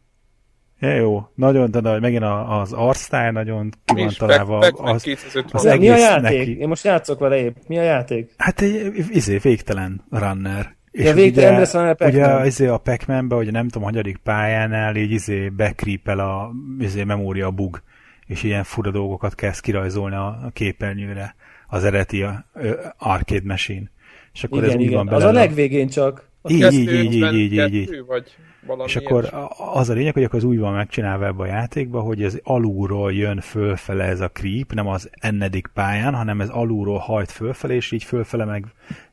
[0.80, 4.58] Ja, jó, nagyon, de megint az arcstyle nagyon ki van találva.
[4.58, 6.38] Back, back, az, az egész mi a játék?
[6.38, 6.58] Neki.
[6.58, 7.56] Én most játszok vele épp.
[7.66, 8.34] Mi a játék?
[8.36, 10.76] Hát egy izé, végtelen runner.
[10.90, 11.66] És ja, végtelen
[12.00, 16.50] ugye, a ugye izé a Pac-Man-be, ugye nem tudom, hanyadik pályánál így izé bekrípel a
[16.78, 17.82] izé memória bug
[18.28, 21.34] és ilyen fura dolgokat kezd kirajzolni a képernyőre
[21.68, 22.24] az eredeti
[22.98, 23.90] arcade machine.
[24.32, 24.88] És akkor igen, ez igen.
[24.88, 25.16] úgy van bele.
[25.16, 26.26] Az a legvégén csak.
[26.48, 28.04] Így, így, így, így, így, így, így.
[28.06, 28.36] Vagy
[28.84, 32.22] és akkor az a lényeg, hogy akkor az úgy van megcsinálva ebbe a játékba, hogy
[32.22, 37.30] ez alulról jön fölfele ez a creep, nem az ennedik pályán, hanem ez alulról hajt
[37.30, 38.66] fölfele, és így fölfele meg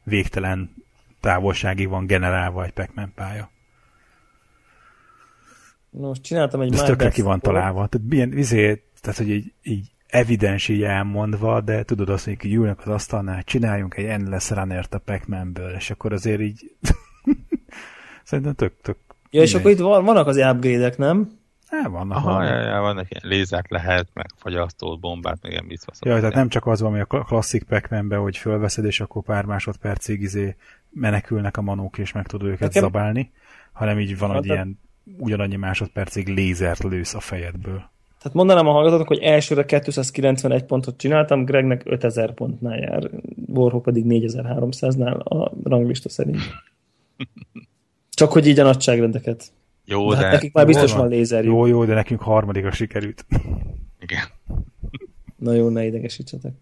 [0.04, 0.70] végtelen
[1.20, 3.50] távolságig van generálva egy pac pálya.
[5.90, 7.88] Most csináltam egy Ez tökre ki van találva.
[7.88, 12.80] Tehát, milyen, izé, tehát hogy így, így evidens így elmondva, de tudod azt, hogy ülnek
[12.80, 15.22] az asztalnál, csináljunk egy endless runnert a pac
[15.78, 16.72] és akkor azért így
[18.24, 18.98] szerintem tök, tök
[19.36, 21.40] Ja, és akkor itt vannak az upgrade-ek, nem?
[21.68, 22.18] Hát vannak.
[22.18, 25.98] Aha, ja, ja, vannak ilyen lézák lehet, meg fagyasztó bombák, meg ilyen biztos.
[26.02, 29.46] Ja, tehát nem csak az van, hogy a klasszik pac hogy fölveszed, és akkor pár
[29.46, 30.56] másodpercig izé
[30.90, 32.82] menekülnek a manók, és meg tudod őket Nekem...
[32.82, 33.32] zabálni,
[33.72, 34.80] hanem így van, hogy hát, ilyen
[35.18, 37.90] ugyanannyi másodpercig lézert lősz a fejedből.
[38.26, 43.10] Tehát mondanám a hallgatóknak, hogy elsőre 291 pontot csináltam, Gregnek 5000 pontnál jár,
[43.48, 46.38] Warhol pedig 4300-nál a ranglista szerint.
[48.10, 49.52] Csak hogy így a nagyságrendeket.
[49.86, 50.16] Jó, de...
[50.16, 50.24] de...
[50.24, 51.54] Hát nekik már biztos van, van lézerjük.
[51.54, 53.26] Jó, jó, de nekünk harmadikra sikerült.
[54.00, 54.24] Igen.
[55.36, 56.54] Na jó, ne idegesítsetek.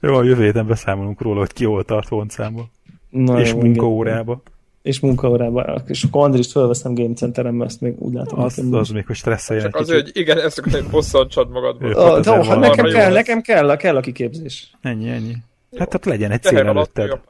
[0.00, 2.68] jó, a jövő héten beszámolunk róla, hogy ki hol tart pontszámba.
[3.10, 4.42] Na és jó, munkaórába.
[4.82, 5.82] És munkaórába.
[5.86, 8.40] És akkor Andrist felveszem Game Centeren, mert azt még úgy látom.
[8.40, 11.92] Az, az, az még, hogy stresszeljen Csak azért, hogy igen, ezt hogy bosszantsad magadból.
[11.92, 14.70] Oh, oh, hát nekem kell, nekem kell, kell a kiképzés.
[14.80, 15.36] Ennyi, ennyi.
[15.76, 17.20] Hát ott legyen egy cél előtted.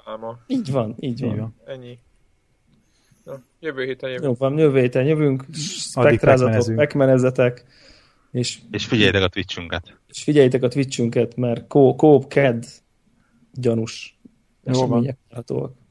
[0.46, 1.30] Így van, így van.
[1.30, 1.54] Így van.
[1.64, 1.98] Ennyi.
[3.60, 4.24] Jövő héten jövünk.
[4.24, 7.64] Jó van, jövő héten jövünk, spektrázatok, megmenezzetek.
[8.30, 9.98] És, és figyeljétek a Twitchünket.
[10.08, 12.64] És figyeljétek a Twitchünket, mert Coop Ked
[13.52, 14.18] gyanús
[14.64, 15.18] Jó van.